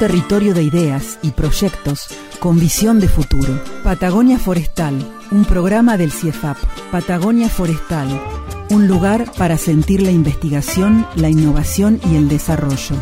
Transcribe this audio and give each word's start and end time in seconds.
territorio 0.00 0.54
de 0.54 0.62
ideas 0.62 1.18
y 1.22 1.30
proyectos 1.32 2.08
con 2.38 2.58
visión 2.58 3.00
de 3.00 3.08
futuro. 3.08 3.62
Patagonia 3.84 4.38
Forestal, 4.38 4.94
un 5.30 5.44
programa 5.44 5.98
del 5.98 6.10
CIEFAP. 6.10 6.56
Patagonia 6.90 7.50
Forestal, 7.50 8.08
un 8.70 8.88
lugar 8.88 9.26
para 9.36 9.58
sentir 9.58 10.00
la 10.00 10.10
investigación, 10.10 11.06
la 11.16 11.28
innovación 11.28 12.00
y 12.10 12.16
el 12.16 12.30
desarrollo. 12.30 12.96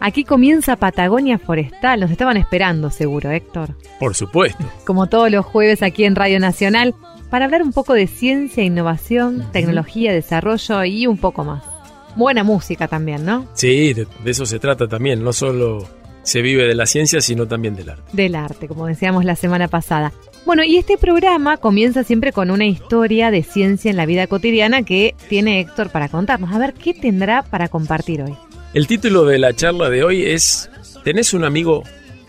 Aquí 0.00 0.24
comienza 0.24 0.74
Patagonia 0.74 1.38
Forestal. 1.38 2.00
Nos 2.00 2.10
estaban 2.10 2.36
esperando, 2.36 2.90
seguro, 2.90 3.30
Héctor. 3.30 3.76
Por 4.00 4.16
supuesto. 4.16 4.64
Como 4.84 5.06
todos 5.06 5.30
los 5.30 5.46
jueves 5.46 5.84
aquí 5.84 6.04
en 6.04 6.16
Radio 6.16 6.40
Nacional, 6.40 6.96
para 7.30 7.44
hablar 7.44 7.62
un 7.62 7.72
poco 7.72 7.94
de 7.94 8.08
ciencia, 8.08 8.64
innovación, 8.64 9.46
tecnología, 9.52 10.12
desarrollo 10.12 10.82
y 10.82 11.06
un 11.06 11.16
poco 11.16 11.44
más. 11.44 11.73
Buena 12.16 12.44
música 12.44 12.88
también, 12.88 13.24
¿no? 13.24 13.46
Sí, 13.54 13.92
de, 13.92 14.06
de 14.22 14.30
eso 14.30 14.46
se 14.46 14.58
trata 14.58 14.86
también. 14.88 15.22
No 15.22 15.32
solo 15.32 15.86
se 16.22 16.42
vive 16.42 16.66
de 16.66 16.74
la 16.74 16.86
ciencia, 16.86 17.20
sino 17.20 17.46
también 17.46 17.76
del 17.76 17.90
arte. 17.90 18.02
Del 18.12 18.34
arte, 18.34 18.66
como 18.66 18.86
decíamos 18.86 19.24
la 19.24 19.36
semana 19.36 19.68
pasada. 19.68 20.12
Bueno, 20.46 20.62
y 20.62 20.76
este 20.76 20.98
programa 20.98 21.56
comienza 21.56 22.04
siempre 22.04 22.32
con 22.32 22.50
una 22.50 22.66
historia 22.66 23.30
de 23.30 23.42
ciencia 23.42 23.90
en 23.90 23.96
la 23.96 24.06
vida 24.06 24.26
cotidiana 24.26 24.82
que 24.82 25.14
tiene 25.28 25.60
Héctor 25.60 25.90
para 25.90 26.08
contarnos. 26.08 26.52
A 26.52 26.58
ver, 26.58 26.74
¿qué 26.74 26.92
tendrá 26.92 27.42
para 27.42 27.68
compartir 27.68 28.22
hoy? 28.22 28.34
El 28.74 28.86
título 28.86 29.24
de 29.24 29.38
la 29.38 29.54
charla 29.54 29.88
de 29.88 30.02
hoy 30.02 30.24
es 30.24 30.68
¿Tenés 31.04 31.32
un 31.32 31.44
amigo 31.44 31.82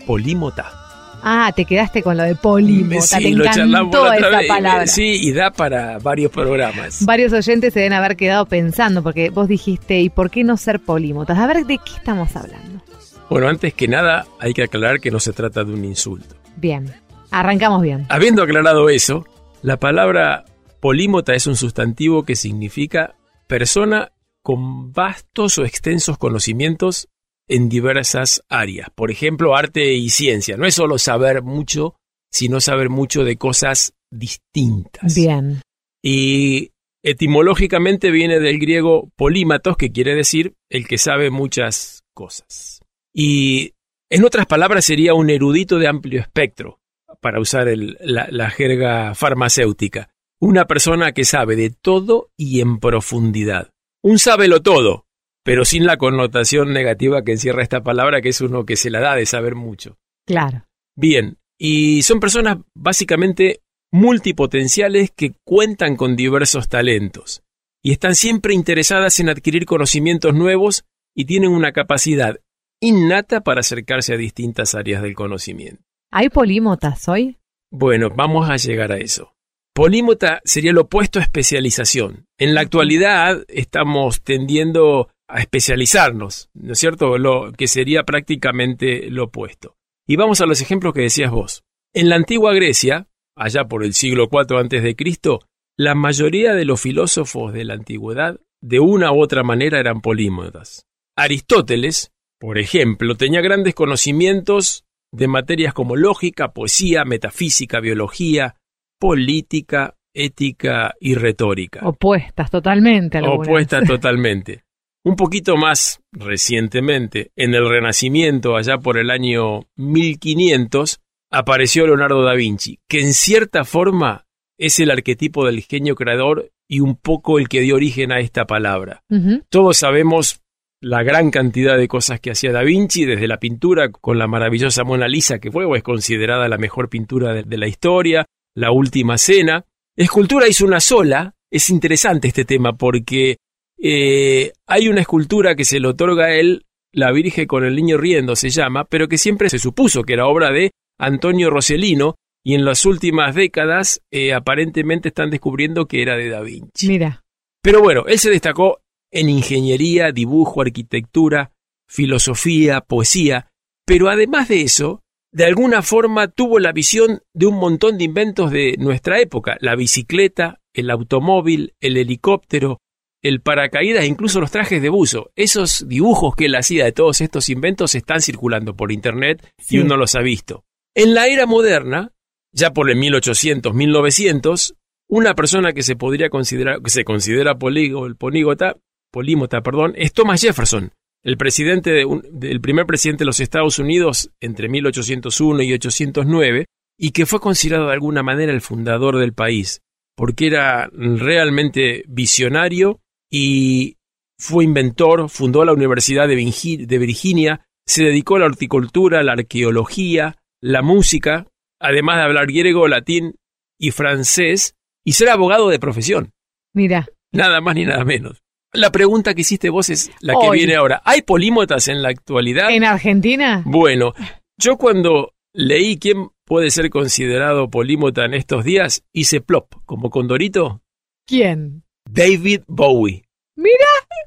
polímota? 0.06 0.85
Ah, 1.22 1.52
te 1.54 1.64
quedaste 1.64 2.02
con 2.02 2.16
lo 2.16 2.22
de 2.22 2.34
polímota, 2.36 3.00
Sí, 3.18 3.22
te 3.22 3.28
encantó 3.30 4.12
esa 4.12 4.28
vez. 4.38 4.48
palabra. 4.48 4.86
Sí, 4.86 5.18
y 5.22 5.32
da 5.32 5.50
para 5.50 5.98
varios 5.98 6.30
programas. 6.30 7.04
Varios 7.04 7.32
oyentes 7.32 7.72
se 7.72 7.80
deben 7.80 7.94
haber 7.94 8.16
quedado 8.16 8.46
pensando, 8.46 9.02
porque 9.02 9.30
vos 9.30 9.48
dijiste, 9.48 10.00
¿y 10.00 10.08
por 10.08 10.30
qué 10.30 10.44
no 10.44 10.56
ser 10.56 10.80
polímotas? 10.80 11.38
A 11.38 11.46
ver, 11.46 11.66
¿de 11.66 11.78
qué 11.78 11.92
estamos 11.96 12.34
hablando? 12.36 12.80
Bueno, 13.28 13.48
antes 13.48 13.74
que 13.74 13.88
nada 13.88 14.26
hay 14.38 14.54
que 14.54 14.62
aclarar 14.62 15.00
que 15.00 15.10
no 15.10 15.18
se 15.18 15.32
trata 15.32 15.64
de 15.64 15.72
un 15.72 15.84
insulto. 15.84 16.36
Bien, 16.56 16.92
arrancamos 17.30 17.82
bien. 17.82 18.06
Habiendo 18.08 18.42
aclarado 18.44 18.88
eso, 18.88 19.26
la 19.62 19.78
palabra 19.78 20.44
polímota 20.80 21.34
es 21.34 21.46
un 21.48 21.56
sustantivo 21.56 22.22
que 22.24 22.36
significa 22.36 23.14
persona 23.48 24.12
con 24.42 24.92
vastos 24.92 25.58
o 25.58 25.64
extensos 25.64 26.18
conocimientos 26.18 27.08
en 27.48 27.68
diversas 27.68 28.42
áreas. 28.48 28.88
Por 28.94 29.10
ejemplo, 29.10 29.56
arte 29.56 29.94
y 29.94 30.08
ciencia. 30.10 30.56
No 30.56 30.66
es 30.66 30.74
solo 30.74 30.98
saber 30.98 31.42
mucho, 31.42 31.94
sino 32.32 32.60
saber 32.60 32.88
mucho 32.90 33.24
de 33.24 33.36
cosas 33.36 33.94
distintas. 34.10 35.14
Bien, 35.14 35.60
Y 36.02 36.70
etimológicamente 37.04 38.10
viene 38.10 38.38
del 38.40 38.58
griego 38.58 39.10
polímatos, 39.16 39.76
que 39.76 39.92
quiere 39.92 40.14
decir 40.14 40.54
el 40.70 40.86
que 40.86 40.98
sabe 40.98 41.30
muchas 41.30 42.02
cosas. 42.14 42.80
Y 43.14 43.72
en 44.10 44.24
otras 44.24 44.46
palabras 44.46 44.84
sería 44.84 45.14
un 45.14 45.30
erudito 45.30 45.78
de 45.78 45.88
amplio 45.88 46.20
espectro, 46.20 46.80
para 47.20 47.40
usar 47.40 47.68
el- 47.68 47.96
la, 48.00 48.28
la 48.30 48.50
jerga 48.50 49.14
farmacéutica. 49.14 50.10
Una 50.38 50.66
persona 50.66 51.12
que 51.12 51.24
sabe 51.24 51.56
de 51.56 51.70
todo 51.70 52.30
y 52.36 52.60
en 52.60 52.78
profundidad. 52.78 53.70
Un 54.02 54.18
sábelo 54.18 54.62
todo, 54.62 55.05
pero 55.46 55.64
sin 55.64 55.86
la 55.86 55.96
connotación 55.96 56.72
negativa 56.72 57.22
que 57.22 57.32
encierra 57.32 57.62
esta 57.62 57.84
palabra, 57.84 58.20
que 58.20 58.30
es 58.30 58.40
uno 58.40 58.66
que 58.66 58.74
se 58.74 58.90
la 58.90 59.00
da 59.00 59.14
de 59.14 59.26
saber 59.26 59.54
mucho. 59.54 59.96
claro. 60.26 60.64
Bien, 60.98 61.36
y 61.58 62.02
son 62.02 62.20
personas 62.20 62.58
básicamente 62.74 63.60
multipotenciales 63.92 65.10
que 65.10 65.34
cuentan 65.44 65.96
con 65.96 66.16
diversos 66.16 66.68
talentos 66.68 67.42
y 67.82 67.92
están 67.92 68.14
siempre 68.14 68.54
interesadas 68.54 69.20
en 69.20 69.28
adquirir 69.28 69.66
conocimientos 69.66 70.34
nuevos 70.34 70.84
y 71.14 71.26
tienen 71.26 71.50
una 71.50 71.72
capacidad 71.72 72.40
innata 72.80 73.42
para 73.42 73.60
acercarse 73.60 74.14
a 74.14 74.16
distintas 74.16 74.74
áreas 74.74 75.02
del 75.02 75.14
conocimiento. 75.14 75.82
¿Hay 76.10 76.30
polímotas 76.30 77.08
hoy? 77.08 77.38
Bueno, 77.70 78.08
vamos 78.10 78.48
a 78.50 78.56
llegar 78.56 78.90
a 78.90 78.98
eso. 78.98 79.34
Polímota 79.74 80.40
sería 80.44 80.72
lo 80.72 80.82
opuesto 80.82 81.18
a 81.18 81.22
especialización. 81.22 82.26
En 82.38 82.54
la 82.54 82.62
actualidad 82.62 83.44
estamos 83.48 84.22
tendiendo 84.22 85.10
a 85.28 85.40
especializarnos, 85.40 86.50
¿no 86.54 86.72
es 86.72 86.78
cierto? 86.78 87.18
Lo 87.18 87.52
que 87.52 87.68
sería 87.68 88.04
prácticamente 88.04 89.10
lo 89.10 89.24
opuesto. 89.24 89.76
Y 90.06 90.16
vamos 90.16 90.40
a 90.40 90.46
los 90.46 90.60
ejemplos 90.60 90.94
que 90.94 91.02
decías 91.02 91.30
vos. 91.30 91.64
En 91.92 92.08
la 92.08 92.16
antigua 92.16 92.54
Grecia, 92.54 93.08
allá 93.36 93.64
por 93.64 93.84
el 93.84 93.94
siglo 93.94 94.28
IV 94.30 94.58
antes 94.58 94.82
de 94.82 94.94
Cristo, 94.94 95.40
la 95.76 95.94
mayoría 95.94 96.54
de 96.54 96.64
los 96.64 96.80
filósofos 96.80 97.52
de 97.52 97.64
la 97.64 97.74
antigüedad 97.74 98.40
de 98.62 98.80
una 98.80 99.12
u 99.12 99.20
otra 99.20 99.42
manera 99.42 99.80
eran 99.80 100.00
polímotas. 100.00 100.86
Aristóteles, 101.16 102.12
por 102.38 102.58
ejemplo, 102.58 103.14
tenía 103.16 103.40
grandes 103.40 103.74
conocimientos 103.74 104.84
de 105.12 105.28
materias 105.28 105.74
como 105.74 105.96
lógica, 105.96 106.52
poesía, 106.52 107.04
metafísica, 107.04 107.80
biología, 107.80 108.56
política, 108.98 109.96
ética 110.14 110.94
y 111.00 111.14
retórica. 111.14 111.80
Opuestas 111.86 112.50
totalmente. 112.50 113.18
algunas. 113.18 113.48
Opuestas 113.48 113.86
totalmente. 113.86 114.65
Un 115.06 115.14
poquito 115.14 115.56
más 115.56 116.00
recientemente, 116.10 117.30
en 117.36 117.54
el 117.54 117.68
Renacimiento, 117.68 118.56
allá 118.56 118.78
por 118.78 118.98
el 118.98 119.10
año 119.12 119.68
1500, 119.76 120.98
apareció 121.30 121.86
Leonardo 121.86 122.24
da 122.24 122.34
Vinci, 122.34 122.80
que 122.88 123.02
en 123.02 123.14
cierta 123.14 123.62
forma 123.62 124.26
es 124.58 124.80
el 124.80 124.90
arquetipo 124.90 125.46
del 125.46 125.62
genio 125.62 125.94
creador 125.94 126.50
y 126.68 126.80
un 126.80 126.96
poco 126.96 127.38
el 127.38 127.48
que 127.48 127.60
dio 127.60 127.76
origen 127.76 128.10
a 128.10 128.18
esta 128.18 128.46
palabra. 128.46 129.04
Todos 129.48 129.76
sabemos 129.76 130.40
la 130.82 131.04
gran 131.04 131.30
cantidad 131.30 131.78
de 131.78 131.86
cosas 131.86 132.18
que 132.18 132.32
hacía 132.32 132.50
Da 132.50 132.64
Vinci, 132.64 133.04
desde 133.04 133.28
la 133.28 133.38
pintura 133.38 133.92
con 133.92 134.18
la 134.18 134.26
maravillosa 134.26 134.82
Mona 134.82 135.06
Lisa, 135.06 135.38
que 135.38 135.52
fue 135.52 135.66
o 135.66 135.76
es 135.76 135.84
considerada 135.84 136.48
la 136.48 136.58
mejor 136.58 136.88
pintura 136.88 137.32
de, 137.32 137.44
de 137.44 137.58
la 137.58 137.68
historia, 137.68 138.26
la 138.56 138.72
última 138.72 139.18
cena. 139.18 139.66
Escultura 139.96 140.48
hizo 140.48 140.64
una 140.64 140.80
sola. 140.80 141.32
Es 141.48 141.70
interesante 141.70 142.26
este 142.26 142.44
tema 142.44 142.76
porque 142.76 143.36
eh, 143.78 144.52
hay 144.66 144.88
una 144.88 145.00
escultura 145.00 145.54
que 145.54 145.64
se 145.64 145.80
le 145.80 145.88
otorga 145.88 146.26
a 146.26 146.34
él, 146.34 146.66
la 146.92 147.12
Virgen 147.12 147.46
con 147.46 147.64
el 147.64 147.76
niño 147.76 147.98
riendo 147.98 148.36
se 148.36 148.50
llama, 148.50 148.84
pero 148.84 149.08
que 149.08 149.18
siempre 149.18 149.50
se 149.50 149.58
supuso 149.58 150.02
que 150.02 150.14
era 150.14 150.26
obra 150.26 150.50
de 150.50 150.70
Antonio 150.98 151.50
Rossellino 151.50 152.16
y 152.42 152.54
en 152.54 152.64
las 152.64 152.86
últimas 152.86 153.34
décadas 153.34 154.00
eh, 154.10 154.32
aparentemente 154.32 155.08
están 155.08 155.30
descubriendo 155.30 155.86
que 155.86 156.00
era 156.00 156.16
de 156.16 156.28
Da 156.28 156.40
Vinci. 156.40 156.88
Mira, 156.88 157.24
Pero 157.62 157.82
bueno, 157.82 158.04
él 158.06 158.18
se 158.18 158.30
destacó 158.30 158.80
en 159.10 159.28
ingeniería, 159.28 160.12
dibujo, 160.12 160.62
arquitectura, 160.62 161.52
filosofía, 161.88 162.80
poesía, 162.80 163.48
pero 163.84 164.08
además 164.08 164.48
de 164.48 164.62
eso, 164.62 165.02
de 165.32 165.44
alguna 165.44 165.82
forma 165.82 166.28
tuvo 166.28 166.58
la 166.58 166.72
visión 166.72 167.20
de 167.34 167.46
un 167.46 167.56
montón 167.56 167.98
de 167.98 168.04
inventos 168.04 168.50
de 168.50 168.76
nuestra 168.78 169.20
época, 169.20 169.56
la 169.60 169.76
bicicleta, 169.76 170.60
el 170.72 170.90
automóvil, 170.90 171.74
el 171.80 171.96
helicóptero, 171.96 172.78
el 173.22 173.40
paracaídas, 173.40 174.04
incluso 174.06 174.40
los 174.40 174.50
trajes 174.50 174.80
de 174.82 174.88
buzo. 174.88 175.30
Esos 175.36 175.86
dibujos 175.88 176.34
que 176.36 176.46
él 176.46 176.54
hacía 176.54 176.84
de 176.84 176.92
todos 176.92 177.20
estos 177.20 177.48
inventos 177.48 177.94
están 177.94 178.20
circulando 178.20 178.74
por 178.76 178.92
internet 178.92 179.46
Sí. 179.58 179.76
y 179.76 179.78
uno 179.80 179.96
los 179.96 180.14
ha 180.14 180.20
visto. 180.20 180.64
En 180.94 181.14
la 181.14 181.26
era 181.26 181.46
moderna, 181.46 182.12
ya 182.52 182.72
por 182.72 182.88
el 182.90 182.96
1800, 182.96 183.74
1900, 183.74 184.74
una 185.08 185.34
persona 185.34 185.72
que 185.72 185.82
se 185.82 185.96
podría 185.96 186.30
considerar, 186.30 186.80
que 186.82 186.90
se 186.90 187.04
considera 187.04 187.58
polígo- 187.58 188.12
polígota, 188.16 188.76
polímota, 189.12 189.60
perdón, 189.62 189.92
es 189.96 190.12
Thomas 190.12 190.40
Jefferson, 190.40 190.92
el 191.22 191.36
presidente 191.36 191.90
de 191.90 192.04
un- 192.04 192.22
del 192.32 192.60
primer 192.60 192.86
presidente 192.86 193.20
de 193.22 193.26
los 193.26 193.40
Estados 193.40 193.78
Unidos 193.78 194.30
entre 194.40 194.68
1801 194.68 195.62
y 195.62 195.72
809, 195.72 196.66
y 196.98 197.10
que 197.10 197.26
fue 197.26 197.40
considerado 197.40 197.86
de 197.88 197.92
alguna 197.94 198.22
manera 198.22 198.52
el 198.52 198.60
fundador 198.60 199.18
del 199.18 199.32
país, 199.32 199.80
porque 200.16 200.46
era 200.46 200.88
realmente 200.92 202.04
visionario 202.08 203.00
y 203.38 203.96
fue 204.38 204.64
inventor, 204.64 205.28
fundó 205.28 205.64
la 205.64 205.72
Universidad 205.72 206.28
de 206.28 206.36
Virgi- 206.36 206.86
de 206.86 206.98
Virginia, 206.98 207.66
se 207.86 208.04
dedicó 208.04 208.36
a 208.36 208.40
la 208.40 208.46
horticultura, 208.46 209.22
la 209.22 209.32
arqueología, 209.32 210.36
la 210.62 210.82
música, 210.82 211.46
además 211.80 212.16
de 212.16 212.22
hablar 212.22 212.46
griego, 212.46 212.88
latín 212.88 213.34
y 213.78 213.90
francés, 213.90 214.74
y 215.04 215.12
ser 215.12 215.28
abogado 215.28 215.68
de 215.68 215.78
profesión. 215.78 216.32
mira. 216.74 217.08
Nada 217.32 217.60
más 217.60 217.74
ni 217.74 217.84
nada 217.84 218.04
menos. 218.04 218.42
La 218.72 218.90
pregunta 218.90 219.34
que 219.34 219.42
hiciste 219.42 219.68
vos 219.68 219.90
es 219.90 220.10
la 220.20 220.32
que 220.34 220.46
Hoy. 220.48 220.58
viene 220.58 220.74
ahora. 220.76 221.02
¿Hay 221.04 221.22
polímotas 221.22 221.88
en 221.88 222.00
la 222.02 222.08
actualidad? 222.08 222.70
¿En 222.70 222.84
Argentina? 222.84 223.62
Bueno, 223.66 224.14
yo 224.58 224.76
cuando 224.78 225.34
leí 225.54 225.98
quién 225.98 226.28
puede 226.46 226.70
ser 226.70 226.88
considerado 226.88 227.68
polímota 227.68 228.24
en 228.24 228.34
estos 228.34 228.64
días? 228.64 229.04
Hice 229.12 229.40
plop, 229.40 229.74
como 229.84 230.08
condorito. 230.08 230.80
¿Quién? 231.26 231.82
David 232.08 232.62
Bowie. 232.68 233.24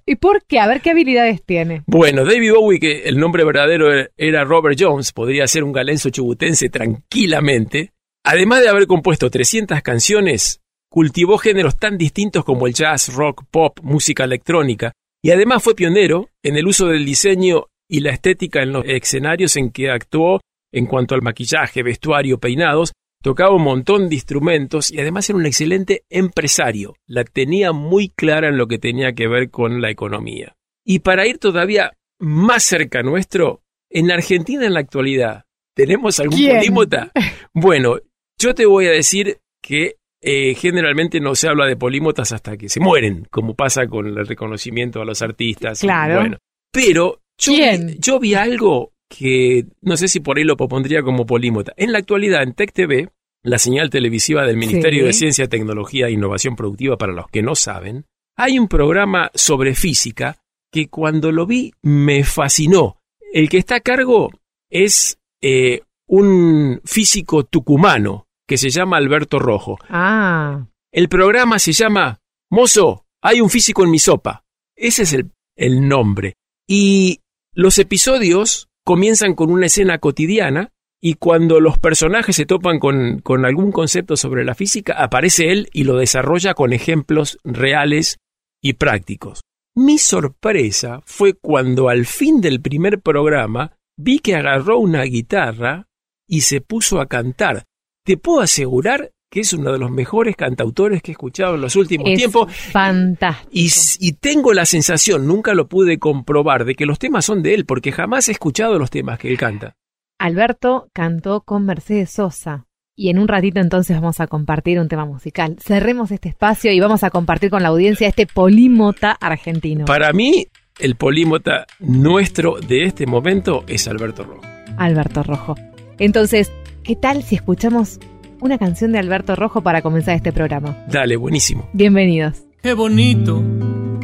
¿Y 0.09 0.15
por 0.15 0.43
qué? 0.43 0.59
A 0.59 0.67
ver 0.67 0.81
qué 0.81 0.89
habilidades 0.89 1.43
tiene. 1.43 1.83
Bueno, 1.85 2.25
David 2.25 2.53
Bowie, 2.53 2.79
que 2.79 3.03
el 3.03 3.19
nombre 3.19 3.43
verdadero 3.43 3.89
era 4.17 4.43
Robert 4.43 4.75
Jones, 4.79 5.11
podría 5.11 5.45
ser 5.45 5.63
un 5.63 5.71
galenzo 5.71 6.09
chubutense 6.09 6.69
tranquilamente. 6.69 7.93
Además 8.25 8.63
de 8.63 8.69
haber 8.69 8.87
compuesto 8.87 9.29
300 9.29 9.83
canciones, 9.83 10.61
cultivó 10.89 11.37
géneros 11.37 11.77
tan 11.77 11.95
distintos 11.95 12.43
como 12.43 12.65
el 12.65 12.73
jazz, 12.73 13.13
rock, 13.13 13.43
pop, 13.51 13.79
música 13.83 14.23
electrónica, 14.23 14.93
y 15.23 15.29
además 15.29 15.61
fue 15.61 15.75
pionero 15.75 16.29
en 16.41 16.57
el 16.57 16.65
uso 16.65 16.87
del 16.87 17.05
diseño 17.05 17.67
y 17.87 17.99
la 17.99 18.09
estética 18.09 18.63
en 18.63 18.73
los 18.73 18.85
escenarios 18.87 19.55
en 19.57 19.69
que 19.69 19.91
actuó 19.91 20.41
en 20.73 20.87
cuanto 20.87 21.13
al 21.13 21.21
maquillaje, 21.21 21.83
vestuario, 21.83 22.39
peinados, 22.39 22.93
tocaba 23.21 23.55
un 23.55 23.63
montón 23.63 24.09
de 24.09 24.15
instrumentos 24.15 24.91
y 24.91 24.99
además 24.99 25.29
era 25.29 25.37
un 25.37 25.45
excelente 25.45 26.03
empresario. 26.09 26.95
La 27.05 27.23
tenía 27.23 27.71
muy 27.71 28.09
clara 28.09 28.49
en 28.49 28.57
lo 28.57 28.67
que 28.67 28.79
tenía 28.79 29.13
que 29.13 29.27
ver 29.27 29.49
con 29.49 29.81
la 29.81 29.89
economía. 29.89 30.55
Y 30.85 30.99
para 30.99 31.27
ir 31.27 31.37
todavía 31.37 31.93
más 32.19 32.63
cerca 32.63 33.03
nuestro, 33.03 33.61
en 33.89 34.11
Argentina 34.11 34.65
en 34.65 34.73
la 34.73 34.79
actualidad, 34.79 35.45
¿tenemos 35.75 36.19
algún 36.19 36.47
polímota? 36.47 37.11
Bueno, 37.53 37.97
yo 38.37 38.53
te 38.53 38.65
voy 38.65 38.85
a 38.85 38.91
decir 38.91 39.39
que 39.61 39.95
eh, 40.21 40.53
generalmente 40.53 41.19
no 41.19 41.35
se 41.35 41.49
habla 41.49 41.65
de 41.65 41.75
polímotas 41.75 42.31
hasta 42.31 42.57
que 42.57 42.69
se 42.69 42.79
mueren, 42.79 43.27
como 43.31 43.55
pasa 43.55 43.87
con 43.87 44.05
el 44.05 44.27
reconocimiento 44.27 45.01
a 45.01 45.05
los 45.05 45.21
artistas. 45.21 45.79
Claro. 45.79 46.19
Bueno, 46.19 46.37
pero 46.71 47.21
yo 47.37 47.53
yo 47.97 48.19
vi 48.19 48.35
algo 48.35 48.93
que 49.09 49.65
no 49.81 49.97
sé 49.97 50.07
si 50.07 50.19
por 50.19 50.37
ahí 50.37 50.43
lo 50.43 50.55
pondría 50.55 51.01
como 51.01 51.25
polímota. 51.25 51.73
En 51.75 51.91
la 51.91 51.97
actualidad, 51.99 52.43
en 52.43 52.53
Tech 52.53 52.71
TV, 52.71 53.09
la 53.43 53.57
señal 53.57 53.89
televisiva 53.89 54.45
del 54.45 54.57
Ministerio 54.57 55.01
Sí. 55.01 55.07
de 55.07 55.13
Ciencia, 55.13 55.47
Tecnología 55.47 56.07
e 56.07 56.11
Innovación 56.11 56.55
Productiva, 56.55 56.97
para 56.97 57.13
los 57.13 57.27
que 57.27 57.41
no 57.41 57.55
saben, 57.55 58.05
hay 58.37 58.59
un 58.59 58.67
programa 58.67 59.31
sobre 59.33 59.73
física 59.75 60.37
que 60.71 60.87
cuando 60.87 61.31
lo 61.31 61.45
vi 61.47 61.73
me 61.81 62.23
fascinó. 62.23 63.01
El 63.33 63.49
que 63.49 63.57
está 63.57 63.75
a 63.75 63.79
cargo 63.81 64.29
es 64.69 65.19
eh, 65.41 65.81
un 66.07 66.79
físico 66.85 67.43
tucumano 67.43 68.27
que 68.47 68.57
se 68.57 68.69
llama 68.69 68.97
Alberto 68.97 69.39
Rojo. 69.39 69.77
Ah, 69.89 70.65
El 70.91 71.09
programa 71.09 71.59
se 71.59 71.71
llama 71.73 72.19
Mozo, 72.51 73.05
hay 73.21 73.41
un 73.41 73.49
físico 73.49 73.83
en 73.83 73.91
mi 73.91 73.99
sopa. 73.99 74.43
Ese 74.75 75.03
es 75.03 75.13
el, 75.13 75.31
el 75.55 75.87
nombre. 75.87 76.35
Y 76.67 77.19
los 77.53 77.77
episodios 77.79 78.68
comienzan 78.85 79.35
con 79.35 79.51
una 79.51 79.67
escena 79.67 79.99
cotidiana 79.99 80.71
y 81.01 81.13
cuando 81.13 81.59
los 81.59 81.79
personajes 81.79 82.35
se 82.35 82.45
topan 82.45 82.79
con, 82.79 83.45
algún 83.45 83.71
concepto 83.71 84.17
sobre 84.17 84.43
la 84.43 84.55
física, 84.55 84.93
aparece 84.93 85.51
él 85.51 85.69
y 85.71 85.85
lo 85.85 85.97
desarrolla 85.97 86.53
con 86.53 86.73
ejemplos 86.73 87.39
reales 87.43 88.17
y 88.61 88.73
prácticos. 88.73 89.41
Mi 89.75 89.97
sorpresa 89.97 91.01
fue 91.05 91.35
cuando 91.35 91.87
al 91.87 92.05
fin 92.05 92.41
del 92.41 92.61
primer 92.61 92.99
programa 92.99 93.77
vi 93.97 94.19
que 94.19 94.35
agarró 94.35 94.79
una 94.79 95.03
guitarra 95.03 95.87
y 96.27 96.41
se 96.41 96.59
puso 96.59 96.99
a 96.99 97.07
cantar. 97.07 97.65
Te 98.03 98.17
puedo 98.17 98.41
asegurar 98.41 99.11
que 99.29 99.41
es 99.41 99.53
uno 99.53 99.71
de 99.71 99.77
los 99.77 99.91
mejores 99.91 100.35
cantautores 100.35 101.01
que 101.01 101.11
he 101.11 101.13
escuchado 101.13 101.55
en 101.55 101.61
los 101.61 101.75
últimos 101.75 102.09
es 102.09 102.17
tiempos 102.17 102.53
fantástico. 102.53 103.49
y, 103.51 103.69
y 103.99 104.13
tengo 104.13 104.53
la 104.53 104.65
sensación, 104.65 105.27
nunca 105.27 105.53
lo 105.53 105.67
pude 105.67 105.99
comprobar, 105.99 106.65
de 106.65 106.75
que 106.75 106.85
los 106.85 106.99
temas 106.99 107.25
son 107.25 107.43
de 107.43 107.53
él, 107.53 107.65
porque 107.65 107.91
jamás 107.91 108.27
he 108.27 108.31
escuchado 108.31 108.79
los 108.79 108.89
temas 108.89 109.19
que 109.19 109.29
él 109.29 109.37
canta. 109.37 109.75
Alberto 110.17 110.89
cantó 110.93 111.41
con 111.41 111.65
Mercedes 111.65 112.11
Sosa. 112.11 112.65
Y 112.95 113.09
en 113.09 113.17
un 113.17 113.29
ratito 113.29 113.61
entonces 113.61 113.95
vamos 113.95 114.19
a 114.19 114.27
compartir 114.27 114.77
un 114.77 114.89
tema 114.89 115.05
musical. 115.05 115.55
Cerremos 115.61 116.11
este 116.11 116.27
espacio 116.27 116.73
y 116.73 116.81
vamos 116.81 117.05
a 117.05 117.09
compartir 117.09 117.49
con 117.49 117.63
la 117.63 117.69
audiencia 117.69 118.09
este 118.09 118.27
polímota 118.27 119.13
argentino. 119.13 119.85
Para 119.85 120.11
mí, 120.11 120.47
el 120.79 120.95
polímota 120.95 121.65
nuestro 121.79 122.59
de 122.59 122.83
este 122.83 123.05
momento 123.05 123.63
es 123.67 123.87
Alberto 123.87 124.25
Rojo. 124.25 124.41
Alberto 124.77 125.23
Rojo. 125.23 125.55
Entonces, 125.97 126.51
¿qué 126.83 126.97
tal 126.97 127.23
si 127.23 127.35
escuchamos 127.35 128.01
una 128.41 128.57
canción 128.57 128.91
de 128.91 128.99
Alberto 128.99 129.35
Rojo 129.35 129.61
para 129.61 129.81
comenzar 129.81 130.15
este 130.15 130.31
programa? 130.31 130.77
Dale, 130.87 131.15
buenísimo. 131.15 131.67
Bienvenidos. 131.73 132.43
Qué 132.61 132.73
bonito, 132.73 133.41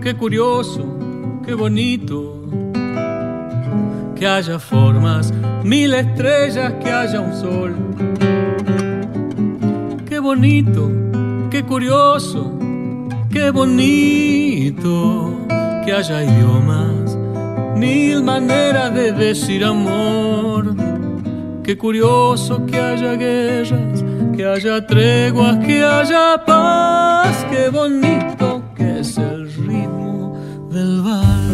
qué 0.01 0.15
curioso, 0.15 0.85
qué 1.45 1.53
bonito. 1.53 2.31
Que 4.15 4.27
haya 4.27 4.59
formas, 4.59 5.33
mil 5.63 5.93
estrellas, 5.93 6.73
que 6.81 6.89
haya 6.89 7.19
un 7.19 7.33
sol. 7.35 7.75
Qué 10.07 10.19
bonito, 10.19 10.89
qué 11.51 11.63
curioso, 11.63 12.57
qué 13.29 13.49
bonito. 13.51 15.31
Que 15.83 15.91
haya 15.91 16.23
idiomas, 16.23 17.17
mil 17.75 18.23
maneras 18.23 18.93
de 18.93 19.11
decir 19.11 19.63
amor. 19.65 20.75
Qué 21.61 21.77
curioso 21.77 22.65
que 22.65 22.79
haya 22.79 23.15
guerras, 23.15 23.73
que 24.35 24.45
haya 24.45 24.85
treguas, 24.85 25.57
que 25.65 25.83
haya 25.83 26.43
paz. 26.45 27.45
Qué 27.49 27.69
bonito 27.69 28.63
que 28.75 28.99
es 28.99 29.17
el 29.17 29.51
ritmo 29.53 30.67
del 30.71 31.01
vals. 31.01 31.45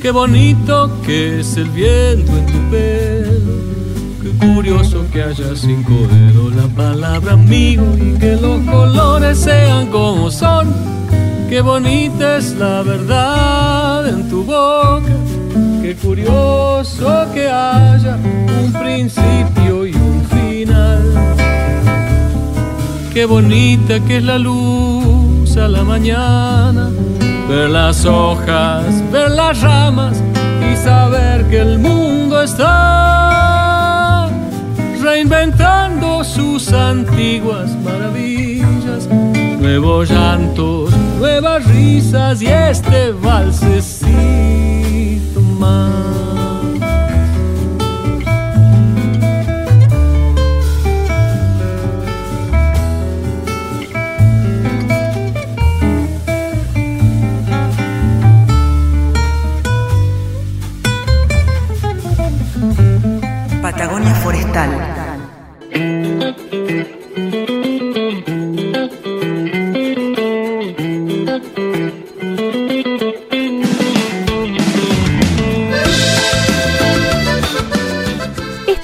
Qué 0.00 0.10
bonito 0.10 0.90
que 1.04 1.40
es 1.40 1.56
el 1.56 1.68
viento 1.70 2.30
en 2.32 2.46
tu 2.46 2.70
pelo. 2.70 3.54
Qué 4.22 4.46
curioso 4.46 5.04
que 5.12 5.22
haya 5.22 5.56
cinco 5.56 5.92
dedos 6.10 6.54
la 6.54 6.68
palabra 6.68 7.32
amigo 7.32 7.84
y 7.96 8.18
que 8.18 8.36
los 8.36 8.60
colores 8.70 9.38
sean 9.38 9.88
como 9.88 10.30
son. 10.30 10.93
Qué 11.48 11.60
bonita 11.60 12.38
es 12.38 12.54
la 12.54 12.82
verdad 12.82 14.08
en 14.08 14.28
tu 14.28 14.44
boca. 14.44 15.14
Qué 15.82 15.94
curioso 15.94 17.26
que 17.32 17.48
haya 17.48 18.16
un 18.62 18.72
principio 18.72 19.86
y 19.86 19.94
un 19.94 20.24
final. 20.24 21.02
Qué 23.12 23.26
bonita 23.26 24.00
que 24.00 24.16
es 24.16 24.24
la 24.24 24.38
luz 24.38 25.56
a 25.56 25.68
la 25.68 25.84
mañana. 25.84 26.90
Ver 27.48 27.70
las 27.70 28.04
hojas, 28.06 28.86
ver 29.12 29.30
las 29.30 29.60
ramas 29.60 30.20
y 30.72 30.76
saber 30.76 31.44
que 31.50 31.60
el 31.60 31.78
mundo 31.78 32.42
está 32.42 34.28
reinventando 35.02 36.24
sus 36.24 36.72
antiguas 36.72 37.70
maravillas. 37.84 39.06
Nuevos 39.60 40.10
llantos, 40.10 40.90
nuevas 41.18 41.64
risas 41.66 42.42
y 42.42 42.46
este 42.46 43.12
valsecito 43.12 44.10
más. 45.40 46.04
Patagonia 63.62 64.14
Forestal. 64.16 64.83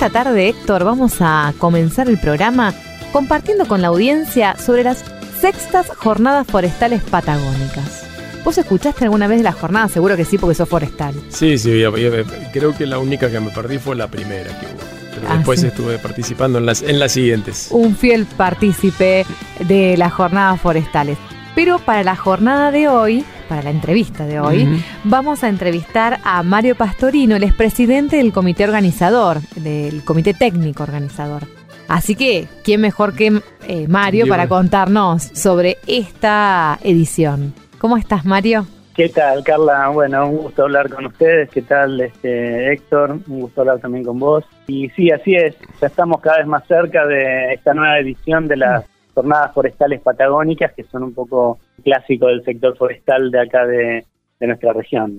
Esta 0.02 0.24
tarde, 0.24 0.48
Héctor, 0.48 0.82
vamos 0.84 1.16
a 1.20 1.52
comenzar 1.58 2.08
el 2.08 2.16
programa 2.16 2.72
compartiendo 3.12 3.66
con 3.66 3.82
la 3.82 3.88
audiencia 3.88 4.56
sobre 4.56 4.82
las 4.82 5.04
sextas 5.38 5.90
jornadas 5.94 6.46
forestales 6.46 7.02
patagónicas. 7.02 8.06
¿Vos 8.42 8.56
escuchaste 8.56 9.04
alguna 9.04 9.26
vez 9.26 9.36
de 9.36 9.44
las 9.44 9.56
jornadas? 9.56 9.92
Seguro 9.92 10.16
que 10.16 10.24
sí, 10.24 10.38
porque 10.38 10.54
sos 10.54 10.70
forestal. 10.70 11.14
Sí, 11.28 11.58
sí, 11.58 11.78
yo- 11.80 11.94
yo- 11.98 12.12
creo 12.50 12.74
que 12.74 12.86
la 12.86 12.98
única 12.98 13.30
que 13.30 13.40
me 13.40 13.50
perdí 13.50 13.76
fue 13.78 13.94
la 13.94 14.08
primera 14.08 14.48
que 14.58 14.64
hubo. 14.68 14.80
Pero 15.16 15.26
Ah, 15.28 15.36
después 15.36 15.60
sí. 15.60 15.66
estuve 15.66 15.98
participando 15.98 16.56
en 16.58 16.64
las, 16.64 16.80
en 16.80 16.98
las 16.98 17.12
siguientes. 17.12 17.66
Un 17.70 17.94
fiel 17.94 18.24
partícipe 18.24 19.26
de 19.68 19.98
las 19.98 20.14
jornadas 20.14 20.58
forestales. 20.62 21.18
Pero 21.54 21.78
para 21.78 22.02
la 22.02 22.16
jornada 22.16 22.70
de 22.70 22.88
hoy, 22.88 23.24
para 23.48 23.62
la 23.62 23.70
entrevista 23.70 24.24
de 24.26 24.40
hoy, 24.40 24.82
vamos 25.04 25.42
a 25.42 25.48
entrevistar 25.48 26.20
a 26.24 26.42
Mario 26.42 26.76
Pastorino, 26.76 27.36
el 27.36 27.42
expresidente 27.42 28.16
del 28.16 28.32
comité 28.32 28.64
organizador, 28.64 29.40
del 29.56 30.04
comité 30.04 30.32
técnico 30.34 30.84
organizador. 30.84 31.42
Así 31.88 32.14
que, 32.14 32.46
¿quién 32.62 32.80
mejor 32.80 33.14
que 33.14 33.42
eh, 33.66 33.88
Mario 33.88 34.28
para 34.28 34.46
contarnos 34.46 35.24
sobre 35.24 35.78
esta 35.88 36.78
edición? 36.84 37.52
¿Cómo 37.78 37.96
estás, 37.96 38.24
Mario? 38.24 38.66
¿Qué 38.94 39.08
tal, 39.08 39.42
Carla? 39.42 39.88
Bueno, 39.88 40.28
un 40.28 40.36
gusto 40.36 40.62
hablar 40.62 40.88
con 40.88 41.06
ustedes. 41.06 41.50
¿Qué 41.50 41.62
tal, 41.62 42.00
este, 42.00 42.72
Héctor? 42.72 43.18
Un 43.26 43.40
gusto 43.40 43.62
hablar 43.62 43.80
también 43.80 44.04
con 44.04 44.18
vos. 44.18 44.44
Y 44.68 44.88
sí, 44.90 45.10
así 45.10 45.34
es. 45.34 45.56
Ya 45.80 45.88
estamos 45.88 46.20
cada 46.20 46.38
vez 46.38 46.46
más 46.46 46.64
cerca 46.68 47.06
de 47.06 47.54
esta 47.54 47.74
nueva 47.74 47.98
edición 47.98 48.46
de 48.46 48.56
las 48.58 48.84
jornadas 49.20 49.52
forestales 49.52 50.00
patagónicas, 50.00 50.72
que 50.72 50.84
son 50.84 51.02
un 51.02 51.14
poco 51.14 51.58
clásico 51.84 52.26
del 52.26 52.42
sector 52.42 52.76
forestal 52.76 53.30
de 53.30 53.40
acá 53.40 53.66
de, 53.66 54.04
nuestra 54.40 54.72
región. 54.72 55.18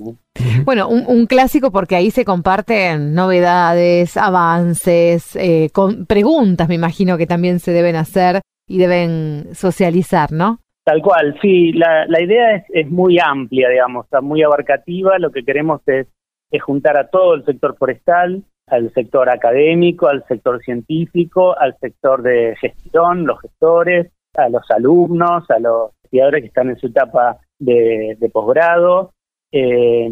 Bueno, 0.65 0.89
un, 0.89 1.27
clásico 1.27 1.71
porque 1.71 1.95
ahí 1.95 2.09
se 2.09 2.25
comparten 2.25 3.13
novedades, 3.13 4.17
avances, 4.17 5.35
eh, 5.35 5.69
con 5.71 6.07
preguntas, 6.07 6.67
me 6.67 6.75
imagino 6.75 7.17
que 7.19 7.27
también 7.27 7.59
se 7.59 7.71
deben 7.71 7.95
hacer 7.95 8.41
y 8.67 8.79
deben 8.79 9.53
socializar, 9.53 10.31
¿no? 10.31 10.57
Tal 10.83 11.03
cual, 11.03 11.37
sí, 11.39 11.71
la, 11.73 12.07
la 12.07 12.23
idea 12.23 12.55
es, 12.55 12.63
es, 12.69 12.89
muy 12.89 13.19
amplia, 13.19 13.69
digamos, 13.69 14.05
está 14.05 14.21
muy 14.21 14.41
abarcativa, 14.41 15.19
lo 15.19 15.31
que 15.31 15.43
queremos 15.43 15.81
es, 15.85 16.07
es 16.49 16.63
juntar 16.63 16.97
a 16.97 17.07
todo 17.07 17.35
el 17.35 17.45
sector 17.45 17.77
forestal, 17.77 18.43
al 18.71 18.91
sector 18.93 19.29
académico, 19.29 20.07
al 20.07 20.25
sector 20.27 20.61
científico, 20.63 21.57
al 21.57 21.77
sector 21.79 22.21
de 22.23 22.55
gestión, 22.59 23.25
los 23.25 23.39
gestores, 23.41 24.11
a 24.35 24.49
los 24.49 24.69
alumnos, 24.71 25.49
a 25.51 25.59
los 25.59 25.91
investigadores 26.03 26.41
que 26.41 26.47
están 26.47 26.69
en 26.69 26.77
su 26.77 26.87
etapa 26.87 27.37
de, 27.59 28.17
posgrado, 28.31 29.11
eh, 29.51 30.09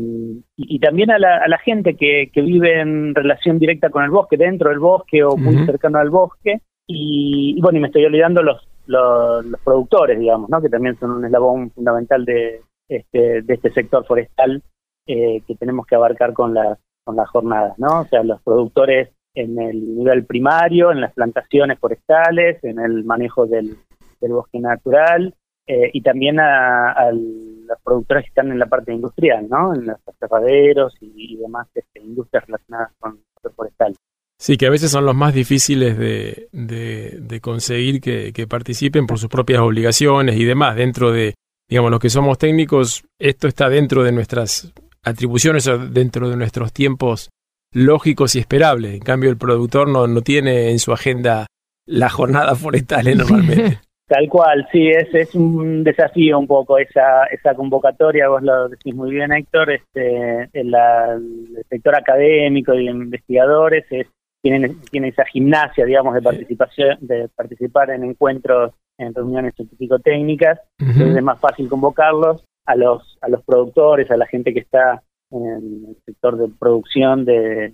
y, 0.58 0.80
también 0.80 1.10
a 1.12 1.18
la, 1.18 1.38
a 1.38 1.48
la 1.48 1.58
gente 1.60 1.96
que, 1.96 2.30
que, 2.34 2.42
vive 2.42 2.82
en 2.82 3.16
relación 3.16 3.58
directa 3.58 3.90
con 3.90 4.04
el 4.04 4.10
bosque, 4.10 4.36
dentro 4.36 4.70
del 4.70 4.80
bosque 4.80 5.24
o 5.24 5.38
muy 5.38 5.66
cercano 5.66 5.98
al 5.98 6.10
bosque. 6.10 6.60
Y, 6.86 7.56
y, 7.58 7.62
bueno, 7.62 7.78
y 7.78 7.82
me 7.82 7.88
estoy 7.88 8.04
olvidando 8.04 8.44
los, 8.44 8.68
los, 8.88 9.46
productores, 9.64 10.20
digamos, 10.20 10.50
¿no? 10.50 10.62
que 10.62 10.70
también 10.70 11.00
son 11.00 11.12
un 11.12 11.26
eslabón 11.26 11.72
fundamental 11.72 12.26
de 12.26 12.62
este, 12.90 13.44
de 13.44 13.54
este 13.54 13.72
sector 13.72 14.06
forestal 14.06 14.64
eh, 15.06 15.42
que 15.48 15.56
tenemos 15.56 15.86
que 15.86 15.96
abarcar 15.96 16.34
con 16.34 16.54
las, 16.54 16.78
con 17.10 17.16
las 17.16 17.30
jornadas, 17.30 17.74
¿no? 17.80 18.02
O 18.02 18.06
sea, 18.06 18.22
los 18.22 18.40
productores 18.44 19.10
en 19.34 19.60
el 19.60 19.96
nivel 19.98 20.26
primario, 20.26 20.92
en 20.92 21.02
las 21.02 21.12
plantaciones 21.12 21.80
forestales, 21.80 22.64
en 22.64 22.78
el 22.78 23.04
manejo 23.04 23.48
del, 23.48 23.78
bosque 24.22 24.60
natural 24.60 25.34
eh, 25.66 25.90
y 25.92 26.02
también 26.04 26.40
a, 26.40 27.10
los 27.12 27.80
productores 27.84 28.26
que 28.26 28.28
están 28.30 28.52
en 28.52 28.60
la 28.60 28.68
parte 28.68 28.94
industrial, 28.94 29.48
¿no? 29.50 29.74
En 29.74 29.88
los 29.88 29.98
aserraderos 30.06 30.94
y, 31.02 31.36
demás 31.38 31.68
este, 31.74 32.00
industrias 32.00 32.46
relacionadas 32.46 32.92
con 33.00 33.20
el 33.44 33.52
forestal. 33.54 33.96
Sí, 34.38 34.56
que 34.56 34.68
a 34.68 34.70
veces 34.70 34.92
son 34.92 35.08
los 35.08 35.16
más 35.16 35.34
difíciles 35.34 35.98
de, 35.98 37.40
conseguir 37.42 38.02
que, 38.02 38.48
participen 38.48 39.08
por 39.08 39.18
sus 39.18 39.30
propias 39.30 39.62
obligaciones 39.62 40.36
y 40.36 40.46
demás. 40.46 40.76
Dentro 40.76 41.12
de, 41.12 41.34
digamos, 41.68 41.90
los 41.90 42.00
que 42.00 42.12
somos 42.12 42.38
técnicos, 42.38 43.04
esto 43.18 43.48
está 43.48 43.68
dentro 43.68 44.04
de 44.04 44.12
nuestras 44.12 44.72
atribuciones 45.04 45.70
dentro 45.92 46.30
de 46.30 46.36
nuestros 46.36 46.74
tiempos 46.74 47.30
lógicos 47.74 48.36
y 48.36 48.40
esperables. 48.40 48.94
En 48.94 49.02
cambio, 49.02 49.30
el 49.30 49.38
productor 49.38 49.88
no, 49.88 50.08
no 50.08 50.22
tiene 50.22 50.72
en 50.72 50.80
su 50.80 50.92
agenda 50.92 51.48
la 51.86 52.10
jornada 52.10 52.56
forestal 52.56 53.06
normalmente. 53.18 53.80
Tal 54.08 54.28
cual, 54.28 54.68
sí, 54.72 54.88
es, 54.88 55.14
es 55.14 55.36
un 55.36 55.84
desafío 55.84 56.40
un 56.40 56.48
poco 56.48 56.80
esa, 56.80 57.26
esa 57.26 57.54
convocatoria, 57.54 58.28
vos 58.28 58.42
lo 58.42 58.68
decís 58.68 58.96
muy 58.96 59.12
bien 59.12 59.32
Héctor, 59.32 59.70
este, 59.70 60.50
el, 60.52 60.74
el 60.74 61.64
sector 61.70 61.96
académico 61.96 62.74
y 62.74 62.90
investigadores 62.90 63.86
es 63.92 64.08
tienen, 64.42 64.80
tienen 64.90 65.12
esa 65.12 65.26
gimnasia, 65.26 65.86
digamos, 65.86 66.16
de 66.16 66.22
participación, 66.24 66.98
de 67.02 67.28
participar 67.36 67.92
en 67.92 68.04
encuentros, 68.04 68.74
en 68.98 69.14
reuniones 69.14 69.54
científico-técnicas, 69.56 70.60
entonces 70.80 71.18
es 71.18 71.24
más 71.24 71.40
fácil 71.40 71.70
convocarlos 71.70 72.44
a 72.70 72.76
los, 72.76 73.18
a 73.22 73.30
los 73.30 73.44
productores, 73.44 74.12
a 74.12 74.18
la 74.18 74.28
gente 74.28 74.54
que 74.54 74.60
está 74.60 75.02
en 75.32 75.86
el 75.88 75.98
sector 76.06 76.38
de 76.38 76.50
producción 76.60 77.26
de, 77.26 77.72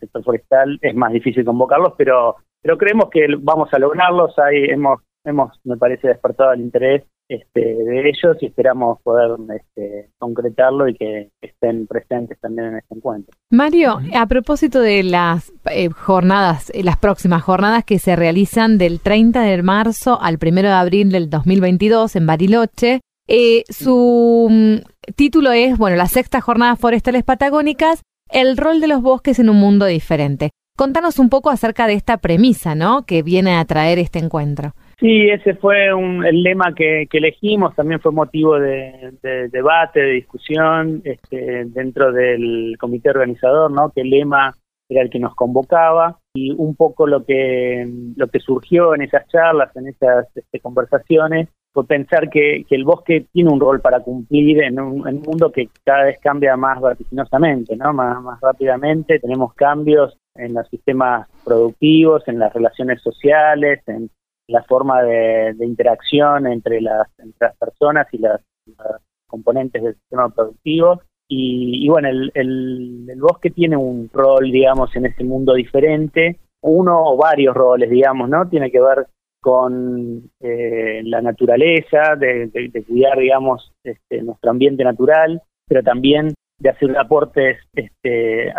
sector 0.00 0.24
forestal, 0.24 0.78
es 0.80 0.94
más 0.94 1.12
difícil 1.12 1.44
convocarlos, 1.44 1.92
pero, 1.98 2.36
pero 2.62 2.78
creemos 2.78 3.10
que 3.10 3.26
vamos 3.38 3.68
a 3.72 3.78
lograrlos, 3.78 4.38
ahí 4.38 4.64
hemos, 4.70 5.02
hemos, 5.24 5.60
me 5.64 5.76
parece, 5.76 6.08
despertado 6.08 6.54
el 6.54 6.60
interés 6.60 7.04
este, 7.28 7.60
de 7.60 8.08
ellos 8.08 8.38
y 8.40 8.46
esperamos 8.46 9.02
poder 9.02 9.32
este, 9.54 10.08
concretarlo 10.16 10.88
y 10.88 10.94
que 10.94 11.30
estén 11.42 11.86
presentes 11.86 12.40
también 12.40 12.68
en 12.68 12.76
este 12.78 12.94
encuentro. 12.94 13.34
Mario, 13.50 13.98
a 14.14 14.26
propósito 14.26 14.80
de 14.80 15.02
las 15.02 15.52
eh, 15.70 15.90
jornadas, 15.90 16.70
eh, 16.74 16.82
las 16.82 16.96
próximas 16.96 17.42
jornadas 17.42 17.84
que 17.84 17.98
se 17.98 18.16
realizan 18.16 18.78
del 18.78 19.00
30 19.00 19.42
de 19.42 19.62
marzo 19.62 20.18
al 20.22 20.38
1 20.40 20.62
de 20.62 20.68
abril 20.68 21.10
del 21.10 21.28
2022 21.28 22.16
en 22.16 22.26
Bariloche, 22.26 23.00
eh, 23.28 23.64
su 23.68 24.48
mm, 24.50 25.12
título 25.14 25.52
es, 25.52 25.76
bueno, 25.76 25.96
las 25.96 26.12
sextas 26.12 26.42
jornadas 26.42 26.78
forestales 26.80 27.24
patagónicas, 27.24 28.02
el 28.30 28.56
rol 28.56 28.80
de 28.80 28.88
los 28.88 29.02
bosques 29.02 29.38
en 29.38 29.50
un 29.50 29.56
mundo 29.56 29.86
diferente. 29.86 30.50
Contanos 30.76 31.18
un 31.18 31.28
poco 31.28 31.50
acerca 31.50 31.86
de 31.86 31.94
esta 31.94 32.18
premisa, 32.18 32.74
¿no? 32.74 33.04
Que 33.04 33.22
viene 33.22 33.56
a 33.56 33.64
traer 33.64 33.98
este 33.98 34.18
encuentro. 34.18 34.72
Sí, 34.98 35.28
ese 35.28 35.54
fue 35.54 35.92
un, 35.92 36.24
el 36.24 36.42
lema 36.42 36.74
que, 36.74 37.06
elegimos, 37.12 37.74
también 37.76 38.00
fue 38.00 38.12
motivo 38.12 38.58
de, 38.58 39.12
debate, 39.52 40.00
de 40.00 40.12
discusión 40.12 41.02
este, 41.04 41.66
dentro 41.66 42.12
del 42.12 42.76
comité 42.80 43.10
organizador, 43.10 43.70
¿no? 43.70 43.90
Que 43.90 44.00
el 44.00 44.10
lema 44.10 44.54
era 44.88 45.02
el 45.02 45.10
que 45.10 45.18
nos 45.18 45.34
convocaba 45.34 46.18
y 46.34 46.52
un 46.52 46.74
poco 46.74 47.06
lo 47.06 47.24
que 47.24 47.86
lo 48.16 48.28
que 48.28 48.40
surgió 48.40 48.94
en 48.94 49.02
esas 49.02 49.28
charlas, 49.28 49.74
en 49.76 49.88
esas 49.88 50.26
este, 50.34 50.60
conversaciones, 50.60 51.48
pensar 51.86 52.28
que, 52.28 52.64
el 52.68 52.84
bosque 52.84 53.26
tiene 53.32 53.50
un 53.50 53.60
rol 53.60 53.80
para 53.80 54.00
cumplir 54.00 54.62
en 54.62 54.80
un, 54.80 55.06
en 55.08 55.16
un, 55.16 55.22
mundo 55.22 55.52
que 55.52 55.68
cada 55.84 56.04
vez 56.04 56.18
cambia 56.20 56.56
más 56.56 56.80
vertiginosamente, 56.80 57.76
¿no? 57.76 57.92
Más, 57.92 58.20
más 58.22 58.40
rápidamente. 58.40 59.20
Tenemos 59.20 59.54
cambios 59.54 60.16
en 60.34 60.54
los 60.54 60.66
sistemas 60.68 61.28
productivos, 61.44 62.26
en 62.26 62.38
las 62.38 62.52
relaciones 62.52 63.02
sociales, 63.02 63.82
en 63.86 64.10
la 64.48 64.62
forma 64.62 65.02
de, 65.02 65.54
interacción 65.60 66.46
entre 66.46 66.80
las, 66.80 67.06
las 67.38 67.56
personas 67.56 68.06
y 68.12 68.18
las, 68.18 68.40
componentes 69.26 69.82
del 69.82 69.94
sistema 69.94 70.30
productivo. 70.30 71.02
Y, 71.30 71.86
bueno, 71.88 72.08
el, 72.08 72.32
el, 72.34 73.18
bosque 73.20 73.50
tiene 73.50 73.76
un 73.76 74.08
rol, 74.10 74.50
digamos, 74.50 74.96
en 74.96 75.04
este 75.04 75.24
mundo 75.24 75.52
diferente, 75.52 76.38
uno 76.62 77.02
o 77.04 77.16
varios 77.18 77.54
roles, 77.54 77.90
digamos, 77.90 78.30
¿no? 78.30 78.48
Tiene 78.48 78.70
que 78.70 78.80
ver 78.80 79.06
con 79.48 80.30
eh, 80.40 81.00
la 81.04 81.22
naturaleza, 81.22 82.16
de, 82.18 82.84
cuidar, 82.86 83.18
digamos, 83.18 83.72
este, 83.82 84.20
nuestro 84.20 84.50
ambiente 84.50 84.84
natural, 84.84 85.40
pero 85.66 85.82
también 85.82 86.34
de 86.58 86.68
hacer 86.68 86.94
aportes 86.98 87.56
este, 87.74 88.52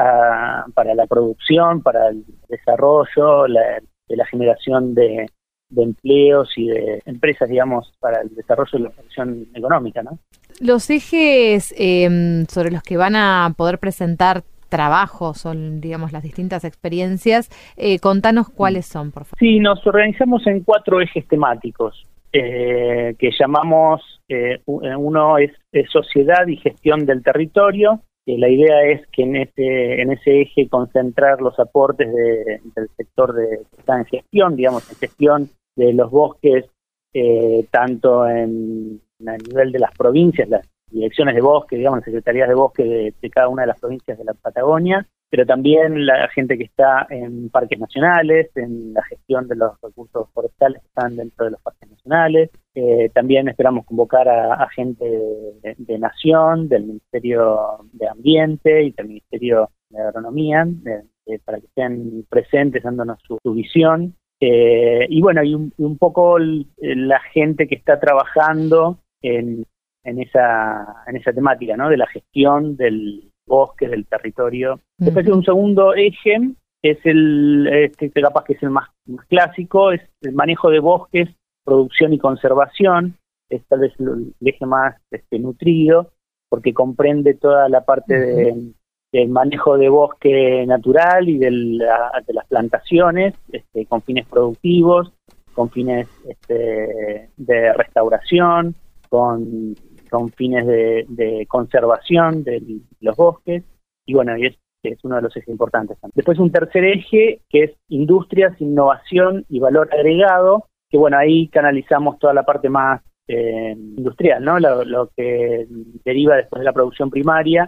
para 0.73 0.95
la 0.95 1.05
producción, 1.05 1.83
para 1.83 2.07
el 2.07 2.25
desarrollo, 2.47 3.45
la, 3.45 3.79
la 4.07 4.25
generación 4.25 4.95
de, 4.95 5.27
de 5.69 5.83
empleos 5.83 6.49
y 6.57 6.69
de 6.69 7.03
empresas, 7.05 7.47
digamos, 7.47 7.93
para 7.99 8.21
el 8.21 8.33
desarrollo 8.33 8.71
de 8.73 8.79
la 8.79 8.89
producción 8.89 9.47
económica, 9.53 10.01
¿no? 10.01 10.17
Los 10.59 10.89
ejes 10.89 11.71
em, 11.77 12.47
sobre 12.47 12.71
los 12.71 12.81
que 12.81 12.97
van 12.97 13.15
a 13.15 13.53
poder 13.55 13.77
presentar 13.77 14.43
trabajos, 14.69 15.39
son, 15.39 15.81
digamos, 15.81 16.11
las 16.11 16.23
distintas 16.23 16.63
experiencias, 16.63 17.49
eh, 17.77 17.99
contanos 17.99 18.49
cuáles 18.49 18.85
son, 18.85 19.11
por 19.11 19.25
favor. 19.25 19.39
Sí, 19.39 19.59
nos 19.59 19.85
organizamos 19.85 20.45
en 20.47 20.63
cuatro 20.63 21.01
ejes 21.01 21.27
temáticos. 21.27 22.05
Eh, 22.31 23.15
que 23.17 23.31
llamamos, 23.39 24.01
eh, 24.27 24.61
uno 24.65 25.39
es, 25.39 25.51
sociedad 25.91 26.45
y 26.47 26.57
gestión 26.57 27.05
del 27.05 27.23
territorio, 27.23 28.01
la 28.25 28.47
idea 28.47 28.83
es 28.83 29.07
que 29.07 29.23
en 29.23 29.37
ese, 29.37 30.01
en 30.01 30.11
ese 30.11 30.41
eje 30.41 30.69
concentrar 30.69 31.41
los 31.41 31.57
aportes 31.59 32.07
del 32.13 32.87
sector 32.95 33.33
de 33.33 33.61
está 33.75 33.97
en 33.97 34.05
gestión, 34.05 34.55
digamos, 34.55 34.87
en 34.91 34.97
gestión 34.97 35.49
de 35.75 35.93
los 35.93 36.11
bosques, 36.11 36.65
tanto 37.71 38.27
en, 38.27 39.01
a 39.25 39.35
nivel 39.35 39.71
de 39.71 39.79
las 39.79 39.95
provincias, 39.97 40.47
las 40.47 40.67
direcciones 40.91 41.35
de 41.35 41.41
bosque, 41.41 41.77
digamos, 41.77 41.99
las 41.99 42.05
secretarías 42.05 42.47
de 42.47 42.55
bosque 42.55 42.83
de, 42.83 43.29
cada 43.29 43.47
una 43.47 43.63
de 43.63 43.67
las 43.67 43.79
provincias 43.79 44.17
de 44.17 44.23
la 44.23 44.33
Patagonia, 44.33 45.07
pero 45.29 45.45
también 45.45 46.05
la 46.05 46.27
gente 46.29 46.57
que 46.57 46.63
está 46.63 47.05
en 47.09 47.49
parques 47.49 47.79
nacionales, 47.79 48.49
en 48.55 48.93
la 48.93 49.03
gestión 49.03 49.47
de 49.47 49.55
los 49.55 49.79
recursos 49.81 50.27
forestales 50.33 50.81
que 50.81 50.87
están 50.87 51.15
dentro 51.15 51.45
de 51.45 51.51
los 51.51 51.61
parques 51.61 51.89
nacionales. 51.89 52.49
Eh, 52.73 53.09
también 53.13 53.47
esperamos 53.47 53.85
convocar 53.85 54.27
a, 54.27 54.67
gente 54.69 55.05
de, 55.05 55.99
Nación, 55.99 56.67
del 56.67 56.85
Ministerio 56.85 57.59
de 57.93 58.07
Ambiente 58.07 58.83
y 58.83 58.91
del 58.91 59.07
Ministerio 59.07 59.69
de 59.89 60.01
Agronomía, 60.01 60.67
para 61.45 61.59
que 61.59 61.67
estén 61.67 62.25
presentes 62.29 62.81
dándonos 62.81 63.19
su 63.21 63.53
visión 63.53 64.15
eh, 64.39 65.05
y 65.09 65.21
bueno, 65.21 65.43
y 65.43 65.53
un, 65.53 65.97
poco 65.97 66.37
la 66.39 67.19
gente 67.33 67.67
que 67.67 67.75
está 67.75 67.99
trabajando 67.99 68.99
en, 69.21 69.65
en, 70.03 70.21
esa, 70.21 71.03
en 71.07 71.15
esa 71.17 71.33
temática, 71.33 71.75
¿no? 71.77 71.89
De 71.89 71.97
la 71.97 72.07
gestión 72.07 72.75
del 72.77 73.31
bosque, 73.47 73.87
del 73.87 74.05
territorio. 74.05 74.79
Después 74.97 75.27
un 75.27 75.43
segundo 75.43 75.93
eje 75.95 76.37
es 76.81 76.97
el, 77.03 77.67
este, 77.71 78.09
capaz 78.11 78.43
que 78.45 78.53
es 78.53 78.63
el 78.63 78.69
más, 78.69 78.87
más 79.07 79.25
clásico 79.25 79.91
es 79.91 80.01
el 80.21 80.33
manejo 80.33 80.69
de 80.69 80.79
bosques, 80.79 81.29
producción 81.65 82.13
y 82.13 82.19
conservación, 82.19 83.15
es 83.49 83.65
tal 83.67 83.79
vez 83.79 83.93
el 83.99 84.33
eje 84.41 84.65
más 84.65 84.95
este, 85.11 85.39
nutrido, 85.39 86.11
porque 86.49 86.73
comprende 86.73 87.33
toda 87.33 87.67
la 87.69 87.83
parte 87.83 88.13
de, 88.19 88.71
del 89.11 89.29
manejo 89.29 89.77
de 89.77 89.89
bosque 89.89 90.65
natural 90.67 91.27
y 91.27 91.37
de, 91.37 91.51
la- 91.51 92.23
de 92.25 92.33
las 92.33 92.45
plantaciones 92.47 93.33
este, 93.51 93.85
con 93.87 94.01
fines 94.03 94.27
productivos, 94.27 95.11
con 95.53 95.69
fines 95.71 96.07
este, 96.27 97.29
de 97.35 97.73
restauración, 97.73 98.75
con, 99.09 99.75
con 100.09 100.31
fines 100.31 100.65
de, 100.65 101.05
de 101.07 101.45
conservación 101.47 102.43
de 102.43 102.61
los 102.99 103.15
bosques, 103.15 103.63
y 104.05 104.13
bueno, 104.13 104.37
y 104.37 104.47
es, 104.47 104.57
es 104.83 105.03
uno 105.03 105.17
de 105.17 105.21
los 105.23 105.35
ejes 105.35 105.49
importantes. 105.49 105.99
también. 105.99 106.13
Después 106.15 106.39
un 106.39 106.51
tercer 106.51 106.83
eje 106.83 107.41
que 107.49 107.63
es 107.63 107.71
industrias, 107.89 108.59
innovación 108.59 109.45
y 109.49 109.59
valor 109.59 109.89
agregado, 109.93 110.65
que 110.89 110.97
bueno, 110.97 111.17
ahí 111.17 111.47
canalizamos 111.49 112.17
toda 112.19 112.33
la 112.33 112.43
parte 112.43 112.69
más 112.69 113.01
eh, 113.27 113.75
industrial, 113.77 114.43
¿no? 114.43 114.59
Lo, 114.59 115.09
que 115.15 115.67
deriva 116.03 116.35
después 116.35 116.61
de 116.61 116.65
la 116.65 116.73
producción 116.73 117.11
primaria, 117.11 117.67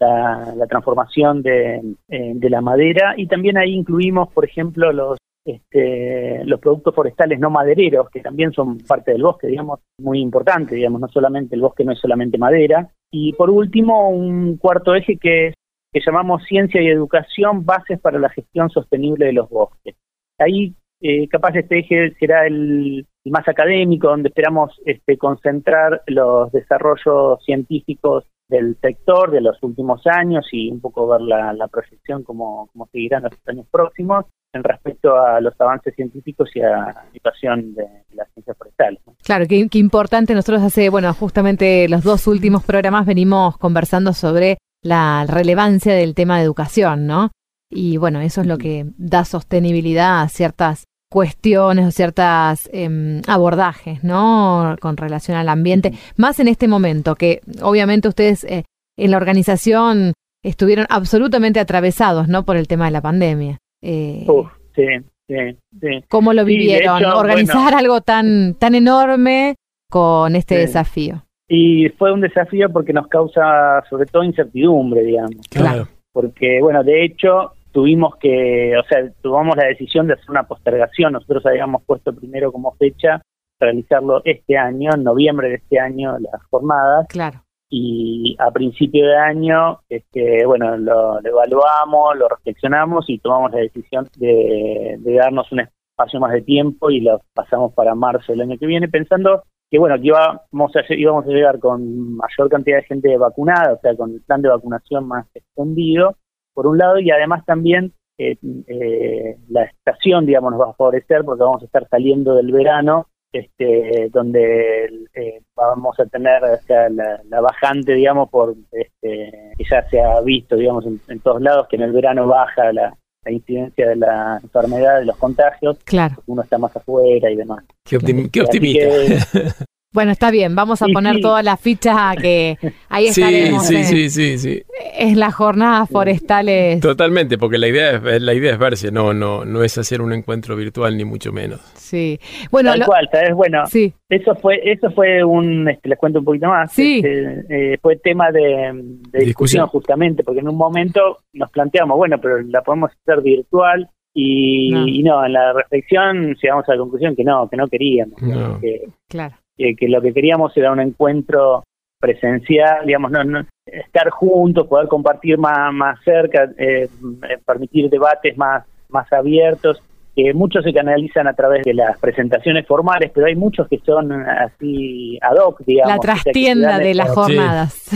la, 0.00 0.54
la 0.56 0.66
transformación 0.66 1.42
de, 1.42 1.82
eh, 2.08 2.32
de 2.34 2.50
la 2.50 2.62
madera 2.62 3.14
y 3.16 3.26
también 3.26 3.58
ahí 3.58 3.74
incluimos, 3.74 4.32
por 4.32 4.44
ejemplo, 4.44 4.92
los 4.92 5.18
este, 5.44 6.44
los 6.44 6.60
productos 6.60 6.94
forestales 6.94 7.40
no 7.40 7.50
madereros, 7.50 8.08
que 8.10 8.20
también 8.20 8.52
son 8.52 8.78
parte 8.78 9.12
del 9.12 9.22
bosque, 9.22 9.48
digamos, 9.48 9.80
muy 9.98 10.20
importante, 10.20 10.76
digamos, 10.76 11.00
no 11.00 11.08
solamente 11.08 11.54
el 11.54 11.62
bosque 11.62 11.84
no 11.84 11.92
es 11.92 11.98
solamente 11.98 12.38
madera. 12.38 12.88
Y 13.10 13.32
por 13.32 13.50
último, 13.50 14.08
un 14.10 14.56
cuarto 14.56 14.94
eje 14.94 15.16
que 15.16 15.48
es 15.48 15.54
que 15.92 16.00
llamamos 16.04 16.42
ciencia 16.44 16.80
y 16.80 16.88
educación, 16.88 17.66
bases 17.66 18.00
para 18.00 18.18
la 18.18 18.30
gestión 18.30 18.70
sostenible 18.70 19.26
de 19.26 19.34
los 19.34 19.50
bosques. 19.50 19.94
Ahí 20.38 20.74
eh, 21.02 21.28
capaz 21.28 21.54
este 21.54 21.80
eje 21.80 22.14
será 22.18 22.46
el, 22.46 23.06
más 23.26 23.46
académico, 23.46 24.08
donde 24.08 24.28
esperamos 24.28 24.80
este, 24.86 25.18
concentrar 25.18 26.02
los 26.06 26.50
desarrollos 26.52 27.44
científicos 27.44 28.24
del 28.48 28.76
sector 28.80 29.30
de 29.30 29.40
los 29.42 29.62
últimos 29.62 30.06
años 30.06 30.46
y 30.52 30.70
un 30.70 30.80
poco 30.80 31.08
ver 31.08 31.20
la, 31.20 31.52
la 31.52 31.68
proyección 31.68 32.22
como, 32.22 32.68
como 32.72 32.86
seguirá 32.86 33.18
en 33.18 33.24
los 33.24 33.32
años 33.46 33.66
próximos 33.70 34.24
en 34.52 34.64
respecto 34.64 35.16
a 35.16 35.40
los 35.40 35.58
avances 35.60 35.94
científicos 35.94 36.50
y 36.54 36.60
a 36.60 36.70
la 36.70 37.06
situación 37.12 37.74
de 37.74 37.86
las 38.12 38.28
ciencias 38.32 38.56
forestales. 38.56 39.00
¿no? 39.06 39.14
Claro, 39.24 39.46
qué, 39.48 39.68
qué 39.68 39.78
importante. 39.78 40.34
Nosotros 40.34 40.62
hace, 40.62 40.88
bueno, 40.88 41.12
justamente 41.14 41.88
los 41.88 42.02
dos 42.02 42.26
últimos 42.26 42.62
programas 42.64 43.06
venimos 43.06 43.56
conversando 43.58 44.12
sobre 44.12 44.58
la 44.82 45.24
relevancia 45.26 45.94
del 45.94 46.14
tema 46.14 46.38
de 46.38 46.44
educación, 46.44 47.06
¿no? 47.06 47.30
Y 47.70 47.96
bueno, 47.96 48.20
eso 48.20 48.42
es 48.42 48.46
lo 48.46 48.58
que 48.58 48.86
da 48.98 49.24
sostenibilidad 49.24 50.22
a 50.22 50.28
ciertas 50.28 50.84
cuestiones 51.10 51.86
o 51.86 51.90
ciertas 51.90 52.68
em, 52.72 53.22
abordajes, 53.26 54.02
¿no? 54.02 54.76
Con 54.80 54.96
relación 54.96 55.36
al 55.36 55.48
ambiente, 55.48 55.92
más 56.16 56.40
en 56.40 56.48
este 56.48 56.68
momento, 56.68 57.14
que 57.14 57.40
obviamente 57.62 58.08
ustedes 58.08 58.44
eh, 58.44 58.64
en 58.98 59.10
la 59.10 59.16
organización 59.16 60.14
estuvieron 60.42 60.86
absolutamente 60.90 61.60
atravesados, 61.60 62.28
¿no? 62.28 62.44
Por 62.44 62.56
el 62.56 62.66
tema 62.66 62.86
de 62.86 62.90
la 62.90 63.00
pandemia. 63.00 63.58
Eh, 63.82 64.24
Uf, 64.28 64.50
sí, 64.74 64.86
sí, 65.28 65.34
sí. 65.80 66.04
¿Cómo 66.08 66.32
lo 66.32 66.42
Sí, 66.42 66.48
vivieron? 66.48 66.98
hecho, 67.02 67.18
Organizar 67.18 67.62
bueno. 67.62 67.78
algo 67.78 68.00
tan, 68.00 68.54
tan 68.54 68.74
enorme 68.74 69.56
con 69.90 70.34
este 70.36 70.54
Sí. 70.54 70.60
desafío. 70.62 71.22
Y 71.48 71.88
fue 71.98 72.12
un 72.12 72.20
desafío 72.22 72.70
porque 72.72 72.92
nos 72.94 73.08
causa 73.08 73.82
sobre 73.90 74.06
todo 74.06 74.22
incertidumbre, 74.24 75.02
digamos. 75.02 75.46
Claro. 75.50 75.88
porque 76.14 76.60
bueno, 76.60 76.84
de 76.84 77.04
hecho 77.04 77.52
tuvimos 77.72 78.16
que, 78.16 78.74
o 78.78 78.84
sea, 78.84 79.10
tomamos 79.22 79.56
la 79.56 79.64
decisión 79.64 80.06
de 80.06 80.12
hacer 80.12 80.30
una 80.30 80.42
postergación, 80.46 81.14
nosotros 81.14 81.44
habíamos 81.46 81.82
puesto 81.84 82.14
primero 82.14 82.52
como 82.52 82.72
fecha 82.76 83.22
realizarlo 83.58 84.20
este 84.24 84.58
año, 84.58 84.90
en 84.94 85.04
noviembre 85.04 85.48
de 85.48 85.54
este 85.56 85.78
año, 85.80 86.18
las 86.18 86.42
jornadas, 86.50 87.06
Claro. 87.08 87.42
Y 87.74 88.36
a 88.38 88.50
principio 88.50 89.06
de 89.06 89.16
año, 89.16 89.80
este, 89.88 90.44
bueno, 90.44 90.76
lo, 90.76 91.24
evaluamos, 91.24 92.18
lo 92.18 92.28
reflexionamos 92.28 93.08
y 93.08 93.18
tomamos 93.18 93.50
la 93.50 93.60
decisión 93.60 94.06
de, 94.18 94.96
de 94.98 95.14
darnos 95.14 95.50
un 95.52 95.60
espacio 95.60 96.20
más 96.20 96.32
de 96.32 96.42
tiempo 96.42 96.90
y 96.90 97.00
lo 97.00 97.22
pasamos 97.32 97.72
para 97.72 97.94
marzo 97.94 98.32
del 98.32 98.42
año 98.42 98.58
que 98.58 98.66
viene, 98.66 98.88
pensando 98.88 99.44
que 99.70 99.78
bueno, 99.78 99.96
que 99.98 100.08
íbamos 100.08 100.76
a, 100.76 100.82
íbamos 100.90 101.24
a 101.24 101.30
llegar 101.30 101.58
con 101.60 102.14
mayor 102.16 102.50
cantidad 102.50 102.76
de 102.76 102.82
gente 102.82 103.16
vacunada, 103.16 103.72
o 103.72 103.80
sea, 103.80 103.96
con 103.96 104.10
el 104.12 104.20
plan 104.20 104.42
de 104.42 104.50
vacunación 104.50 105.08
más 105.08 105.26
extendido, 105.32 106.16
por 106.52 106.66
un 106.66 106.76
lado, 106.76 106.98
y 106.98 107.10
además 107.10 107.42
también 107.46 107.94
eh, 108.18 108.36
eh, 108.66 109.38
la 109.48 109.64
estación, 109.64 110.26
digamos, 110.26 110.52
nos 110.52 110.60
va 110.60 110.70
a 110.72 110.74
favorecer 110.74 111.24
porque 111.24 111.42
vamos 111.42 111.62
a 111.62 111.64
estar 111.64 111.88
saliendo 111.88 112.34
del 112.34 112.52
verano, 112.52 113.06
este, 113.32 114.08
donde 114.12 114.84
eh, 115.14 115.40
vamos 115.56 115.98
a 115.98 116.06
tener 116.06 116.42
o 116.44 116.56
sea, 116.66 116.88
la, 116.90 117.20
la 117.28 117.40
bajante, 117.40 117.94
digamos, 117.94 118.28
por 118.30 118.54
este, 118.72 119.52
que 119.56 119.64
ya 119.70 119.88
se 119.88 120.00
ha 120.00 120.20
visto, 120.20 120.56
digamos, 120.56 120.84
en, 120.86 121.00
en 121.08 121.20
todos 121.20 121.40
lados, 121.40 121.66
que 121.68 121.76
en 121.76 121.82
el 121.82 121.92
verano 121.92 122.26
baja 122.26 122.72
la, 122.72 122.94
la 123.24 123.30
incidencia 123.32 123.88
de 123.88 123.96
la 123.96 124.38
enfermedad, 124.42 124.98
de 125.00 125.06
los 125.06 125.16
contagios, 125.16 125.78
Claro. 125.84 126.16
uno 126.26 126.42
está 126.42 126.58
más 126.58 126.76
afuera 126.76 127.30
y 127.30 127.36
demás. 127.36 127.64
Qué, 127.84 127.96
optim- 127.98 128.30
qué 128.30 128.42
optimista. 128.42 128.80
que, 128.88 129.48
Bueno, 129.92 130.10
está 130.12 130.30
bien, 130.30 130.54
vamos 130.54 130.80
a 130.80 130.86
Sí, 130.86 130.92
poner 130.92 131.16
sí. 131.16 131.20
todas 131.20 131.44
las 131.44 131.60
fichas 131.60 131.94
a 131.98 132.14
que 132.16 132.56
ahí 132.88 133.08
Sí, 133.08 133.20
estaremos 133.20 133.66
sí, 133.66 133.76
en, 133.76 133.84
sí, 133.84 134.08
sí, 134.10 134.38
sí. 134.38 134.62
en 134.94 135.20
las 135.20 135.34
jornadas 135.34 135.88
forestales. 135.90 136.80
Totalmente, 136.80 137.36
porque 137.36 137.58
la 137.58 137.68
idea 137.68 137.90
es 137.96 138.22
la 138.22 138.32
idea 138.34 138.52
es 138.52 138.58
verse, 138.58 138.90
no 138.90 139.12
no 139.12 139.44
no 139.44 139.62
es 139.62 139.76
hacer 139.76 140.00
un 140.00 140.12
encuentro 140.12 140.56
virtual 140.56 140.96
ni 140.96 141.04
mucho 141.04 141.30
menos. 141.32 141.60
Sí. 141.74 142.18
Bueno, 142.50 142.70
tal 142.70 142.80
lo- 142.80 142.86
cual, 142.86 143.08
¿sabes? 143.12 143.34
Bueno, 143.34 143.66
sí, 143.66 143.92
Eso 144.08 144.34
fue, 144.36 144.60
eso 144.64 144.90
fue 144.92 145.22
un, 145.24 145.68
este, 145.68 145.88
les 145.90 145.98
cuento 145.98 146.20
un 146.20 146.24
poquito 146.24 146.48
más. 146.48 146.72
Sí. 146.72 147.02
Este, 147.04 147.74
eh, 147.74 147.78
fue 147.82 147.96
tema 147.96 148.30
de, 148.32 148.40
de 148.40 148.72
discusión, 148.72 149.26
Discusión. 149.26 149.66
justamente, 149.68 150.22
porque 150.24 150.40
en 150.40 150.48
un 150.48 150.56
momento 150.56 151.18
nos 151.34 151.50
planteamos, 151.50 151.96
bueno, 151.98 152.18
pero 152.20 152.40
la 152.42 152.62
podemos 152.62 152.90
hacer 152.92 153.22
virtual 153.22 153.88
y 154.14 154.70
No. 154.70 154.80
no, 154.80 154.86
y 154.88 155.02
no 155.02 155.24
en 155.26 155.32
la 155.34 155.52
reflexión 155.52 156.34
llegamos 156.34 156.66
a 156.68 156.72
la 156.72 156.78
conclusión 156.78 157.14
que 157.16 157.24
no, 157.24 157.48
que 157.48 157.56
no 157.56 157.66
queríamos, 157.68 158.20
No. 158.22 158.58
que, 158.60 158.82
claro. 159.08 159.34
Que, 159.56 159.74
que 159.76 159.88
lo 159.88 160.00
que 160.00 160.12
queríamos 160.12 160.56
era 160.56 160.72
un 160.72 160.80
encuentro 160.80 161.64
presencial, 162.00 162.84
digamos, 162.86 163.10
no, 163.10 163.24
no- 163.24 163.46
estar 163.66 164.10
juntos, 164.10 164.66
poder 164.66 164.88
compartir 164.88 165.38
más, 165.38 165.72
más 165.72 165.98
cerca, 166.04 166.50
eh, 166.58 166.88
eh, 167.28 167.38
permitir 167.46 167.88
debates 167.88 168.36
más, 168.36 168.64
más 168.88 169.10
abiertos, 169.12 169.80
que 170.14 170.34
muchos 170.34 170.62
se 170.64 170.74
canalizan 170.74 171.26
a 171.26 171.32
través 171.32 171.62
de 171.64 171.72
las 171.72 171.96
presentaciones 171.98 172.66
formales, 172.66 173.10
pero 173.14 173.28
hay 173.28 173.34
muchos 173.36 173.66
que 173.68 173.78
son 173.78 174.12
así 174.12 175.18
ad 175.22 175.36
hoc, 175.36 175.62
digamos. 175.64 175.90
La 175.94 175.98
o 175.98 176.02
sea, 176.02 176.22
trastienda 176.22 176.78
de 176.78 176.94
las 176.94 177.10
jornadas. 177.10 177.88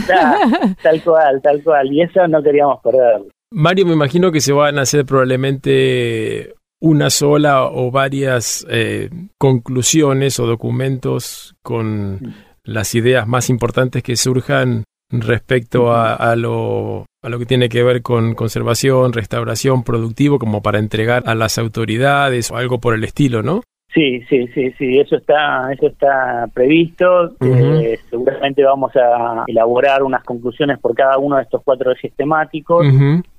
Tal 0.81 1.03
cual, 1.03 1.41
tal 1.43 1.61
cual, 1.63 1.91
y 1.93 2.01
eso 2.01 2.27
no 2.27 2.41
queríamos 2.41 2.79
perderlo. 2.81 3.27
Mario, 3.51 3.85
me 3.85 3.93
imagino 3.93 4.31
que 4.31 4.41
se 4.41 4.51
van 4.51 4.79
a 4.79 4.81
hacer 4.81 5.05
probablemente 5.05 6.53
una 6.79 7.09
sola 7.09 7.65
o 7.65 7.91
varias 7.91 8.65
eh, 8.69 9.09
conclusiones 9.37 10.39
o 10.39 10.45
documentos 10.45 11.55
con 11.61 12.33
las 12.63 12.93
ideas 12.95 13.27
más 13.27 13.49
importantes 13.49 14.03
que 14.03 14.15
surjan 14.15 14.83
respecto 15.09 15.91
a, 15.91 16.13
a 16.15 16.35
lo, 16.35 17.05
a 17.23 17.29
lo 17.29 17.39
que 17.39 17.45
tiene 17.45 17.69
que 17.69 17.83
ver 17.83 18.01
con 18.01 18.35
conservación, 18.35 19.13
restauración, 19.13 19.83
productivo, 19.83 20.37
como 20.37 20.61
para 20.61 20.79
entregar 20.79 21.23
a 21.25 21.35
las 21.35 21.57
autoridades 21.57 22.51
o 22.51 22.57
algo 22.57 22.79
por 22.79 22.93
el 22.93 23.03
estilo, 23.03 23.41
¿no? 23.41 23.61
Sí, 23.93 24.21
sí, 24.29 24.47
sí, 24.53 24.71
sí, 24.77 24.99
eso 24.99 25.15
está, 25.15 25.71
eso 25.71 25.87
está 25.87 26.47
previsto. 26.53 27.33
Eh, 27.39 27.97
seguramente 28.09 28.63
vamos 28.63 28.91
a 28.95 29.45
elaborar 29.47 30.03
unas 30.03 30.23
conclusiones 30.23 30.77
por 30.79 30.93
cada 30.93 31.17
uno 31.17 31.37
de 31.37 31.43
estos 31.43 31.63
cuatro 31.63 31.91
ejes 31.93 32.13
temáticos. 32.13 32.85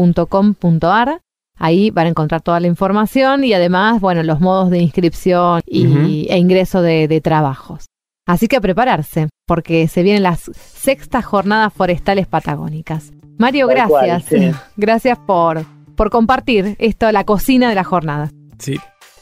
jornadasforestalespatagónicas.com.ar. 0.05 1.21
Ahí 1.59 1.91
van 1.91 2.07
a 2.07 2.11
encontrar 2.11 2.43
toda 2.43 2.61
la 2.61 2.67
información 2.67 3.43
y 3.45 3.55
además, 3.55 3.99
bueno, 4.01 4.23
los 4.23 4.41
modos 4.41 4.69
de 4.71 4.79
inscripción 4.79 5.63
y, 5.67 6.27
e 6.29 6.37
ingreso 6.37 6.83
de, 6.83 7.09
de 7.09 7.21
trabajos. 7.23 7.87
Así 8.27 8.49
que 8.49 8.57
a 8.57 8.61
prepararse, 8.61 9.29
porque 9.47 9.87
se 9.89 10.03
vienen 10.03 10.25
las 10.25 10.51
sextas 10.55 11.25
jornadas 11.25 11.73
forestales 11.73 12.27
patagónicas. 12.27 13.13
Mario, 13.39 13.69
Tal 13.69 13.89
cual, 13.89 14.07
gracias. 14.07 14.41
sí. 14.55 14.61
Gracias 14.77 15.19
por, 15.19 15.63
por 15.95 16.11
compartir 16.11 16.75
esto, 16.79 17.11
la 17.13 17.25
cocina 17.25 17.69
de 17.69 17.75
la 17.75 17.85
jornada. 17.85 18.31
Sí, 18.59 18.77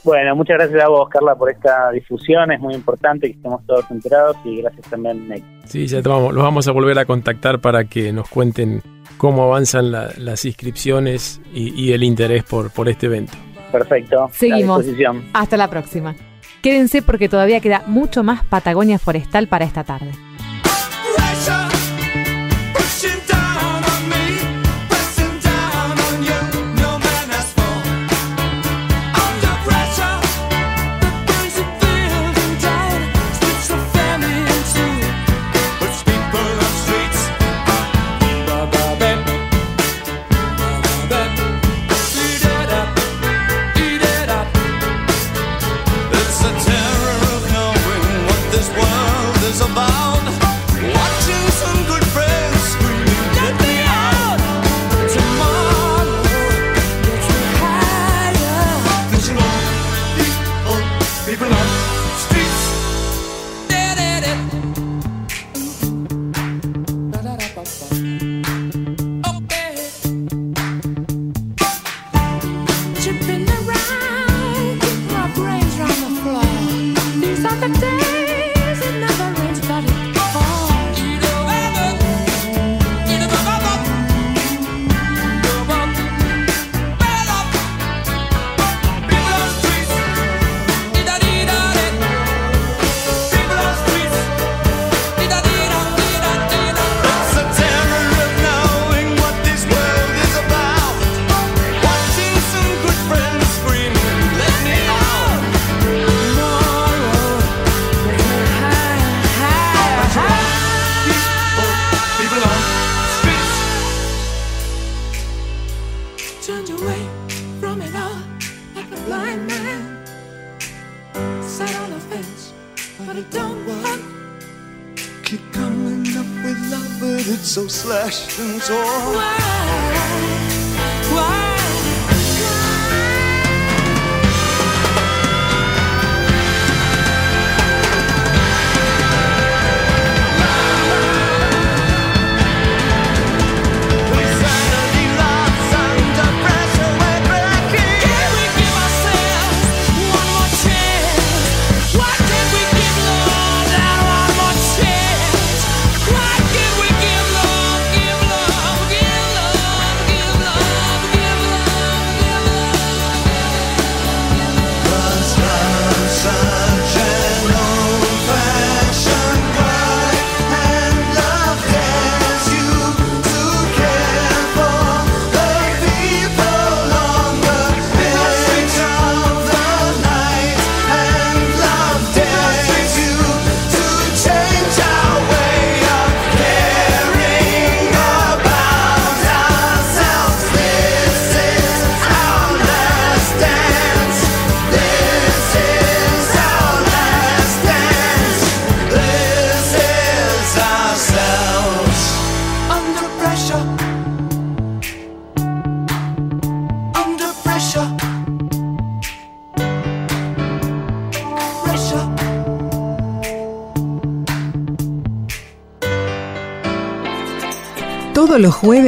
Bueno, 0.05 0.37
muchas 0.37 0.57
gracias 0.59 0.83
a 0.85 0.89
vos, 0.89 1.09
Carla, 1.09 1.35
por 1.35 1.51
esta 1.51 1.91
difusión. 1.91 2.53
Es 2.53 2.61
muy 2.61 2.75
importante 2.75 3.27
que 3.27 3.35
estemos 3.35 3.61
todos 3.67 3.85
enterados 3.91 4.37
y 4.45 4.63
gracias 4.63 4.87
también, 4.89 5.29
Nick. 5.29 5.45
sí, 5.67 5.87
ya 5.87 6.01
te 6.01 6.09
vamos, 6.09 6.33
los 6.33 6.43
vamos 6.45 6.69
a 6.69 6.73
volver 6.73 6.99
a 6.99 7.05
contactar 7.05 7.61
para 7.61 7.85
que 7.85 8.13
nos 8.13 8.29
cuenten 8.29 8.83
cómo 9.19 9.43
avanzan 9.45 9.91
la- 9.91 10.11
las 10.19 10.45
inscripciones 10.45 11.41
y, 11.53 11.75
y 11.75 11.93
el 11.93 12.05
interés 12.05 12.45
por, 12.45 12.71
por 12.71 12.89
este 12.89 13.07
evento. 13.07 13.33
Perfecto. 13.73 14.29
Seguimos. 14.33 14.79
A 14.79 14.83
disposición. 14.83 15.25
Hasta 15.35 15.57
la 15.57 15.69
próxima. 15.69 16.15
Quédense 16.65 17.03
porque 17.03 17.29
todavía 17.29 17.61
queda 17.61 17.83
mucho 17.87 18.23
más 18.23 18.43
Patagonia 18.43 18.99
Forestal 18.99 19.49
para 19.49 19.67
esta 19.67 19.85
tarde. 19.85 20.13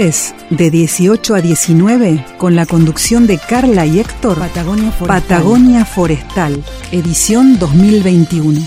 Jueves, 0.07 0.35
de 0.51 0.71
18 0.71 1.35
a 1.35 1.41
19, 1.41 2.25
con 2.39 2.55
la 2.57 2.67
conducción 2.67 3.27
de 3.27 3.39
Carla 3.39 3.87
y 3.87 4.01
Héctor, 4.01 4.39
Patagonia 4.39 4.93
Forestal, 4.93 5.23
Patagonia 5.23 5.85
Forestal 5.85 6.65
edición 6.93 7.59
2021. 7.59 8.61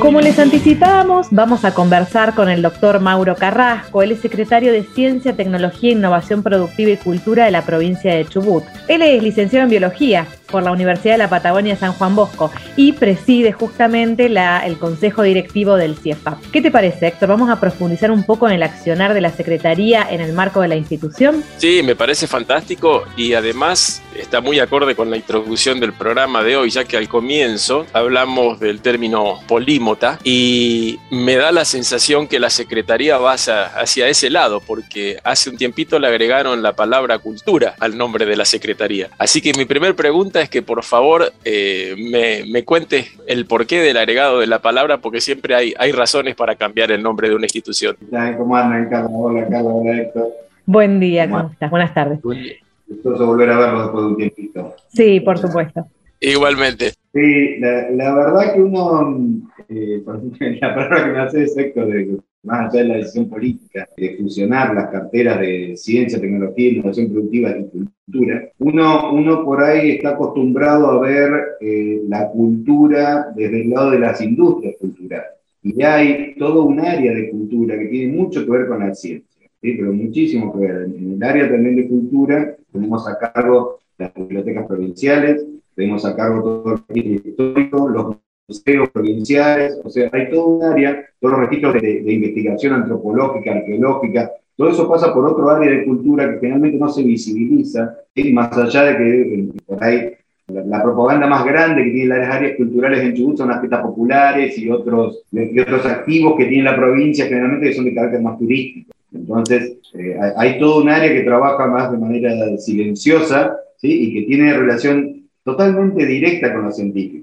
Como 0.00 0.20
les 0.20 0.38
anticipábamos, 0.38 1.28
vamos 1.30 1.64
a 1.64 1.72
conversar 1.72 2.34
con 2.34 2.50
el 2.50 2.60
doctor 2.60 3.00
Mauro 3.00 3.34
Carrasco. 3.36 4.02
Él 4.02 4.12
es 4.12 4.20
secretario 4.20 4.72
de 4.72 4.82
Ciencia, 4.82 5.34
Tecnología, 5.34 5.92
Innovación 5.92 6.42
Productiva 6.42 6.90
y 6.90 6.96
Cultura 6.96 7.46
de 7.46 7.50
la 7.50 7.62
provincia 7.62 8.14
de 8.14 8.26
Chubut. 8.26 8.64
Él 8.88 9.00
es 9.02 9.22
licenciado 9.22 9.64
en 9.64 9.70
Biología 9.70 10.26
por 10.52 10.62
la 10.62 10.70
Universidad 10.70 11.14
de 11.14 11.18
la 11.18 11.28
Patagonia 11.28 11.74
San 11.74 11.92
Juan 11.94 12.14
Bosco 12.14 12.52
y 12.76 12.92
preside 12.92 13.50
justamente 13.50 14.28
la- 14.28 14.64
el 14.64 14.78
Consejo 14.78 15.22
Directivo 15.22 15.74
del 15.74 15.96
CIEFAP. 15.96 16.38
¿Qué 16.52 16.62
te 16.62 16.70
parece, 16.70 17.08
Héctor? 17.08 17.30
Vamos 17.30 17.50
a 17.50 17.58
profundizar 17.58 18.12
un 18.12 18.22
poco 18.22 18.46
en 18.46 18.54
el 18.54 18.62
accionar 18.62 19.14
de 19.14 19.20
la 19.20 19.30
Secretaría 19.32 20.06
en 20.08 20.20
el 20.20 20.32
marco 20.32 20.60
de 20.60 20.68
la 20.68 20.76
institución. 20.76 21.42
Sí, 21.56 21.82
me 21.82 21.96
parece 21.96 22.26
fantástico 22.28 23.02
y 23.16 23.32
además 23.34 24.02
está 24.16 24.40
muy 24.40 24.60
acorde 24.60 24.94
con 24.94 25.10
la 25.10 25.16
introducción 25.16 25.80
del 25.80 25.94
programa 25.94 26.42
de 26.42 26.56
hoy, 26.56 26.70
ya 26.70 26.84
que 26.84 26.96
al 26.98 27.08
comienzo 27.08 27.86
hablamos 27.94 28.60
del 28.60 28.80
término 28.80 29.40
polímota 29.48 30.18
y 30.22 30.98
me 31.10 31.36
da 31.36 31.50
la 31.50 31.64
sensación 31.64 32.28
que 32.28 32.38
la 32.38 32.50
Secretaría 32.50 33.16
va 33.16 33.32
hacia, 33.32 34.08
ese 34.08 34.28
lado, 34.28 34.60
porque 34.60 35.18
hace 35.24 35.48
un 35.48 35.56
tiempito 35.56 35.98
le 35.98 36.08
agregaron 36.08 36.62
la 36.62 36.74
palabra 36.74 37.18
cultura 37.18 37.74
al 37.80 37.96
nombre 37.96 38.26
de 38.26 38.36
la 38.36 38.44
Secretaría. 38.44 39.08
Así 39.16 39.40
que 39.40 39.54
mi 39.54 39.64
primera 39.64 39.94
pregunta 39.94 40.41
es 40.42 40.50
que 40.50 40.62
por 40.62 40.82
favor 40.84 41.32
eh, 41.44 41.94
me, 41.98 42.50
me 42.50 42.64
cuentes 42.64 43.10
el 43.26 43.46
porqué 43.46 43.80
del 43.80 43.96
agregado 43.96 44.40
de 44.40 44.46
la 44.46 44.60
palabra, 44.60 44.98
porque 44.98 45.20
siempre 45.20 45.54
hay, 45.54 45.74
hay 45.78 45.92
razones 45.92 46.34
para 46.34 46.54
cambiar 46.56 46.90
el 46.92 47.02
nombre 47.02 47.28
de 47.28 47.34
una 47.34 47.46
institución. 47.46 47.96
¿Cómo 48.36 48.56
andan, 48.56 48.88
Carla? 48.90 49.08
Hola, 49.10 49.42
Carla, 49.48 49.70
hola, 49.70 50.00
Héctor. 50.00 50.28
Buen 50.66 51.00
día, 51.00 51.24
¿cómo 51.24 51.34
Bueno. 51.36 51.50
estás? 51.52 51.70
Buenas 51.70 51.94
tardes. 51.94 52.18
Gustoso 52.22 53.26
volver 53.26 53.50
a 53.50 53.58
verlo 53.58 53.82
después 53.82 54.02
de 54.04 54.08
un 54.10 54.16
tiempito. 54.16 54.76
Sí, 54.92 55.20
por 55.20 55.38
supuesto. 55.38 55.86
Igualmente. 56.20 56.92
Sí, 57.12 57.58
la, 57.58 57.90
la 57.90 58.14
verdad 58.14 58.54
que 58.54 58.60
uno, 58.60 59.42
eh, 59.74 60.02
la 60.60 60.74
palabra 60.74 61.04
que 61.04 61.12
me 61.12 61.18
hace 61.18 61.42
es 61.44 61.56
Héctor, 61.56 61.86
de 61.86 62.18
más 62.42 62.74
allá 62.74 62.82
de 62.82 62.88
la 62.88 62.96
decisión 62.96 63.28
política, 63.28 63.88
de 63.96 64.16
fusionar 64.16 64.74
las 64.74 64.90
carteras 64.90 65.40
de 65.40 65.76
ciencia, 65.76 66.20
tecnología, 66.20 66.70
innovación 66.70 67.10
productiva 67.10 67.50
y 67.56 67.64
cultura, 67.66 68.50
uno, 68.58 69.12
uno 69.12 69.44
por 69.44 69.62
ahí 69.62 69.92
está 69.92 70.10
acostumbrado 70.10 70.90
a 70.90 71.00
ver 71.00 71.30
eh, 71.60 72.02
la 72.08 72.28
cultura 72.30 73.32
desde 73.36 73.62
el 73.62 73.70
lado 73.70 73.92
de 73.92 74.00
las 74.00 74.20
industrias 74.20 74.76
culturales. 74.80 75.30
Y 75.62 75.80
hay 75.82 76.34
todo 76.36 76.64
un 76.64 76.80
área 76.80 77.14
de 77.14 77.30
cultura 77.30 77.78
que 77.78 77.86
tiene 77.86 78.12
mucho 78.12 78.44
que 78.44 78.50
ver 78.50 78.66
con 78.66 78.80
la 78.80 78.92
ciencia. 78.94 79.28
¿sí? 79.62 79.74
pero 79.74 79.92
muchísimo 79.92 80.52
que 80.52 80.66
ver. 80.66 80.82
En 80.84 81.12
el 81.14 81.22
área 81.22 81.48
también 81.48 81.76
de 81.76 81.88
cultura 81.88 82.56
tenemos 82.72 83.08
a 83.08 83.16
cargo 83.18 83.78
las 83.98 84.12
bibliotecas 84.14 84.66
provinciales, 84.66 85.46
tenemos 85.76 86.04
a 86.04 86.16
cargo 86.16 86.42
todo 86.42 86.84
el 86.88 87.06
histórico, 87.14 87.88
los 87.88 88.16
museos 88.48 88.90
provinciales, 88.90 89.80
o 89.84 89.90
sea, 89.90 90.10
hay 90.12 90.30
todo 90.30 90.46
un 90.46 90.64
área, 90.64 91.04
todos 91.20 91.38
los 91.38 91.48
registros 91.48 91.74
de, 91.80 92.12
investigación 92.12 92.74
antropológica, 92.74 93.52
arqueológica, 93.52 94.30
todo 94.56 94.70
eso 94.70 94.88
pasa 94.88 95.12
por 95.14 95.26
otro 95.26 95.50
área 95.50 95.70
de 95.70 95.84
cultura 95.84 96.30
que 96.30 96.40
generalmente 96.40 96.78
no 96.78 96.88
se 96.88 97.02
visibiliza, 97.02 97.96
y 98.14 98.32
más 98.32 98.56
allá 98.56 98.84
de 98.84 98.96
que 98.96 99.20
eh, 99.20 99.48
por 99.66 99.82
ahí 99.82 100.12
la, 100.48 100.82
propaganda 100.82 101.26
más 101.26 101.44
grande 101.44 101.84
que 101.84 101.90
tienen 101.90 102.20
las 102.20 102.34
áreas 102.34 102.56
culturales 102.56 103.00
en 103.02 103.14
Chubut 103.14 103.38
son 103.38 103.48
las 103.48 103.60
fiestas 103.60 103.82
populares 103.82 104.58
y 104.58 104.70
otros, 104.70 105.22
otros 105.60 105.86
activos 105.86 106.34
que 106.36 106.46
tiene 106.46 106.64
la 106.64 106.76
provincia, 106.76 107.26
generalmente 107.26 107.68
que 107.68 107.74
son 107.74 107.84
de 107.84 107.94
carácter 107.94 108.20
más 108.20 108.38
turístico. 108.38 108.92
Entonces, 109.14 109.78
eh, 109.94 110.16
hay, 110.36 110.58
todo 110.58 110.82
un 110.82 110.88
área 110.88 111.12
que 111.12 111.22
trabaja 111.22 111.66
más 111.66 111.92
de 111.92 111.98
manera 111.98 112.56
silenciosa 112.58 113.56
¿sí? 113.76 113.88
y 113.88 114.14
que 114.14 114.26
tiene 114.26 114.54
relación 114.54 115.22
totalmente 115.44 116.06
directa 116.06 116.52
con 116.52 116.64
los 116.64 116.76
científicos. 116.76 117.21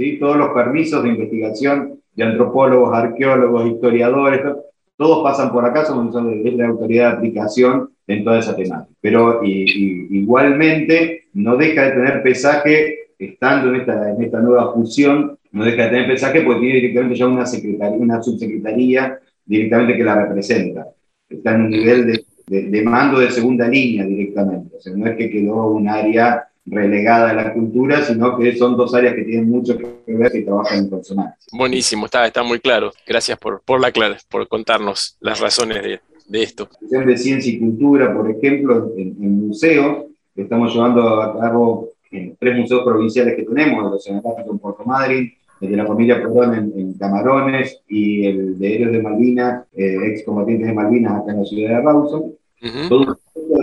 ¿Sí? 0.00 0.18
Todos 0.18 0.36
los 0.38 0.48
permisos 0.50 1.02
de 1.02 1.10
investigación 1.10 2.00
de 2.16 2.24
antropólogos, 2.24 2.96
arqueólogos, 2.96 3.70
historiadores, 3.70 4.42
to- 4.42 4.64
todos 4.96 5.22
pasan 5.22 5.52
por 5.52 5.64
acá, 5.64 5.84
somos 5.84 6.14
es 6.44 6.54
la 6.54 6.68
autoridad 6.68 7.10
de 7.10 7.16
aplicación 7.16 7.90
en 8.06 8.24
toda 8.24 8.38
esa 8.38 8.56
temática. 8.56 8.94
Pero 9.00 9.40
igualmente 9.44 11.24
no 11.34 11.56
deja 11.56 11.84
de 11.84 11.90
tener 11.92 12.22
pesaje, 12.22 12.96
estando 13.18 13.74
en 13.74 13.80
esta, 14.22 14.40
nueva 14.40 14.72
fusión, 14.72 15.38
no 15.52 15.64
deja 15.64 15.84
de 15.84 15.90
tener 15.90 16.06
pesaje 16.06 16.42
porque 16.42 16.60
tiene 16.60 16.74
directamente 16.76 17.16
ya 17.16 17.28
una 17.28 17.46
secretaría, 17.46 17.98
una 17.98 18.22
subsecretaría 18.22 19.18
directamente 19.44 19.96
que 19.96 20.04
la 20.04 20.26
representa. 20.26 20.86
Está 21.28 21.54
en 21.54 21.62
un 21.62 21.70
nivel 21.70 22.24
de 22.46 22.82
mando 22.82 23.20
de 23.20 23.30
segunda 23.30 23.68
línea 23.68 24.04
directamente. 24.04 24.76
O 24.76 24.80
sea, 24.80 24.94
no 24.94 25.06
es 25.06 25.16
que 25.16 25.30
quedó 25.30 25.68
un 25.68 25.88
área 25.88 26.49
relegada 26.66 27.30
a 27.30 27.34
la 27.34 27.52
cultura, 27.52 28.02
sino 28.04 28.36
que 28.38 28.54
son 28.56 28.76
dos 28.76 28.94
áreas 28.94 29.14
que 29.14 29.22
tienen 29.24 29.48
mucho 29.48 29.76
que 29.78 29.86
ver 30.06 30.34
y 30.36 30.44
trabajan 30.44 30.78
en 30.80 30.90
consonancia. 30.90 31.36
Buenísimo, 31.52 32.04
está, 32.06 32.26
está 32.26 32.42
muy 32.42 32.60
claro. 32.60 32.92
Gracias 33.06 33.38
por, 33.38 33.62
por, 33.62 33.80
la, 33.80 33.90
clara- 33.90 34.18
por 34.28 34.46
contarnos 34.46 35.16
las 35.20 35.40
razones 35.40 35.82
de, 35.82 36.00
de 36.28 36.42
esto. 36.42 36.68
Sección 36.78 37.06
de 37.06 37.16
ciencia 37.16 37.52
y 37.52 37.58
cultura, 37.58 38.14
por 38.14 38.30
ejemplo, 38.30 38.92
en, 38.96 39.16
en 39.20 39.46
museos, 39.48 40.04
estamos 40.36 40.72
llevando 40.74 41.20
a 41.20 41.38
cabo 41.38 41.88
en 42.10 42.36
tres 42.38 42.56
museos 42.58 42.82
provinciales 42.84 43.34
que 43.36 43.42
tenemos, 43.44 43.86
el 43.86 43.94
Oceanográfico 43.94 44.52
en 44.52 44.58
Puerto 44.58 44.84
Madryn, 44.84 45.32
el 45.60 45.70
de 45.70 45.76
la 45.76 45.86
familia 45.86 46.16
Perón 46.16 46.54
en, 46.54 46.72
en 46.78 46.94
Camarones 46.94 47.82
y 47.88 48.26
el 48.26 48.58
de 48.58 48.74
Héroes 48.76 48.92
de 48.92 49.02
Malvinas, 49.02 49.64
eh, 49.74 49.96
excombatientes 50.06 50.66
de 50.68 50.72
Malvinas 50.72 51.20
acá 51.20 51.32
en 51.32 51.38
la 51.40 51.44
ciudad 51.44 51.68
de 51.76 51.80
Rawson. 51.82 52.22
Un 52.62 52.88
proceso 52.88 53.19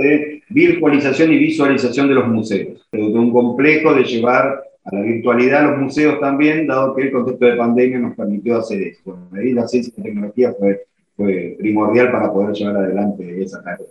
de 0.07 0.43
virtualización 0.49 1.33
y 1.33 1.37
visualización 1.37 2.07
de 2.07 2.15
los 2.15 2.27
museos, 2.27 2.87
de 2.91 3.01
un 3.01 3.31
complejo 3.31 3.93
de 3.93 4.03
llevar 4.03 4.63
a 4.85 4.95
la 4.95 5.01
virtualidad 5.01 5.69
los 5.69 5.79
museos 5.79 6.19
también, 6.19 6.65
dado 6.67 6.95
que 6.95 7.03
el 7.03 7.11
contexto 7.11 7.45
de 7.45 7.57
pandemia 7.57 7.99
nos 7.99 8.15
permitió 8.15 8.57
hacer 8.57 8.81
eso. 8.81 9.17
Ahí 9.33 9.51
la 9.51 9.67
ciencia 9.67 9.93
y 9.95 9.99
la 9.99 10.03
tecnología 10.03 10.55
fue, 10.57 10.85
primordial 11.57 12.11
para 12.11 12.31
poder 12.31 12.53
llevar 12.53 12.77
adelante 12.77 13.43
esa 13.43 13.61
tarea. 13.63 13.87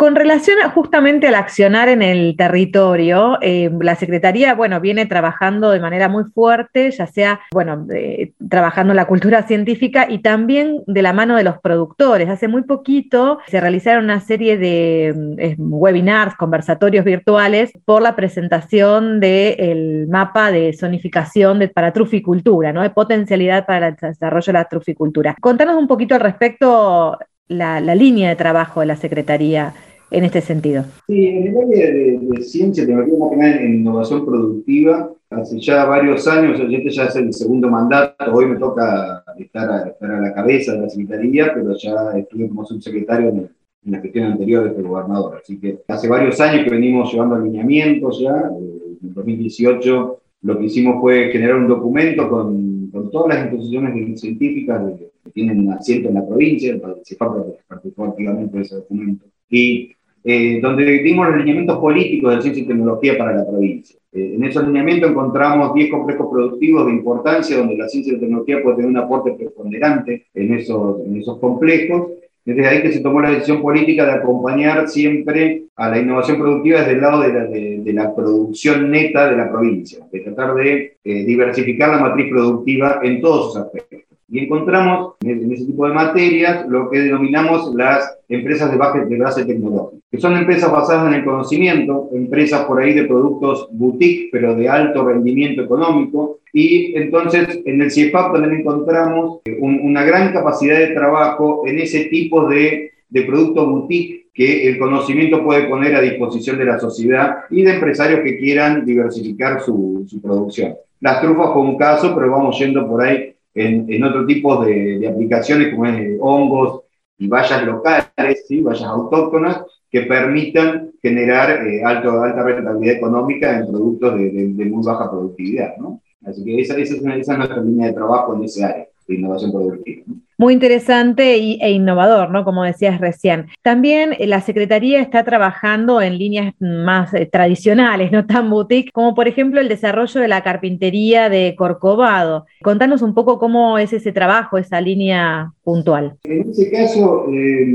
Con 0.00 0.16
relación 0.16 0.56
justamente 0.74 1.28
al 1.28 1.34
accionar 1.34 1.90
en 1.90 2.00
el 2.00 2.34
territorio, 2.34 3.36
eh, 3.42 3.70
la 3.82 3.96
Secretaría, 3.96 4.54
bueno, 4.54 4.80
viene 4.80 5.04
trabajando 5.04 5.72
de 5.72 5.78
manera 5.78 6.08
muy 6.08 6.24
fuerte, 6.24 6.90
ya 6.90 7.06
sea, 7.06 7.40
bueno, 7.52 7.86
eh, 7.94 8.32
trabajando 8.48 8.94
la 8.94 9.04
cultura 9.04 9.42
científica 9.42 10.06
y 10.08 10.20
también 10.20 10.82
de 10.86 11.02
la 11.02 11.12
mano 11.12 11.36
de 11.36 11.44
los 11.44 11.58
productores. 11.58 12.30
Hace 12.30 12.48
muy 12.48 12.62
poquito 12.62 13.40
se 13.46 13.60
realizaron 13.60 14.04
una 14.04 14.20
serie 14.20 14.56
de 14.56 15.54
mm, 15.58 15.70
webinars, 15.70 16.34
conversatorios 16.34 17.04
virtuales 17.04 17.70
por 17.84 18.00
la 18.00 18.16
presentación 18.16 19.20
del 19.20 20.06
mapa 20.08 20.50
de 20.50 20.72
zonificación 20.72 21.58
de, 21.58 21.68
para 21.68 21.92
truficultura, 21.92 22.72
¿no? 22.72 22.80
De 22.80 22.88
potencialidad 22.88 23.66
para 23.66 23.88
el 23.88 23.96
desarrollo 23.96 24.46
de 24.46 24.52
la 24.54 24.64
truficultura. 24.64 25.36
Contanos 25.42 25.76
un 25.76 25.86
poquito 25.86 26.14
al 26.14 26.22
respecto 26.22 27.18
la 27.48 27.80
línea 27.80 28.30
de 28.30 28.36
trabajo 28.36 28.78
de 28.78 28.86
la 28.86 28.96
Secretaría 28.96 29.74
en 30.10 30.24
este 30.24 30.40
sentido. 30.40 30.84
Sí, 31.06 31.26
en 31.26 31.46
el 31.48 31.56
área 31.56 31.86
de, 31.92 32.18
de 32.20 32.42
ciencia, 32.42 32.86
nada 32.86 33.56
en 33.60 33.74
innovación 33.74 34.24
productiva, 34.24 35.12
hace 35.30 35.60
ya 35.60 35.84
varios 35.84 36.26
años, 36.26 36.60
este 36.60 36.90
ya 36.90 37.04
es 37.04 37.16
el 37.16 37.32
segundo 37.32 37.68
mandato, 37.68 38.32
hoy 38.32 38.46
me 38.46 38.56
toca 38.56 39.22
estar 39.38 39.70
a, 39.70 39.88
estar 39.88 40.10
a 40.10 40.20
la 40.20 40.34
cabeza 40.34 40.72
de 40.72 40.80
la 40.80 40.88
Secretaría, 40.88 41.52
pero 41.54 41.76
ya 41.76 42.12
estuve 42.16 42.48
como 42.48 42.64
subsecretario 42.64 43.28
en, 43.28 43.50
en 43.84 43.92
la 43.92 44.00
gestión 44.00 44.32
anterior 44.32 44.64
de 44.64 44.70
este 44.70 44.82
gobernador. 44.82 45.38
Así 45.40 45.58
que 45.58 45.80
hace 45.88 46.08
varios 46.08 46.40
años 46.40 46.64
que 46.64 46.70
venimos 46.70 47.12
llevando 47.12 47.36
alineamientos 47.36 48.20
ya, 48.20 48.50
eh, 48.60 48.96
en 49.02 49.14
2018 49.14 50.20
lo 50.42 50.58
que 50.58 50.64
hicimos 50.64 51.00
fue 51.00 51.30
generar 51.30 51.56
un 51.56 51.68
documento 51.68 52.28
con, 52.28 52.88
con 52.90 53.10
todas 53.10 53.36
las 53.36 53.44
instituciones 53.44 54.20
científicas 54.20 54.82
que 55.22 55.30
tienen 55.30 55.70
asiento 55.70 56.08
en 56.08 56.14
la 56.14 56.26
provincia, 56.26 56.80
participar 56.80 57.30
participó 57.68 58.06
activamente 58.06 58.56
de 58.56 58.62
ese 58.62 58.76
documento. 58.76 59.26
Y 59.50 59.94
eh, 60.22 60.60
donde 60.60 60.84
dimos 61.02 61.28
los 61.28 61.38
lineamientos 61.38 61.78
políticos 61.78 62.36
de 62.36 62.42
ciencia 62.42 62.62
y 62.62 62.66
tecnología 62.66 63.16
para 63.16 63.34
la 63.34 63.46
provincia. 63.46 63.98
Eh, 64.12 64.32
en 64.34 64.44
esos 64.44 64.66
lineamientos 64.66 65.10
encontramos 65.10 65.72
10 65.72 65.90
complejos 65.90 66.28
productivos 66.30 66.86
de 66.86 66.92
importancia 66.92 67.56
donde 67.56 67.76
la 67.76 67.88
ciencia 67.88 68.12
y 68.12 68.16
la 68.16 68.20
tecnología 68.20 68.62
puede 68.62 68.76
tener 68.76 68.90
un 68.90 68.96
aporte 68.98 69.32
preponderante 69.32 70.26
en 70.34 70.54
esos, 70.54 71.00
en 71.06 71.16
esos 71.16 71.38
complejos. 71.38 72.12
Desde 72.44 72.66
ahí 72.66 72.82
que 72.82 72.92
se 72.92 73.00
tomó 73.00 73.20
la 73.20 73.30
decisión 73.30 73.62
política 73.62 74.04
de 74.06 74.12
acompañar 74.12 74.88
siempre 74.88 75.64
a 75.76 75.90
la 75.90 75.98
innovación 75.98 76.38
productiva 76.38 76.80
desde 76.80 76.92
el 76.92 77.00
lado 77.00 77.20
de 77.20 77.32
la, 77.32 77.44
de, 77.44 77.80
de 77.82 77.92
la 77.92 78.14
producción 78.14 78.90
neta 78.90 79.30
de 79.30 79.36
la 79.36 79.50
provincia, 79.50 80.06
de 80.10 80.20
tratar 80.20 80.54
de 80.54 80.96
eh, 81.04 81.24
diversificar 81.24 81.90
la 81.90 82.00
matriz 82.00 82.30
productiva 82.30 83.00
en 83.02 83.20
todos 83.20 83.52
sus 83.52 83.62
aspectos. 83.62 84.09
Y 84.32 84.38
encontramos 84.44 85.14
en, 85.22 85.52
ese 85.52 85.66
tipo 85.66 85.86
de 85.88 85.94
materias 85.94 86.64
lo 86.68 86.88
que 86.88 87.00
denominamos 87.00 87.74
las 87.74 88.16
empresas 88.28 88.70
de 88.70 88.76
base, 88.76 89.04
de 89.06 89.18
base 89.18 89.44
tecnológica, 89.44 90.00
que 90.10 90.18
son 90.20 90.36
empresas 90.36 90.70
basadas 90.70 91.08
en 91.08 91.14
el 91.20 91.24
conocimiento, 91.24 92.08
empresas 92.12 92.64
por 92.64 92.80
ahí 92.80 92.92
de 92.94 93.04
productos 93.04 93.68
boutique, 93.72 94.28
pero 94.30 94.54
de 94.54 94.68
alto 94.68 95.04
rendimiento 95.04 95.62
económico. 95.62 96.38
Y 96.52 96.96
entonces 96.96 97.60
en 97.64 97.80
el 97.82 97.90
CIEFAP 97.90 98.32
también 98.32 98.60
encontramos 98.60 99.40
eh, 99.44 99.56
un- 99.60 99.80
una 99.82 100.04
gran 100.04 100.32
capacidad 100.32 100.78
de 100.78 100.88
trabajo 100.94 101.62
en 101.66 101.78
ese 101.80 102.04
tipo 102.04 102.48
de, 102.48 102.90
de 103.08 103.22
producto 103.22 103.66
boutique 103.68 104.26
que 104.32 104.68
el 104.68 104.78
conocimiento 104.78 105.42
puede 105.44 105.64
poner 105.68 105.94
a 105.96 106.00
disposición 106.00 106.56
de 106.56 106.64
la 106.66 106.78
sociedad 106.78 107.38
y 107.50 107.62
de 107.62 107.74
empresarios 107.74 108.20
que 108.20 108.38
quieran 108.38 108.84
diversificar 108.84 109.60
su, 109.60 110.04
su 110.08 110.20
producción. 110.22 110.74
Las 111.00 111.20
trufas 111.20 111.52
fue 111.52 111.62
un 111.62 111.76
caso, 111.78 112.14
pero 112.14 112.30
vamos 112.30 112.58
yendo 112.58 112.86
por 112.86 113.02
ahí 113.02 113.29
en, 113.54 113.92
en 113.92 114.04
otro 114.04 114.26
tipo 114.26 114.64
de, 114.64 114.98
de 114.98 115.08
aplicaciones 115.08 115.70
como 115.72 115.86
es 115.86 115.98
eh, 116.00 116.18
hongos 116.20 116.82
y 117.18 117.28
vallas 117.28 117.64
locales, 117.64 118.46
¿sí? 118.46 118.60
vallas 118.62 118.84
autóctonas, 118.84 119.62
que 119.90 120.02
permitan 120.02 120.92
generar 121.02 121.66
eh, 121.66 121.82
alto, 121.84 122.22
alta 122.22 122.42
rentabilidad 122.44 122.96
económica 122.96 123.58
en 123.58 123.66
productos 123.66 124.14
de, 124.18 124.30
de- 124.30 124.52
de 124.54 124.64
muy 124.66 124.84
baja 124.84 125.10
productividad. 125.10 125.76
¿no? 125.78 126.00
Así 126.24 126.44
que 126.44 126.60
esa, 126.60 126.76
esa, 126.78 126.94
es 126.94 127.02
esa 127.02 127.32
es 127.32 127.38
nuestra 127.38 127.62
línea 127.62 127.88
de 127.88 127.92
trabajo 127.94 128.34
en 128.36 128.44
ese 128.44 128.64
área 128.64 128.86
de 129.08 129.14
innovación 129.14 129.52
productiva. 129.52 130.04
¿no? 130.06 130.16
Muy 130.40 130.54
interesante 130.54 131.36
y- 131.36 131.58
e 131.60 131.70
innovador, 131.70 132.30
¿no? 132.30 132.46
Como 132.46 132.64
decías 132.64 132.98
recién. 132.98 133.48
También 133.60 134.14
eh, 134.18 134.26
la 134.26 134.40
Secretaría 134.40 135.02
está 135.02 135.22
trabajando 135.22 136.00
en 136.00 136.16
líneas 136.16 136.54
más 136.58 137.12
eh, 137.12 137.26
tradicionales, 137.26 138.10
no 138.12 138.24
tan 138.24 138.48
boutique, 138.48 138.90
como 138.90 139.14
por 139.14 139.28
ejemplo 139.28 139.60
el 139.60 139.68
desarrollo 139.68 140.18
de 140.18 140.28
la 140.28 140.42
carpintería 140.42 141.28
de 141.28 141.54
Corcovado. 141.58 142.46
Contanos 142.62 143.02
un 143.02 143.12
poco 143.12 143.38
cómo 143.38 143.76
es 143.76 143.92
ese 143.92 144.12
trabajo, 144.12 144.56
esa 144.56 144.80
línea 144.80 145.52
puntual. 145.62 146.16
En 146.24 146.48
ese 146.48 146.70
caso, 146.70 147.26
eh, 147.30 147.66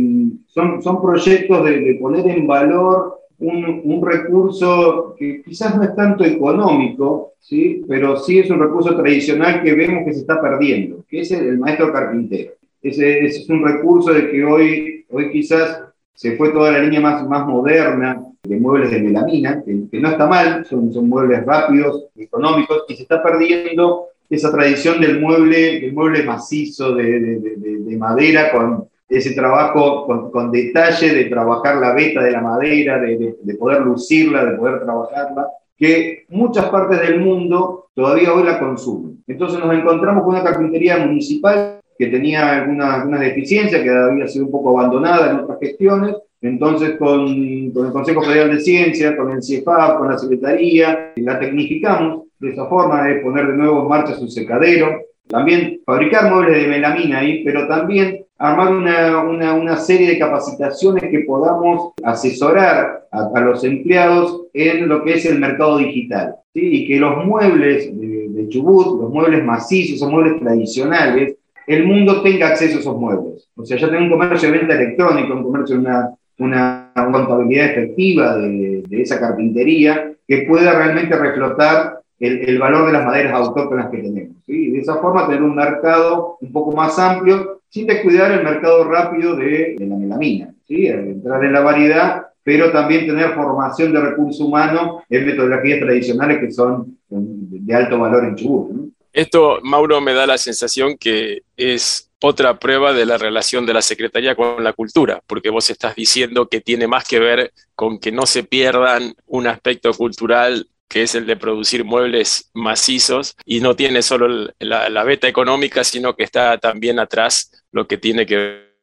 son, 0.48 1.02
proyectos 1.04 1.64
de 1.66 2.00
poner 2.02 2.28
en 2.28 2.48
valor 2.48 3.25
un, 3.48 4.06
recurso 4.06 5.16
que 5.18 5.42
quizás 5.44 5.76
no 5.76 5.84
es 5.84 5.96
tanto 5.96 6.24
económico, 6.24 7.34
¿sí? 7.40 7.84
pero 7.88 8.18
sí 8.18 8.40
es 8.40 8.50
un 8.50 8.60
recurso 8.60 8.96
tradicional 8.96 9.62
que 9.64 9.74
vemos 9.74 10.04
que 10.06 10.14
se 10.14 10.22
está 10.22 10.42
perdiendo, 10.42 11.04
que 11.08 11.22
es 11.22 11.32
el, 11.32 11.58
maestro 11.58 11.92
carpintero. 11.92 12.54
Ese, 12.82 13.26
es 13.26 13.50
un 13.50 13.64
recurso 13.64 14.14
de 14.14 14.30
que 14.30 14.44
hoy, 14.44 15.06
hoy 15.10 15.32
quizás 15.32 15.82
se 16.14 16.36
fue 16.38 16.50
toda 16.50 16.72
la 16.72 16.80
línea 16.80 17.02
más, 17.02 17.28
más 17.28 17.46
moderna 17.48 18.24
de 18.44 18.60
muebles 18.60 18.92
de 18.92 19.02
melamina, 19.02 19.64
que, 19.64 20.00
no 20.00 20.10
está 20.10 20.28
mal, 20.28 20.66
son, 20.66 20.94
son 20.94 21.10
muebles 21.10 21.46
rápidos, 21.46 22.06
económicos, 22.16 22.84
y 22.88 22.96
se 22.96 23.04
está 23.04 23.24
perdiendo 23.24 24.06
esa 24.30 24.52
tradición 24.52 25.02
del 25.02 25.20
mueble, 25.20 25.82
del 25.82 25.94
mueble 25.94 26.24
macizo, 26.24 26.94
de- 26.96 27.20
de- 27.20 27.78
de 27.80 27.98
madera, 27.98 28.52
con 28.52 28.88
ese 29.08 29.34
trabajo 29.36 30.06
con, 30.06 30.32
con 30.32 30.52
detalle 30.52 31.14
de 31.14 31.26
trabajar 31.26 31.78
la 31.78 31.94
veta 31.94 32.24
de 32.24 32.32
la 32.32 32.42
madera, 32.42 33.00
de, 33.00 33.18
de- 33.18 33.36
de 33.42 33.56
poder 33.56 33.82
lucirla, 33.82 34.46
de 34.46 34.58
poder 34.58 34.82
trabajarla, 34.84 35.48
que 35.78 36.26
muchas 36.30 36.66
partes 36.70 37.02
del 37.02 37.20
mundo 37.20 37.88
todavía 37.94 38.34
hoy 38.34 38.44
la 38.44 38.60
consumen. 38.60 39.24
Entonces 39.28 39.60
nos 39.60 39.74
encontramos 39.76 40.24
con 40.24 40.34
una 40.36 40.44
carpintería 40.44 40.98
municipal 40.98 41.80
que 41.98 42.08
tenía 42.08 42.62
algunas, 42.62 43.20
deficiencias, 43.20 43.82
que 43.82 43.90
había 43.90 44.28
sido 44.28 44.46
un 44.46 44.52
poco 44.52 44.78
abandonada 44.78 45.32
en 45.32 45.38
otras 45.38 45.60
gestiones, 45.60 46.16
entonces, 46.42 46.96
con, 47.00 47.72
con 47.72 47.88
el 47.88 47.92
Consejo 47.92 48.22
Federal 48.22 48.52
de 48.52 48.60
Ciencia, 48.60 49.18
con 49.18 49.32
el 49.32 49.42
CIEFAP, 49.42 49.98
con 49.98 50.10
la 50.10 50.18
Secretaría, 50.18 51.14
la 51.16 51.40
tecnificamos 51.40 52.24
de 52.38 52.52
esa 52.52 52.68
forma 52.68 53.04
de 53.08 53.16
poner 53.16 53.48
de 53.48 53.58
nuevo 53.58 53.82
en 53.82 53.88
marcha 53.88 54.14
su 54.14 54.28
secadero. 54.28 55.00
También 55.28 55.80
fabricar 55.86 56.32
muebles 56.32 56.62
de 56.62 56.68
melamina 56.68 57.20
ahí, 57.20 57.44
pero 57.44 57.68
también 57.68 58.25
armar 58.38 58.74
una, 58.74 59.20
una, 59.22 59.54
una 59.54 59.78
serie 59.78 60.10
de 60.10 60.20
capacitaciones 60.20 61.04
que 61.04 61.20
podamos 61.20 61.94
asesorar 62.04 63.08
a, 63.12 63.30
a 63.34 63.40
los 63.42 63.64
empleados 63.64 64.44
en 64.54 64.88
lo 64.88 65.04
que 65.04 65.14
es 65.14 65.26
el 65.26 65.40
mercado 65.40 65.78
digital. 65.78 66.36
¿sí? 66.54 66.62
Y 66.62 66.88
que 66.88 67.00
los 67.00 67.26
muebles 67.26 67.98
de, 68.00 68.28
de 68.30 68.50
Chubut, 68.50 69.02
los 69.02 69.12
muebles 69.12 69.44
macizos, 69.44 69.96
esos 69.96 70.12
muebles 70.12 70.40
tradicionales, 70.40 71.36
el 71.68 71.86
mundo 71.86 72.22
tenga 72.22 72.50
acceso 72.50 72.78
a 72.78 72.80
esos 72.82 72.98
muebles. 72.98 73.50
O 73.56 73.66
sea, 73.66 73.78
ya 73.78 73.90
tengo 73.90 74.04
un 74.04 74.12
comercio 74.12 74.52
de 74.52 74.58
venta 74.58 74.76
electrónica, 74.76 75.34
un 75.34 75.44
comercio 75.44 75.76
de 75.78 75.82
una, 75.82 76.12
una 76.38 76.92
contabilidad 76.94 77.72
efectiva 77.72 78.38
de, 78.38 78.84
de 78.88 79.02
esa 79.02 79.20
carpintería 79.20 80.12
que 80.28 80.46
pueda 80.48 80.74
realmente 80.74 81.16
reflotar 81.18 82.00
el, 82.20 82.48
el 82.48 82.60
valor 82.60 82.88
de 82.88 82.94
las 82.94 83.06
maderas 83.06 83.34
autóctonas 83.34 83.90
que 83.90 83.98
tenemos. 83.98 84.36
¿sí? 84.46 84.68
Y 84.68 84.72
de 84.72 84.80
esa 84.80 84.96
forma 84.96 85.26
tener 85.26 85.42
un 85.42 85.56
mercado 85.56 86.38
un 86.42 86.52
poco 86.52 86.72
más 86.72 86.98
amplio, 87.00 87.55
sin 87.70 87.88
descuidar 87.88 88.32
el 88.32 88.44
mercado 88.44 88.84
rápido 88.86 89.36
de, 89.36 89.76
de 89.78 89.86
la 89.88 89.96
melamina. 89.96 90.54
¿sí? 90.68 90.88
Entrar 90.88 91.44
en 91.44 91.54
la 91.54 91.62
variedad, 91.62 92.28
pero 92.44 92.72
también 92.72 93.08
tener 93.08 93.34
formación 93.34 93.94
de 93.94 94.02
recurso 94.02 94.46
humano 94.46 95.04
en 95.10 95.26
metodologías 95.26 95.80
tradicionales 95.80 96.40
que 96.40 96.52
son 96.52 96.98
de 97.10 97.76
alto 97.76 98.00
valor 98.00 98.26
en 98.26 98.36
Chubut. 98.36 98.72
¿no? 98.72 98.90
Esto, 99.16 99.60
Mauro, 99.64 100.02
me 100.02 100.14
da 100.14 100.28
la 100.28 100.38
sensación 100.38 100.98
que 100.98 101.44
es 101.56 102.12
otra 102.22 102.60
prueba 102.60 102.92
de 102.92 103.06
la 103.06 103.18
relación 103.18 103.66
de 103.66 103.74
la 103.74 103.82
Secretaría 103.82 104.36
con 104.36 104.62
la 104.64 104.74
cultura, 104.74 105.22
porque 105.26 105.50
vos 105.50 105.70
estás 105.70 105.96
diciendo 105.96 106.50
que 106.50 106.60
tiene 106.60 106.86
más 106.88 107.06
que 107.08 107.20
ver 107.20 107.54
con 107.76 107.98
que 107.98 108.12
no 108.12 108.26
se 108.26 108.44
pierdan 108.44 109.16
un 109.26 109.48
aspecto 109.48 109.94
cultural 109.94 110.68
que 110.90 111.04
es 111.04 111.16
el 111.16 111.26
de 111.26 111.38
producir 111.38 111.84
muebles 111.84 112.50
macizos 112.54 113.36
y 113.46 113.60
no 113.60 113.76
tiene 113.76 114.02
solo 114.02 114.50
la, 114.60 114.90
la 114.90 115.04
beta 115.04 115.28
económica, 115.28 115.84
sino 115.84 116.16
que 116.16 116.24
está 116.24 116.58
también 116.58 117.00
atrás 117.00 117.52
lo 117.76 117.86
que 117.88 117.98
tiene 117.98 118.26
que 118.26 118.36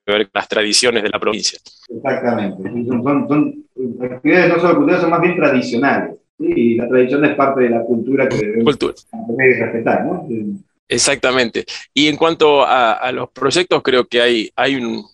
ver 0.06 0.24
con 0.26 0.30
las 0.34 0.48
tradiciones 0.48 1.02
de 1.02 1.08
la 1.08 1.18
provincia. 1.18 1.58
Exactamente. 1.88 2.62
Son, 2.62 3.02
son- 3.06 3.28
son 3.28 3.64
actividades 4.02 4.48
no 4.50 4.60
solo 4.60 4.74
culturales, 4.76 5.00
son 5.00 5.10
más 5.10 5.20
bien 5.22 5.36
tradicionales. 5.36 6.16
¿sí? 6.38 6.52
Y 6.54 6.74
la 6.76 6.88
tradición 6.88 7.24
es 7.24 7.34
parte 7.34 7.62
de 7.62 7.70
la 7.70 7.82
cultura 7.82 8.28
que 8.28 8.36
debemos 8.36 8.64
Cultura. 8.76 8.94
respetar. 9.38 10.04
¿no? 10.04 10.28
Exactamente. 10.92 11.64
Y 11.94 12.08
en 12.08 12.16
cuanto 12.16 12.66
a, 12.66 13.10
los 13.12 13.30
proyectos, 13.30 13.82
creo 13.82 14.06
que 14.06 14.20
hay, 14.20 14.52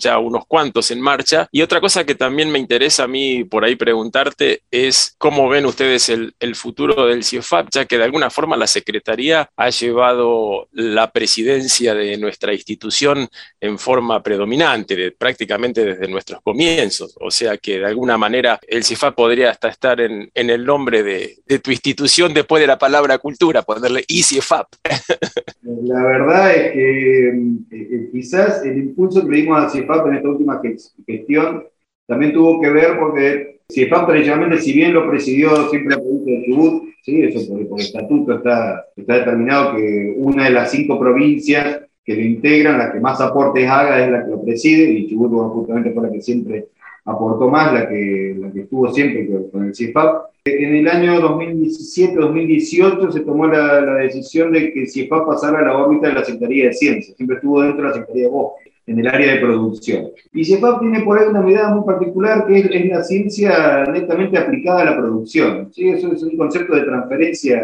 ya 0.00 0.18
unos 0.18 0.44
cuantos 0.46 0.90
en 0.90 1.00
marcha. 1.00 1.48
Y 1.52 1.62
otra 1.62 1.80
cosa 1.80 2.04
que 2.04 2.16
también 2.16 2.50
me 2.50 2.58
interesa 2.58 3.04
a 3.04 3.08
mí 3.08 3.44
por 3.44 3.64
ahí 3.64 3.76
preguntarte 3.76 4.62
es 4.72 5.14
cómo 5.18 5.48
ven 5.48 5.66
ustedes 5.66 6.08
el, 6.08 6.34
futuro 6.56 7.06
del 7.06 7.22
CIEFAP, 7.22 7.68
ya 7.70 7.84
que 7.84 7.98
de 7.98 8.04
alguna 8.04 8.30
forma 8.30 8.56
la 8.56 8.66
Secretaría 8.66 9.48
ha 9.56 9.70
llevado 9.70 10.68
la 10.72 11.12
presidencia 11.12 11.94
de 11.94 12.16
nuestra 12.16 12.52
institución 12.52 13.28
en 13.60 13.78
forma 13.78 14.20
predominante, 14.22 14.96
de- 14.96 15.12
prácticamente 15.12 15.84
desde 15.84 16.08
nuestros 16.08 16.42
comienzos. 16.42 17.14
O 17.20 17.30
sea 17.30 17.56
que 17.56 17.78
de 17.78 17.86
alguna 17.86 18.18
manera 18.18 18.58
el 18.66 18.82
CIEFAP 18.82 19.14
podría 19.14 19.50
hasta 19.50 19.68
estar 19.68 20.00
en, 20.00 20.30
el 20.34 20.64
nombre 20.64 21.04
de, 21.04 21.36
de 21.46 21.58
tu 21.60 21.70
institución 21.70 22.34
después 22.34 22.60
de 22.60 22.66
la 22.66 22.78
palabra 22.78 23.18
cultura, 23.18 23.62
ponerle 23.62 24.04
ICIEFAP. 24.08 24.66
La 25.83 26.02
verdad 26.02 26.54
es 26.54 26.72
que 26.72 27.28
eh, 27.28 27.33
eh, 27.70 28.09
quizás 28.11 28.64
el 28.64 28.78
impulso 28.78 29.22
que 29.24 29.31
le 29.33 29.37
dimos 29.42 29.62
a 29.62 29.68
CIEFAP 29.68 30.07
en 30.07 30.14
esta 30.14 30.28
última 30.31 30.62
ges- 30.62 30.94
gestión 31.07 31.64
también 32.07 32.33
tuvo 32.33 32.61
que 32.61 32.70
ver 32.70 32.99
porque 32.99 33.61
CIEFAP 33.70 34.07
tradicionalmente, 34.07 34.62
si 34.62 34.72
bien 34.72 34.95
lo 34.95 35.09
presidió 35.11 35.68
siempre 35.68 35.97
la 35.97 36.01
provincia 36.03 36.38
de 36.38 36.47
Chubut, 36.47 36.82
¿sí? 37.03 37.22
eso 37.22 37.53
por, 37.53 37.68
por 37.68 37.80
estatuto 37.80 38.34
está, 38.36 38.86
está 38.97 39.18
determinado 39.18 39.76
que 39.76 40.14
una 40.16 40.45
de 40.45 40.51
las 40.51 40.70
cinco 40.70 40.99
provincias 40.99 41.82
que 42.03 42.14
lo 42.14 42.22
integran, 42.22 42.78
la 42.78 42.90
que 42.90 43.01
más 43.01 43.20
aportes 43.20 43.68
haga 43.68 44.03
es 44.03 44.11
la 44.11 44.24
que 44.24 44.30
lo 44.30 44.42
preside, 44.42 44.84
y 44.90 45.07
Chubut 45.11 45.30
justamente 45.53 45.90
fue 45.92 46.03
la 46.05 46.12
que 46.12 46.22
siempre 46.22 46.68
aportó 47.09 47.48
más, 47.48 47.72
la 47.72 47.88
que, 47.88 48.36
la 48.38 48.52
que 48.52 48.61
estuvo 48.61 48.92
siempre 48.92 49.26
con- 49.50 49.64
el 49.66 49.74
CIEFAP. 49.74 50.26
En 50.44 50.74
el 50.76 50.88
año 50.88 51.20
2017-2018 51.20 53.11
se 53.12 53.20
tomó 53.20 53.46
la, 53.46 53.80
la 53.80 53.94
decisión 53.94 54.52
de 54.52 54.72
que 54.72 54.86
CIEFAP 54.86 55.26
pasara 55.26 55.59
a 55.59 55.62
la 55.62 55.76
órbita 55.76 56.09
de 56.09 56.14
la 56.14 56.24
Secretaría 56.24 56.66
de 56.66 56.72
Ciencias, 56.72 57.16
siempre 57.16 57.36
estuvo 57.36 57.62
dentro 57.62 57.82
de 57.82 57.88
la 57.88 57.94
Secretaría 57.94 58.22
de 58.24 58.30
Bosque, 58.30 58.70
en 58.86 58.98
el 59.00 59.06
área 59.06 59.34
de 59.34 59.40
producción. 59.40 60.09
Y 60.32 60.44
CIEFAP 60.44 60.80
tiene 60.80 61.00
por 61.02 61.18
ahí 61.18 61.26
una 61.28 61.42
mirada 61.42 61.74
muy 61.74 61.84
particular 61.84 62.46
que 62.46 62.59
es, 62.61 62.70
es 62.70 62.86
la 62.86 63.02
ciencia 63.02 63.84
netamente 63.92 64.38
aplicada 64.38 64.80
a 64.82 64.84
la 64.86 64.96
producción. 64.96 65.68
¿sí? 65.72 65.88
Eso 65.88 66.12
es 66.12 66.22
un 66.22 66.36
concepto 66.36 66.74
de 66.74 66.82
transferencia, 66.82 67.62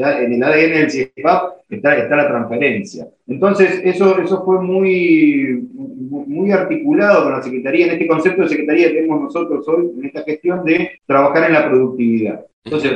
ya 0.00 0.22
en 0.22 0.32
el 0.32 0.42
ADN 0.42 0.72
del 0.72 0.90
CIEFAP 0.90 1.52
está, 1.68 1.96
está 1.98 2.16
la 2.16 2.28
transferencia. 2.28 3.06
Entonces, 3.28 3.80
eso, 3.84 4.18
eso 4.20 4.44
fue 4.44 4.60
muy, 4.62 5.68
muy 5.72 6.50
articulado 6.52 7.24
con 7.24 7.32
la 7.32 7.42
Secretaría, 7.42 7.86
en 7.86 7.92
este 7.92 8.06
concepto 8.06 8.42
de 8.42 8.48
Secretaría 8.48 8.88
que 8.88 8.94
tenemos 8.94 9.22
nosotros 9.22 9.68
hoy, 9.68 9.90
en 9.98 10.06
esta 10.06 10.22
gestión 10.22 10.64
de 10.64 10.90
trabajar 11.06 11.44
en 11.44 11.52
la 11.52 11.68
productividad. 11.68 12.44
Entonces, 12.64 12.92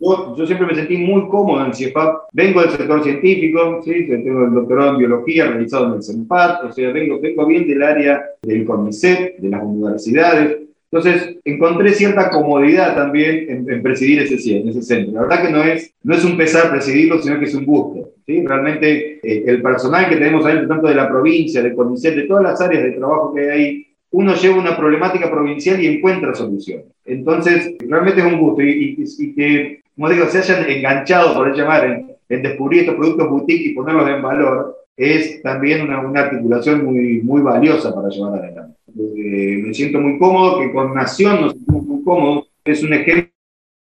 yo, 0.00 0.36
yo 0.36 0.46
siempre 0.46 0.66
me 0.66 0.74
sentí 0.74 0.96
muy 0.96 1.28
cómodo 1.28 1.64
en 1.64 1.74
CIEFAP. 1.74 2.28
Vengo 2.32 2.60
del 2.60 2.70
sector 2.70 3.02
científico, 3.02 3.80
¿sí? 3.84 4.06
tengo 4.06 4.44
el 4.44 4.52
doctorado 4.52 4.92
en 4.92 4.98
biología 4.98 5.46
realizado 5.46 5.88
en 5.88 5.94
el 5.94 6.02
CENPAT, 6.02 6.64
o 6.64 6.72
sea, 6.72 6.90
vengo, 6.92 7.20
vengo 7.20 7.46
bien 7.46 7.66
del 7.66 7.82
área 7.82 8.22
del 8.42 8.64
CONICET, 8.64 9.38
de 9.38 9.48
las 9.48 9.62
universidades. 9.62 10.58
Entonces, 10.92 11.36
encontré 11.46 11.90
cierta 11.94 12.28
comodidad 12.28 12.94
también 12.94 13.46
en, 13.48 13.70
en 13.72 13.82
presidir 13.82 14.20
ese, 14.20 14.56
en 14.58 14.68
ese 14.68 14.82
centro. 14.82 15.14
La 15.14 15.22
verdad 15.22 15.46
que 15.46 15.50
no 15.52 15.62
es, 15.62 15.94
no 16.02 16.14
es 16.14 16.22
un 16.22 16.36
pesar 16.36 16.70
presidirlo, 16.70 17.18
sino 17.22 17.38
que 17.38 17.46
es 17.46 17.54
un 17.54 17.64
gusto. 17.64 18.10
¿sí? 18.26 18.44
Realmente 18.46 19.18
eh, 19.22 19.44
el 19.46 19.62
personal 19.62 20.08
que 20.10 20.16
tenemos 20.16 20.44
ahí, 20.44 20.58
tanto 20.68 20.86
de 20.88 20.94
la 20.94 21.08
provincia, 21.08 21.62
de 21.62 21.74
CONICET, 21.74 22.14
de 22.14 22.22
todas 22.24 22.42
las 22.42 22.60
áreas 22.60 22.82
de 22.84 22.90
trabajo 22.92 23.34
que 23.34 23.40
hay 23.40 23.48
ahí, 23.60 23.86
uno 24.10 24.34
lleva 24.34 24.56
una 24.58 24.76
problemática 24.76 25.30
provincial 25.30 25.82
y 25.82 25.86
encuentra 25.86 26.34
soluciones. 26.34 26.84
Entonces, 27.06 27.72
realmente 27.88 28.20
es 28.20 28.26
un 28.26 28.38
gusto. 28.38 28.60
Y, 28.62 28.96
y- 28.98 29.24
y 29.24 29.34
que, 29.34 29.80
como 29.96 30.10
digo, 30.10 30.26
se 30.26 30.38
hayan 30.38 30.68
enganchado, 30.68 31.32
por 31.34 31.56
llamar, 31.56 31.86
en, 31.86 32.06
en 32.28 32.42
descubrir 32.42 32.80
estos 32.80 32.96
productos 32.96 33.30
boutique 33.30 33.70
y 33.70 33.74
ponerlos 33.74 34.10
en 34.10 34.20
valor, 34.20 34.76
es 34.94 35.40
también 35.40 35.80
una, 35.80 36.00
una 36.06 36.20
articulación 36.20 36.84
muy, 36.84 37.22
muy 37.22 37.40
valiosa 37.40 37.94
para 37.94 38.10
llevar 38.10 38.40
adelante. 38.44 38.74
Eh, 38.98 39.62
me 39.64 39.74
siento 39.74 40.00
muy 40.00 40.18
cómodo, 40.18 40.60
que 40.60 40.72
con 40.72 40.94
Nación 40.94 41.40
nos 41.40 41.52
sentimos 41.52 41.84
muy 41.84 42.04
cómodos. 42.04 42.50
Es 42.64 42.82
un 42.82 42.92
ejemplo 42.92 43.30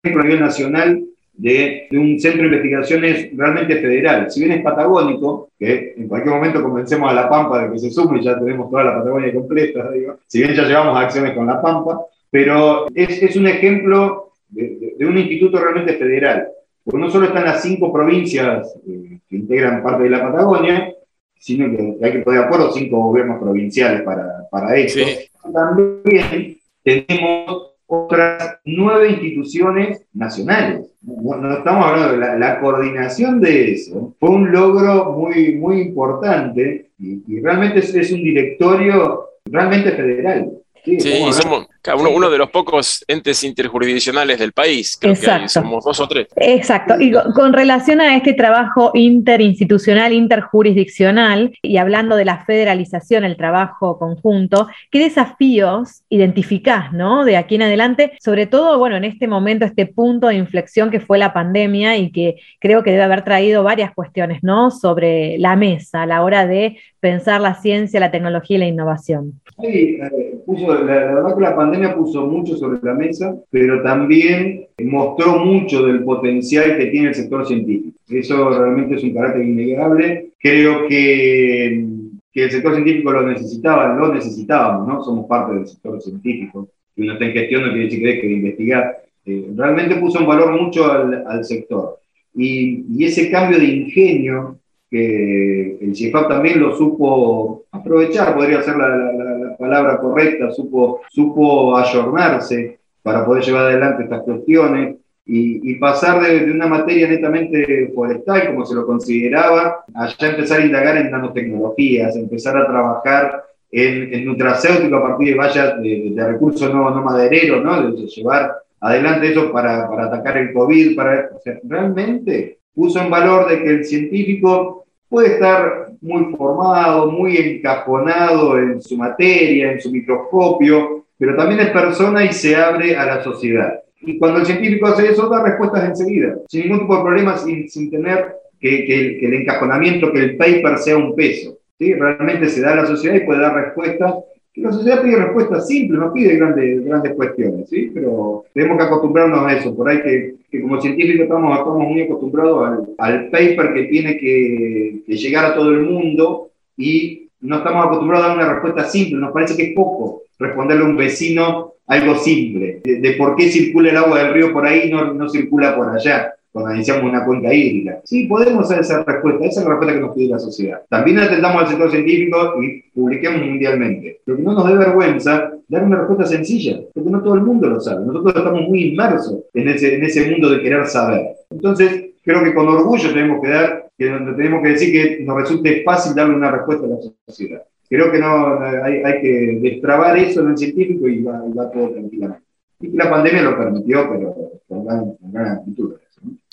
a 0.04 0.22
nivel 0.22 0.40
nacional 0.40 1.04
de, 1.34 1.88
un 1.92 2.18
centro 2.18 2.42
de 2.42 2.48
investigaciones 2.48 3.30
realmente 3.36 3.76
federal. 3.76 4.30
Si 4.30 4.40
bien 4.40 4.58
es 4.58 4.62
patagónico, 4.62 5.50
que 5.58 5.94
en 5.96 6.08
cualquier 6.08 6.34
momento 6.34 6.62
convencemos 6.62 7.10
a 7.10 7.14
La 7.14 7.28
Pampa 7.28 7.64
de 7.64 7.72
que 7.72 7.78
se 7.78 7.90
sume 7.90 8.20
y 8.20 8.24
ya 8.24 8.38
tenemos 8.38 8.70
toda 8.70 8.84
la 8.84 8.98
Patagonia 8.98 9.32
completa, 9.32 9.90
si 10.26 10.42
bien 10.42 10.54
ya 10.54 10.64
llevamos 10.64 10.98
acciones 10.98 11.34
con 11.34 11.46
La 11.46 11.60
Pampa, 11.60 12.00
pero 12.30 12.86
es, 12.94 13.22
es 13.22 13.36
un 13.36 13.46
ejemplo 13.46 14.32
de 14.50 15.06
un 15.06 15.18
instituto 15.18 15.58
realmente 15.58 15.94
federal. 15.94 16.48
Porque 16.84 17.00
no 17.00 17.10
solo 17.10 17.26
están 17.26 17.44
las 17.44 17.62
cinco 17.62 17.92
provincias 17.92 18.74
eh, 18.88 19.18
que 19.28 19.36
integran 19.36 19.82
parte 19.82 20.04
de 20.04 20.10
la 20.10 20.22
Patagonia, 20.22 20.90
sino 21.38 21.70
que 21.70 22.04
hay 22.04 22.12
que 22.12 22.18
poner 22.20 22.40
de 22.40 22.46
acuerdo 22.46 22.72
cinco 22.72 22.98
gobiernos 22.98 23.40
provinciales 23.40 24.02
para, 24.02 24.48
para 24.50 24.76
esto. 24.76 25.00
Sí. 25.04 25.30
También 25.52 26.56
tenemos 26.82 27.74
otras 27.86 28.58
nueve 28.64 29.10
instituciones 29.12 30.04
nacionales. 30.12 30.94
No, 31.00 31.36
no 31.36 31.58
estamos 31.58 31.86
hablando 31.86 32.12
de 32.12 32.18
la, 32.18 32.38
la 32.38 32.60
coordinación 32.60 33.40
de 33.40 33.72
eso. 33.72 34.14
Fue 34.20 34.28
un 34.30 34.52
logro 34.52 35.12
muy, 35.12 35.54
muy 35.54 35.80
importante 35.80 36.90
y, 36.98 37.22
y 37.26 37.40
realmente 37.40 37.78
es, 37.78 37.94
es 37.94 38.12
un 38.12 38.22
directorio 38.22 39.24
realmente 39.46 39.92
federal. 39.92 40.57
Sí, 40.84 41.00
Sí, 41.00 41.12
y 41.28 41.32
somos 41.32 41.66
cada 41.82 41.96
uno, 41.96 42.10
uno 42.10 42.28
de 42.30 42.38
los 42.38 42.50
pocos 42.50 43.04
entes 43.08 43.42
interjurisdiccionales 43.44 44.38
del 44.38 44.52
país. 44.52 44.96
Creo 45.00 45.14
que 45.14 45.20
Exacto. 45.20 45.42
ahí 45.42 45.48
somos 45.48 45.84
dos 45.84 46.00
o 46.00 46.08
tres. 46.08 46.26
Exacto. 46.36 46.94
Y 47.00 47.12
con- 47.12 47.32
con 47.32 47.52
relación 47.52 48.00
a 48.00 48.16
este 48.16 48.34
trabajo 48.34 48.90
interinstitucional, 48.94 50.12
interjurisdiccional, 50.12 51.52
y 51.62 51.76
hablando 51.76 52.16
de 52.16 52.24
la 52.24 52.44
federalización, 52.44 53.24
el 53.24 53.36
trabajo 53.36 53.98
conjunto, 53.98 54.68
¿qué 54.90 54.98
desafíos 55.00 56.02
identificás, 56.08 56.92
¿no? 56.92 57.24
De 57.24 57.36
aquí 57.36 57.54
en 57.54 57.62
adelante, 57.62 58.12
sobre 58.20 58.46
todo, 58.46 58.78
bueno, 58.78 58.96
en 58.96 59.04
este 59.04 59.26
momento, 59.28 59.64
este 59.64 59.86
punto 59.86 60.28
de 60.28 60.34
inflexión 60.36 60.90
que 60.90 61.00
fue 61.00 61.18
la 61.18 61.32
pandemia 61.32 61.96
y 61.96 62.10
que 62.10 62.36
creo 62.60 62.82
que 62.82 62.90
debe 62.90 63.02
haber 63.04 63.22
traído 63.24 63.62
varias 63.62 63.92
cuestiones, 63.94 64.42
¿no? 64.42 64.70
Sobre 64.70 65.38
la 65.38 65.56
mesa 65.56 66.02
a 66.02 66.06
la 66.06 66.22
hora 66.22 66.46
de 66.46 66.78
pensar 67.00 67.40
la 67.40 67.54
ciencia, 67.54 68.00
la 68.00 68.10
tecnología 68.10 68.56
y 68.56 68.60
la 68.60 68.66
innovación. 68.66 69.40
Sí, 69.60 69.98
eh, 70.02 70.27
puso- 70.48 70.82
la, 70.84 70.94
la 71.06 71.14
verdad 71.14 71.34
que 71.36 71.42
la 71.42 71.56
pandemia 71.56 71.94
puso 71.94 72.26
mucho 72.26 72.56
sobre 72.56 72.78
la 72.82 72.94
mesa, 72.94 73.34
pero 73.50 73.82
también 73.82 74.66
mostró 74.84 75.38
mucho 75.44 75.84
del 75.86 76.02
potencial 76.02 76.76
que 76.78 76.86
tiene 76.86 77.08
el 77.08 77.14
sector 77.14 77.46
científico. 77.46 77.98
Eso 78.08 78.48
realmente 78.58 78.94
es 78.96 79.02
un 79.04 79.12
carácter 79.14 79.44
innegable. 79.44 80.30
Creo 80.40 80.86
que, 80.88 81.84
que 82.32 82.44
el 82.44 82.50
sector 82.50 82.72
científico 82.74 83.12
lo 83.12 83.26
necesitaba, 83.28 83.94
lo 83.94 84.12
necesitábamos, 84.14 84.88
¿no? 84.88 85.02
Somos 85.04 85.26
parte 85.26 85.54
del 85.54 85.66
sector 85.66 86.00
científico. 86.00 86.68
Si 86.94 87.02
uno 87.02 87.12
está 87.12 87.26
en 87.26 87.32
gestión 87.32 87.62
no 87.62 87.68
quiere 87.72 87.84
decir 87.84 88.20
que 88.20 88.26
investigar. 88.32 88.96
Eh, 89.26 89.46
realmente 89.54 89.96
puso 89.96 90.20
en 90.20 90.26
valor 90.26 90.58
mucho 90.60 90.90
al, 90.90 91.24
al 91.26 91.44
sector. 91.44 91.98
Y, 92.34 92.84
y 92.96 93.04
ese 93.04 93.30
cambio 93.30 93.58
de 93.58 93.66
ingenio 93.66 94.56
que 94.90 95.76
el 95.82 95.94
CIEFAP 95.94 96.28
también 96.28 96.60
lo 96.60 96.74
supo 96.74 97.64
aprovechar, 97.72 98.34
podría 98.34 98.62
ser 98.62 98.76
la, 98.76 98.88
la- 98.88 99.37
la- 99.48 99.50
la 99.50 99.56
palabra 99.56 99.98
correcta, 99.98 100.50
supo, 100.50 101.00
supo 101.10 101.76
ayornarse 101.76 102.78
para 103.02 103.24
poder 103.24 103.44
llevar 103.44 103.66
adelante 103.66 104.04
estas 104.04 104.22
cuestiones 104.22 104.96
y, 105.24 105.72
y 105.72 105.74
pasar 105.76 106.22
de, 106.22 106.46
de 106.46 106.52
una 106.52 106.66
materia 106.66 107.06
netamente 107.08 107.90
forestal, 107.94 108.46
como 108.46 108.64
se 108.64 108.74
lo 108.74 108.86
consideraba, 108.86 109.84
a 109.94 110.08
ya 110.08 110.28
empezar 110.28 110.60
a 110.60 110.64
indagar 110.66 110.96
en 110.96 111.10
nanotecnologías, 111.10 112.16
empezar 112.16 112.56
a 112.56 112.66
trabajar 112.66 113.44
en, 113.70 114.14
en 114.14 114.24
nutracéutico 114.24 114.96
a 114.96 115.02
partir 115.02 115.28
de 115.28 115.34
vallas 115.34 115.82
de, 115.82 116.12
de 116.14 116.26
recursos 116.26 116.72
no, 116.72 116.90
no 116.90 117.02
madereros, 117.02 117.62
¿no? 117.62 117.90
de 117.90 118.06
llevar 118.06 118.54
adelante 118.80 119.30
eso 119.30 119.52
para, 119.52 119.88
para 119.88 120.06
atacar 120.06 120.38
el 120.38 120.52
COVID, 120.52 120.96
para, 120.96 121.30
o 121.36 121.40
sea, 121.40 121.58
realmente 121.64 122.58
puso 122.74 123.00
en 123.00 123.10
valor 123.10 123.48
de 123.50 123.62
que 123.62 123.68
el 123.70 123.84
científico 123.84 124.86
puede 125.08 125.34
estar 125.34 125.88
muy 126.00 126.34
formado, 126.36 127.10
muy 127.10 127.36
encajonado 127.36 128.58
en 128.58 128.80
su 128.82 128.96
materia, 128.96 129.72
en 129.72 129.80
su 129.80 129.90
microscopio, 129.90 131.06
pero 131.18 131.36
también 131.36 131.60
es 131.60 131.70
persona 131.70 132.24
y 132.24 132.32
se 132.32 132.54
abre 132.56 132.96
a 132.96 133.06
la 133.06 133.22
sociedad. 133.22 133.80
Y 134.00 134.18
cuando 134.18 134.40
el 134.40 134.46
científico 134.46 134.86
hace 134.86 135.08
eso, 135.08 135.28
da 135.28 135.42
respuestas 135.42 135.84
enseguida, 135.84 136.36
sin 136.48 136.62
ningún 136.62 136.80
tipo 136.80 136.96
de 136.96 137.02
problema, 137.02 137.36
sin, 137.36 137.68
sin 137.68 137.90
tener 137.90 138.36
que, 138.60 138.86
que 138.86 139.26
el, 139.26 139.34
encajonamiento, 139.34 140.12
que 140.12 140.20
el 140.20 140.36
paper 140.36 140.78
sea 140.78 140.96
un 140.96 141.14
peso. 141.14 141.58
¿sí? 141.78 141.94
Realmente 141.94 142.48
se 142.48 142.60
da 142.60 142.72
a 142.72 142.76
la 142.76 142.86
sociedad 142.86 143.16
y 143.16 143.26
puede 143.26 143.40
dar 143.40 143.54
respuestas. 143.54 144.14
La 144.56 144.72
sociedad 144.72 145.02
pide 145.02 145.16
respuestas 145.16 145.68
simples, 145.68 146.00
no 146.00 146.12
pide 146.12 146.36
grandes, 146.36 146.84
grandes 146.84 147.14
cuestiones, 147.14 147.68
¿sí? 147.68 147.90
pero 147.94 148.44
tenemos 148.52 148.78
que 148.78 148.84
acostumbrarnos 148.84 149.46
a 149.46 149.56
eso. 149.56 149.74
Por 149.74 149.88
ahí 149.88 150.02
que, 150.02 150.34
que 150.50 150.60
como 150.60 150.80
científicos 150.80 151.22
estamos, 151.22 151.56
estamos 151.56 151.88
muy 151.88 152.02
acostumbrados 152.02 152.66
al, 152.66 152.88
al 152.98 153.30
paper 153.30 153.74
que 153.74 153.84
tiene 153.84 154.18
que, 154.18 155.02
llegar 155.06 155.44
a 155.44 155.54
todo 155.54 155.70
el 155.70 155.82
mundo 155.82 156.50
y 156.76 157.28
no 157.40 157.58
estamos 157.58 157.86
acostumbrados 157.86 158.24
a 158.24 158.28
dar 158.28 158.38
una 158.38 158.52
respuesta 158.54 158.84
simple. 158.84 159.18
Nos 159.18 159.32
parece 159.32 159.56
que 159.56 159.70
es 159.70 159.74
poco 159.74 160.22
responderle 160.38 160.84
a 160.84 160.88
un 160.88 160.96
vecino 160.96 161.74
algo 161.86 162.16
simple, 162.16 162.80
de, 162.84 163.00
de 163.00 163.12
por 163.12 163.36
qué 163.36 163.48
circula 163.48 163.90
el 163.90 163.96
agua 163.96 164.22
del 164.22 164.34
río 164.34 164.52
por 164.52 164.66
ahí 164.66 164.88
y 164.88 164.90
no, 164.90 165.14
no 165.14 165.28
circula 165.28 165.74
por 165.76 165.88
allá 165.88 166.34
iniciamos 166.74 167.04
una 167.04 167.24
cuenca 167.24 167.52
hídrica. 167.52 168.00
Sí, 168.04 168.26
podemos 168.26 168.64
hacer 168.64 168.80
esa 168.80 169.02
respuesta, 169.04 169.44
esa 169.44 169.60
es 169.60 169.66
la 169.66 169.72
respuesta 169.72 169.94
que 169.94 170.00
nos 170.00 170.14
pide 170.14 170.28
la 170.28 170.38
sociedad. 170.38 170.82
También 170.88 171.18
atendamos 171.18 171.62
al 171.62 171.68
sector 171.68 171.90
científico 171.90 172.62
y 172.62 172.82
publiquemos 172.94 173.46
mundialmente. 173.46 174.20
Pero 174.24 174.36
que 174.36 174.42
no 174.42 174.52
nos 174.52 174.68
dé 174.68 174.76
vergüenza 174.76 175.52
dar 175.68 175.84
una 175.84 175.98
respuesta 175.98 176.26
sencilla, 176.26 176.80
porque 176.94 177.10
no 177.10 177.22
todo 177.22 177.34
el 177.34 177.42
mundo 177.42 177.68
lo 177.68 177.80
sabe. 177.80 178.04
Nosotros 178.06 178.34
estamos 178.36 178.62
muy 178.68 178.84
inmersos 178.84 179.40
en 179.54 179.68
ese, 179.68 179.94
en 179.94 180.02
ese 180.02 180.30
mundo 180.30 180.50
de 180.50 180.62
querer 180.62 180.86
saber. 180.86 181.26
Entonces, 181.50 182.10
creo 182.22 182.42
que 182.42 182.54
con 182.54 182.68
orgullo 182.68 183.12
tenemos 183.12 183.42
que 183.42 183.48
dar, 183.48 183.90
que 183.96 184.06
tenemos 184.06 184.62
que 184.62 184.68
decir 184.68 184.92
que 184.92 185.24
nos 185.24 185.36
resulte 185.36 185.82
fácil 185.82 186.14
darle 186.14 186.34
una 186.34 186.50
respuesta 186.50 186.86
a 186.86 186.88
la 186.88 186.96
sociedad. 187.26 187.62
Creo 187.88 188.12
que 188.12 188.18
no 188.18 188.60
hay, 188.60 189.02
hay 189.02 189.20
que 189.22 189.58
destrabar 189.62 190.18
eso 190.18 190.42
en 190.42 190.50
el 190.50 190.58
científico 190.58 191.08
y 191.08 191.22
va, 191.22 191.42
y 191.48 191.52
va 191.52 191.70
todo 191.70 191.90
tranquilamente. 191.90 192.44
Y 192.80 192.88
la 192.88 193.10
pandemia 193.10 193.42
lo 193.42 193.56
permitió, 193.56 194.08
pero 194.10 194.34
con 194.68 194.84
gran, 194.84 195.12
con 195.16 195.32
gran 195.32 195.46
actitud. 195.56 195.94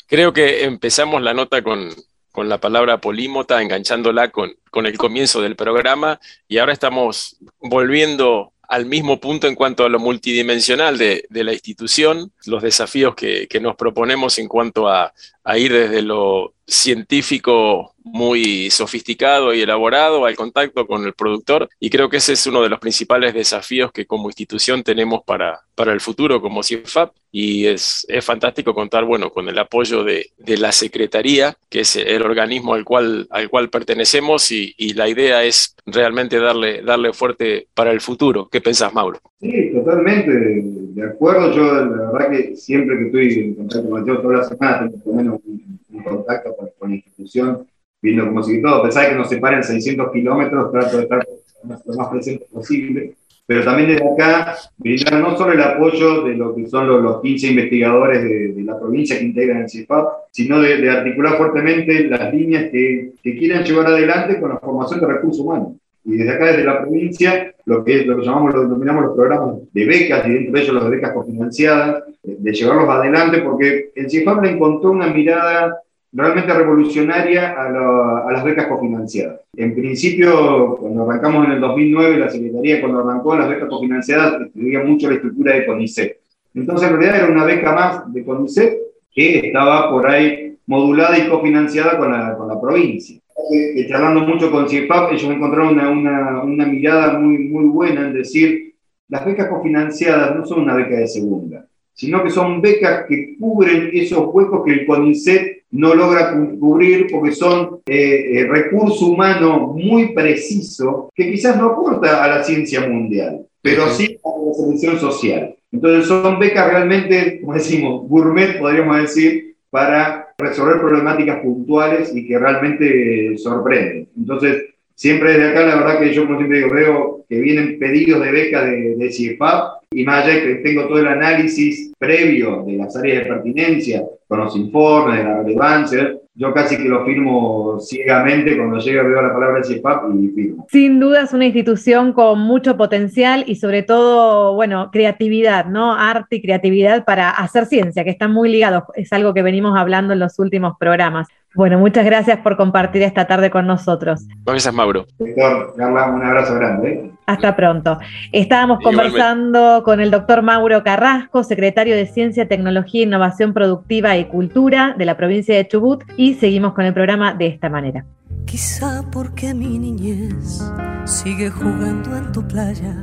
Creo 0.08 0.34
que 0.34 0.64
empezamos 0.64 1.22
la 1.22 1.34
nota 1.34 1.64
con, 1.64 1.90
con 2.32 2.50
la 2.50 2.60
palabra 2.60 3.00
polímota, 3.02 3.62
enganchándola 3.62 4.30
con, 4.30 4.54
con 4.70 4.86
el 4.86 4.98
comienzo 4.98 5.42
del 5.42 5.56
programa, 5.56 6.20
y 6.48 6.58
ahora 6.58 6.74
estamos 6.74 7.38
volviendo 7.60 8.52
al 8.68 8.86
mismo 8.86 9.20
punto 9.20 9.48
en 9.48 9.56
cuanto 9.56 9.86
a 9.86 9.90
lo 9.90 10.00
multidimensional 10.00 10.98
de, 10.98 11.26
de 11.30 11.44
la 11.44 11.54
institución, 11.54 12.32
los 12.46 12.64
desafíos 12.64 13.16
que, 13.16 13.48
que 13.48 13.60
nos 13.60 13.76
proponemos 13.76 14.40
en 14.40 14.48
cuanto 14.48 14.88
a, 14.88 15.14
a 15.44 15.58
ir 15.58 15.72
desde 15.72 16.02
lo 16.02 16.54
científico 16.68 17.94
muy 18.04 18.70
sofisticado 18.70 19.54
y 19.54 19.62
elaborado 19.62 20.26
al 20.26 20.36
contacto 20.36 20.86
con 20.86 21.06
el 21.06 21.14
productor 21.14 21.68
y 21.80 21.90
creo 21.90 22.08
que 22.08 22.18
ese 22.18 22.34
es 22.34 22.46
uno 22.46 22.62
de 22.62 22.70
los 22.70 22.80
principales 22.80 23.34
desafíos 23.34 23.92
que 23.92 24.06
como 24.06 24.30
institución 24.30 24.84
tenemos 24.84 25.24
para, 25.26 25.62
para 25.74 25.92
el 25.92 26.00
futuro 26.00 26.40
como 26.40 26.62
CIEFAP 26.62 27.14
y 27.32 27.66
es, 27.66 28.06
es 28.08 28.24
fantástico 28.24 28.74
contar 28.74 29.06
bueno, 29.06 29.32
con 29.32 29.50
el 29.50 29.58
apoyo 29.58 30.04
de, 30.04 30.28
de 30.38 30.58
la 30.58 30.72
Secretaría, 30.72 31.58
que 31.70 31.82
es 31.82 31.96
el 31.98 32.22
organismo 32.22 32.76
al 32.76 32.86
cual, 32.86 33.28
al 33.30 33.50
cual 33.50 33.70
pertenecemos 33.70 34.52
y, 34.52 34.74
y 34.78 34.94
la 34.94 35.10
idea 35.10 35.44
es 35.44 35.76
realmente 35.86 36.40
darle, 36.40 36.82
darle 36.82 37.12
fuerte 37.12 37.68
para 37.74 37.92
el 37.92 38.02
futuro. 38.02 38.48
¿Qué 38.50 38.62
pensás, 38.62 38.94
Mauro? 38.94 39.20
Sí, 39.42 39.72
totalmente 39.74 40.32
de, 40.32 41.04
acuerdo. 41.04 41.54
Yo, 41.54 41.74
la 41.74 42.12
verdad, 42.12 42.32
que 42.32 42.56
siempre 42.56 42.98
que 42.98 43.06
estoy 43.08 43.34
en 43.34 43.56
contacto 43.56 43.90
con 43.90 44.00
Mateo, 44.00 44.22
toda 44.22 44.38
la 44.38 44.44
semana 44.46 44.90
por 44.90 45.08
lo 45.08 45.14
menos 45.14 45.40
un, 45.46 45.80
contacto 46.04 46.56
con, 46.56 46.70
con 46.78 46.90
la 46.90 46.96
institución, 46.96 47.68
viendo 48.02 48.26
cómo 48.26 48.44
sigue 48.44 48.62
todo. 48.62 48.76
A 48.76 48.84
pesar 48.84 49.04
de 49.04 49.10
que 49.10 49.16
nos 49.16 49.30
separan 49.30 49.64
600 49.64 50.12
kilómetros, 50.12 50.72
trato 50.72 50.98
de 50.98 51.04
estar 51.04 51.26
lo 51.64 51.96
más 51.96 52.08
presente 52.10 52.46
posible. 52.52 53.16
Pero 53.48 53.64
también 53.64 53.90
desde 53.90 54.12
acá, 54.12 54.56
brindar 54.78 55.22
no 55.22 55.38
solo 55.38 55.54
el 55.54 55.62
apoyo 55.62 56.24
de 56.24 56.34
lo 56.34 56.56
que 56.56 56.68
son 56.68 56.88
los, 56.88 57.02
los 57.02 57.22
15 57.22 57.48
investigadores 57.48 58.24
de, 58.24 58.54
de 58.54 58.64
la 58.64 58.80
provincia 58.80 59.20
que 59.20 59.26
integran 59.26 59.62
el 59.64 59.70
CIFAP, 59.70 60.08
sino 60.32 60.60
de, 60.60 60.78
de 60.78 60.90
articular 60.90 61.38
fuertemente 61.38 62.08
las 62.08 62.34
líneas 62.34 62.72
que, 62.72 63.12
que 63.22 63.38
quieran 63.38 63.64
llevar 63.64 63.88
adelante 63.88 64.40
con 64.40 64.50
la 64.50 64.60
formación 64.60 65.00
de 65.00 65.08
recursos 65.08 65.42
humanos. 65.46 65.74
Y 66.06 66.18
desde 66.18 66.34
acá, 66.34 66.46
desde 66.46 66.64
la 66.64 66.82
provincia, 66.82 67.54
lo 67.66 67.84
que, 67.84 68.06
lo 68.06 68.18
que 68.18 68.26
llamamos, 68.26 68.54
lo 68.54 68.62
denominamos 68.62 69.06
los 69.06 69.16
programas 69.16 69.56
de 69.74 69.86
becas, 69.86 70.28
y 70.28 70.34
dentro 70.34 70.54
de 70.54 70.62
ellos 70.62 70.74
los 70.76 70.84
de 70.86 70.90
becas 70.92 71.14
cofinanciadas, 71.14 72.04
de, 72.22 72.36
de 72.38 72.54
llevarlos 72.54 72.90
adelante, 72.90 73.42
porque 73.42 73.92
el 73.96 74.10
CIEFAP 74.10 74.44
le 74.44 74.52
encontró 74.52 74.92
una 74.92 75.08
mirada 75.08 75.82
realmente 76.16 76.54
revolucionaria 76.54 77.52
a, 77.52 78.28
a 78.28 78.32
las 78.32 78.44
becas 78.44 78.68
cofinanciadas. 78.68 79.42
En 79.56 79.76
principio, 79.76 80.78
cuando 80.80 81.04
arrancamos 81.04 81.46
en 81.46 81.52
el 81.54 81.60
2009, 81.60 82.18
la 82.18 82.30
Secretaría, 82.30 82.80
cuando 82.80 83.00
arrancó 83.00 83.36
las 83.36 83.50
becas 83.50 83.68
cofinanciadas, 83.68 84.42
estudiaba 84.42 84.86
mucho 84.86 85.10
la 85.10 85.16
estructura 85.16 85.56
de 85.56 85.66
CONICET. 85.66 86.18
Entonces, 86.54 86.90
en 86.90 86.98
realidad 86.98 87.24
era 87.24 87.34
una 87.34 87.44
beca 87.44 87.74
más 87.74 88.14
de 88.14 88.24
CONICET 88.24 88.78
que 89.14 89.40
estaba 89.40 89.90
por 89.90 90.08
ahí 90.08 90.56
modulada 90.68 91.18
y 91.18 91.28
cofinanciada 91.28 91.98
con 91.98 92.12
la, 92.12 92.38
con 92.38 92.48
la 92.48 92.62
provincia. 92.62 93.20
Eh, 93.52 93.86
charlando 93.90 94.22
mucho 94.22 94.50
con 94.50 94.68
CIEFAP, 94.70 95.12
ellos 95.12 95.30
encontraron 95.32 95.74
una, 95.74 95.90
una, 95.90 96.44
una 96.44 96.66
mirada 96.66 97.20
muy, 97.20 97.38
muy 97.40 97.66
buena 97.66 98.02
en 98.08 98.14
decir, 98.14 98.74
las 99.10 99.26
becas 99.26 99.50
cofinanciadas 99.50 100.36
no 100.36 100.46
son 100.46 100.62
una 100.62 100.74
beca 100.76 100.96
de 100.96 101.08
segunda, 101.08 101.68
sino 101.94 102.24
que 102.24 102.30
son 102.30 102.62
becas 102.62 103.06
que 103.08 103.36
cubren 103.38 103.90
esos 103.94 104.30
huecos 104.34 104.64
que 104.66 104.72
el 104.72 104.86
CONICET 104.86 105.64
no 105.72 105.94
logra 105.94 106.34
cu- 106.34 106.58
cubrir 106.60 107.08
porque 107.12 107.34
son 107.34 107.82
eh, 107.86 108.40
eh, 108.40 108.48
recurso 108.48 109.08
humano 109.08 109.68
muy 109.76 110.14
preciso 110.14 111.12
que 111.14 111.30
quizás 111.32 111.58
no 111.58 111.72
aporta 111.72 112.24
a 112.24 112.28
la 112.30 112.44
ciencia 112.44 112.88
mundial, 112.88 113.46
pero 113.62 113.90
sí 113.90 114.18
a 114.24 114.30
la 114.48 114.54
selección 114.54 114.98
social. 114.98 115.56
Entonces 115.72 116.08
son 116.08 116.40
becas 116.40 116.70
realmente, 116.72 117.42
como 117.42 117.54
decimos, 117.54 118.08
gourmet, 118.08 118.58
podríamos 118.58 118.98
decir, 119.02 119.56
para 119.70 120.25
resolver 120.38 120.80
problemáticas 120.80 121.40
puntuales 121.42 122.16
y 122.16 122.28
que 122.28 122.38
realmente 122.38 123.38
sorprenden. 123.38 124.10
Entonces, 124.18 124.66
siempre 124.96 125.34
desde 125.34 125.50
acá, 125.50 125.66
la 125.66 125.76
verdad 125.76 126.00
que 126.00 126.14
yo, 126.14 126.26
como 126.26 126.38
siempre 126.38 126.60
digo, 126.60 126.74
veo 126.74 127.26
que 127.30 127.40
vienen 127.40 127.80
pedidos 127.80 128.24
de 128.24 128.32
beca 128.32 128.66
de, 128.66 128.96
de 128.96 129.12
CIEFAP 129.12 129.84
y 129.92 130.04
más 130.04 130.26
allá 130.26 130.42
que 130.42 130.56
tengo 130.56 130.88
todo 130.88 131.00
el 131.00 131.08
análisis 131.08 131.92
previo 131.98 132.64
de 132.66 132.74
las 132.74 132.96
áreas 132.96 133.24
de 133.24 133.30
pertinencia, 133.30 134.04
con 134.28 134.40
los 134.40 134.56
informes, 134.56 135.18
de 135.20 135.24
la 135.24 135.42
relevancia, 135.42 136.18
yo 136.38 136.54
casi 136.54 136.76
que 136.76 136.90
lo 136.90 137.06
firmo 137.06 137.80
ciegamente 137.80 138.58
cuando 138.58 138.78
llega 138.80 139.04
veo 139.04 139.22
la 139.22 139.34
palabra 139.34 139.64
CIEFAP 139.64 140.14
y 140.16 140.28
firmo. 140.28 140.68
Sin 140.70 141.00
duda 141.00 141.22
es 141.22 141.32
una 141.32 141.46
institución 141.46 142.12
con 142.12 142.40
mucho 142.40 142.76
potencial 142.76 143.46
y 143.48 143.56
sobre 143.56 143.84
todo, 143.84 144.54
bueno, 144.54 144.90
creatividad, 144.92 145.66
¿no? 145.66 145.96
Arte 145.96 146.36
y 146.36 146.42
creatividad 146.42 147.06
para 147.06 147.30
hacer 147.30 147.66
ciencia, 147.68 148.04
que 148.04 148.10
están 148.10 148.34
muy 148.34 148.50
ligados. 148.50 148.84
Es 148.96 149.14
algo 149.14 149.34
que 149.34 149.44
venimos 149.44 149.78
hablando 149.78 150.12
en 150.12 150.20
los 150.20 150.38
últimos 150.38 150.74
programas. 150.78 151.28
Bueno, 151.56 151.80
muchas 151.80 152.06
gracias 152.06 152.40
por 152.40 152.58
compartir 152.58 153.02
esta 153.02 153.26
tarde 153.26 153.50
con 153.50 153.66
nosotros. 153.66 154.28
Gracias, 154.46 154.74
Mauro. 154.74 155.06
Carla, 155.36 156.06
un 156.08 156.24
abrazo 156.24 156.56
grande. 156.56 157.12
Hasta 157.26 157.56
pronto. 157.56 157.98
Estábamos 158.32 158.80
Igualmente. 158.82 159.12
conversando 159.12 159.84
con 159.84 160.00
el 160.02 160.12
doctor 160.12 160.42
Mauro 160.42 160.84
Carrasco, 160.84 161.44
secretario 161.44 161.96
de 161.96 162.06
Ciencia, 162.08 162.48
Tecnología, 162.48 163.04
Innovación 163.04 163.54
Productiva 163.54 164.18
y 164.18 164.26
Cultura 164.26 164.96
de 164.98 165.06
la 165.06 165.18
provincia 165.18 165.56
de 165.56 165.68
Chubut, 165.68 166.04
y 166.18 166.36
seguimos 166.36 166.74
con 166.74 166.86
el 166.86 166.94
programa 166.94 167.34
de 167.34 167.48
esta 167.48 167.70
manera. 167.70 168.06
Quizá 168.46 169.04
porque 169.12 169.54
mi 169.54 169.80
niñez 169.80 170.72
sigue 171.06 171.50
jugando 171.50 172.16
en 172.16 172.32
tu 172.32 172.46
playa 172.48 172.96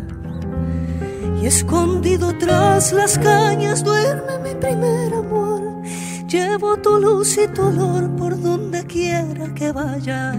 y 1.42 1.46
escondido 1.46 2.32
tras 2.38 2.92
las 2.92 3.18
cañas 3.18 3.82
duerme 3.82 4.38
mi 4.44 4.54
primer 4.54 5.14
amor. 5.14 5.71
Llevo 6.32 6.78
tu 6.78 6.98
luz 6.98 7.36
y 7.36 7.46
tu 7.48 7.60
olor 7.60 8.08
por 8.16 8.40
donde 8.40 8.86
quiera 8.86 9.52
que 9.54 9.70
vaya. 9.70 10.32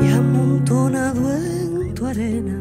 Y 0.00 0.12
amontonado 0.12 1.32
en 1.32 1.92
tu 1.94 2.06
arena 2.06 2.60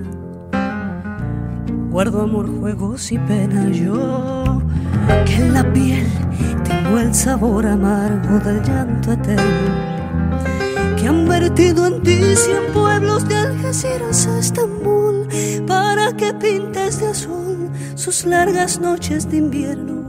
guardo 1.91 2.21
amor, 2.21 2.47
juegos 2.59 3.11
y 3.11 3.19
pena. 3.19 3.69
Yo 3.69 4.63
que 5.27 5.35
en 5.35 5.53
la 5.53 5.71
piel 5.71 6.07
tengo 6.63 6.97
el 6.97 7.13
sabor 7.13 7.67
amargo 7.67 8.39
del 8.39 8.63
llanto 8.63 9.11
eterno 9.11 9.89
que 10.97 11.07
han 11.07 11.27
vertido 11.27 11.85
en 11.85 12.01
ti 12.01 12.35
cien 12.35 12.73
pueblos 12.73 13.27
de 13.27 13.35
Algeciras 13.35 14.25
a 14.25 14.39
Estambul 14.39 15.27
para 15.67 16.13
que 16.17 16.33
pintes 16.33 16.99
de 16.99 17.07
azul 17.09 17.69
sus 17.93 18.25
largas 18.25 18.79
noches 18.79 19.29
de 19.29 19.37
invierno 19.37 20.08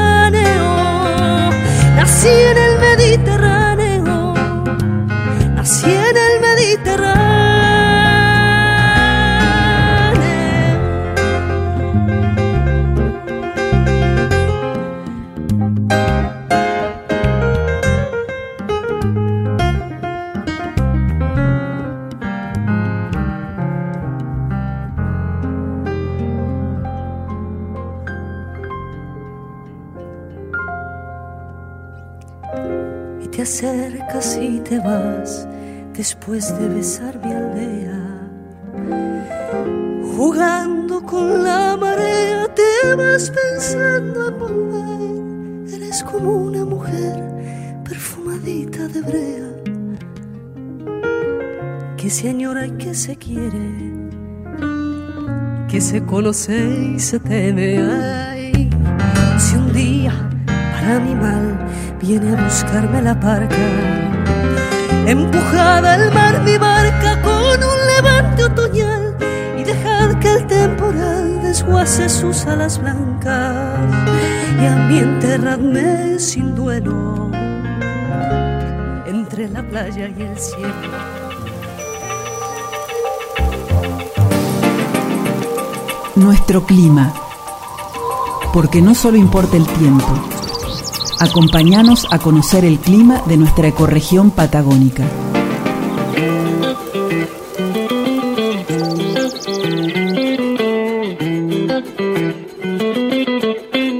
Nací 2.21 2.29
en 2.29 2.57
el 2.57 2.79
Mediterráneo. 2.79 3.50
Después 36.21 36.55
de 36.59 36.67
besar 36.67 37.19
mi 37.25 37.33
aldea. 37.33 38.29
Jugando 40.15 41.03
con 41.03 41.43
la 41.43 41.75
marea, 41.75 42.47
te 42.53 42.93
vas 42.93 43.31
pensando 43.31 44.27
en 44.27 44.37
volver. 44.37 45.73
Eres 45.73 46.03
como 46.03 46.35
una 46.35 46.63
mujer 46.63 47.15
perfumadita 47.83 48.87
de 48.87 49.01
brea 49.01 49.49
que 51.97 52.09
se 52.11 52.29
añora 52.29 52.67
y 52.67 52.71
que 52.71 52.93
se 52.93 53.15
quiere, 53.15 53.69
que 55.67 55.81
se 55.81 56.05
conoce 56.05 56.93
y 56.95 56.99
se 56.99 57.19
teme. 57.19 57.79
Ay, 57.79 58.69
si 59.39 59.55
un 59.55 59.73
día 59.73 60.13
para 60.45 60.99
mi 60.99 61.15
mal 61.15 61.67
viene 61.99 62.37
a 62.37 62.43
buscarme 62.43 63.01
la 63.01 63.19
parca. 63.19 64.20
Empujada 65.11 65.95
al 65.95 66.13
mar 66.13 66.41
mi 66.41 66.57
barca 66.57 67.21
con 67.21 67.61
un 67.61 67.79
levante 67.95 68.45
otoñal 68.45 69.17
y 69.57 69.63
dejad 69.65 70.17
que 70.19 70.31
el 70.31 70.47
temporal 70.47 71.41
desguace 71.41 72.07
sus 72.07 72.45
alas 72.45 72.79
blancas 72.79 73.77
y 74.57 74.65
a 74.65 74.75
mí 74.87 74.99
enterradme 74.99 76.17
sin 76.17 76.55
duelo 76.55 77.29
entre 79.05 79.49
la 79.49 79.63
playa 79.63 80.07
y 80.07 80.21
el 80.21 80.39
cielo. 80.39 80.71
Nuestro 86.15 86.63
clima. 86.63 87.13
Porque 88.53 88.81
no 88.81 88.95
solo 88.95 89.17
importa 89.17 89.57
el 89.57 89.67
tiempo. 89.67 90.30
Acompáñanos 91.21 92.07
a 92.09 92.17
conocer 92.17 92.65
el 92.65 92.79
clima 92.79 93.21
de 93.27 93.37
nuestra 93.37 93.67
ecorregión 93.67 94.31
patagónica. 94.31 95.03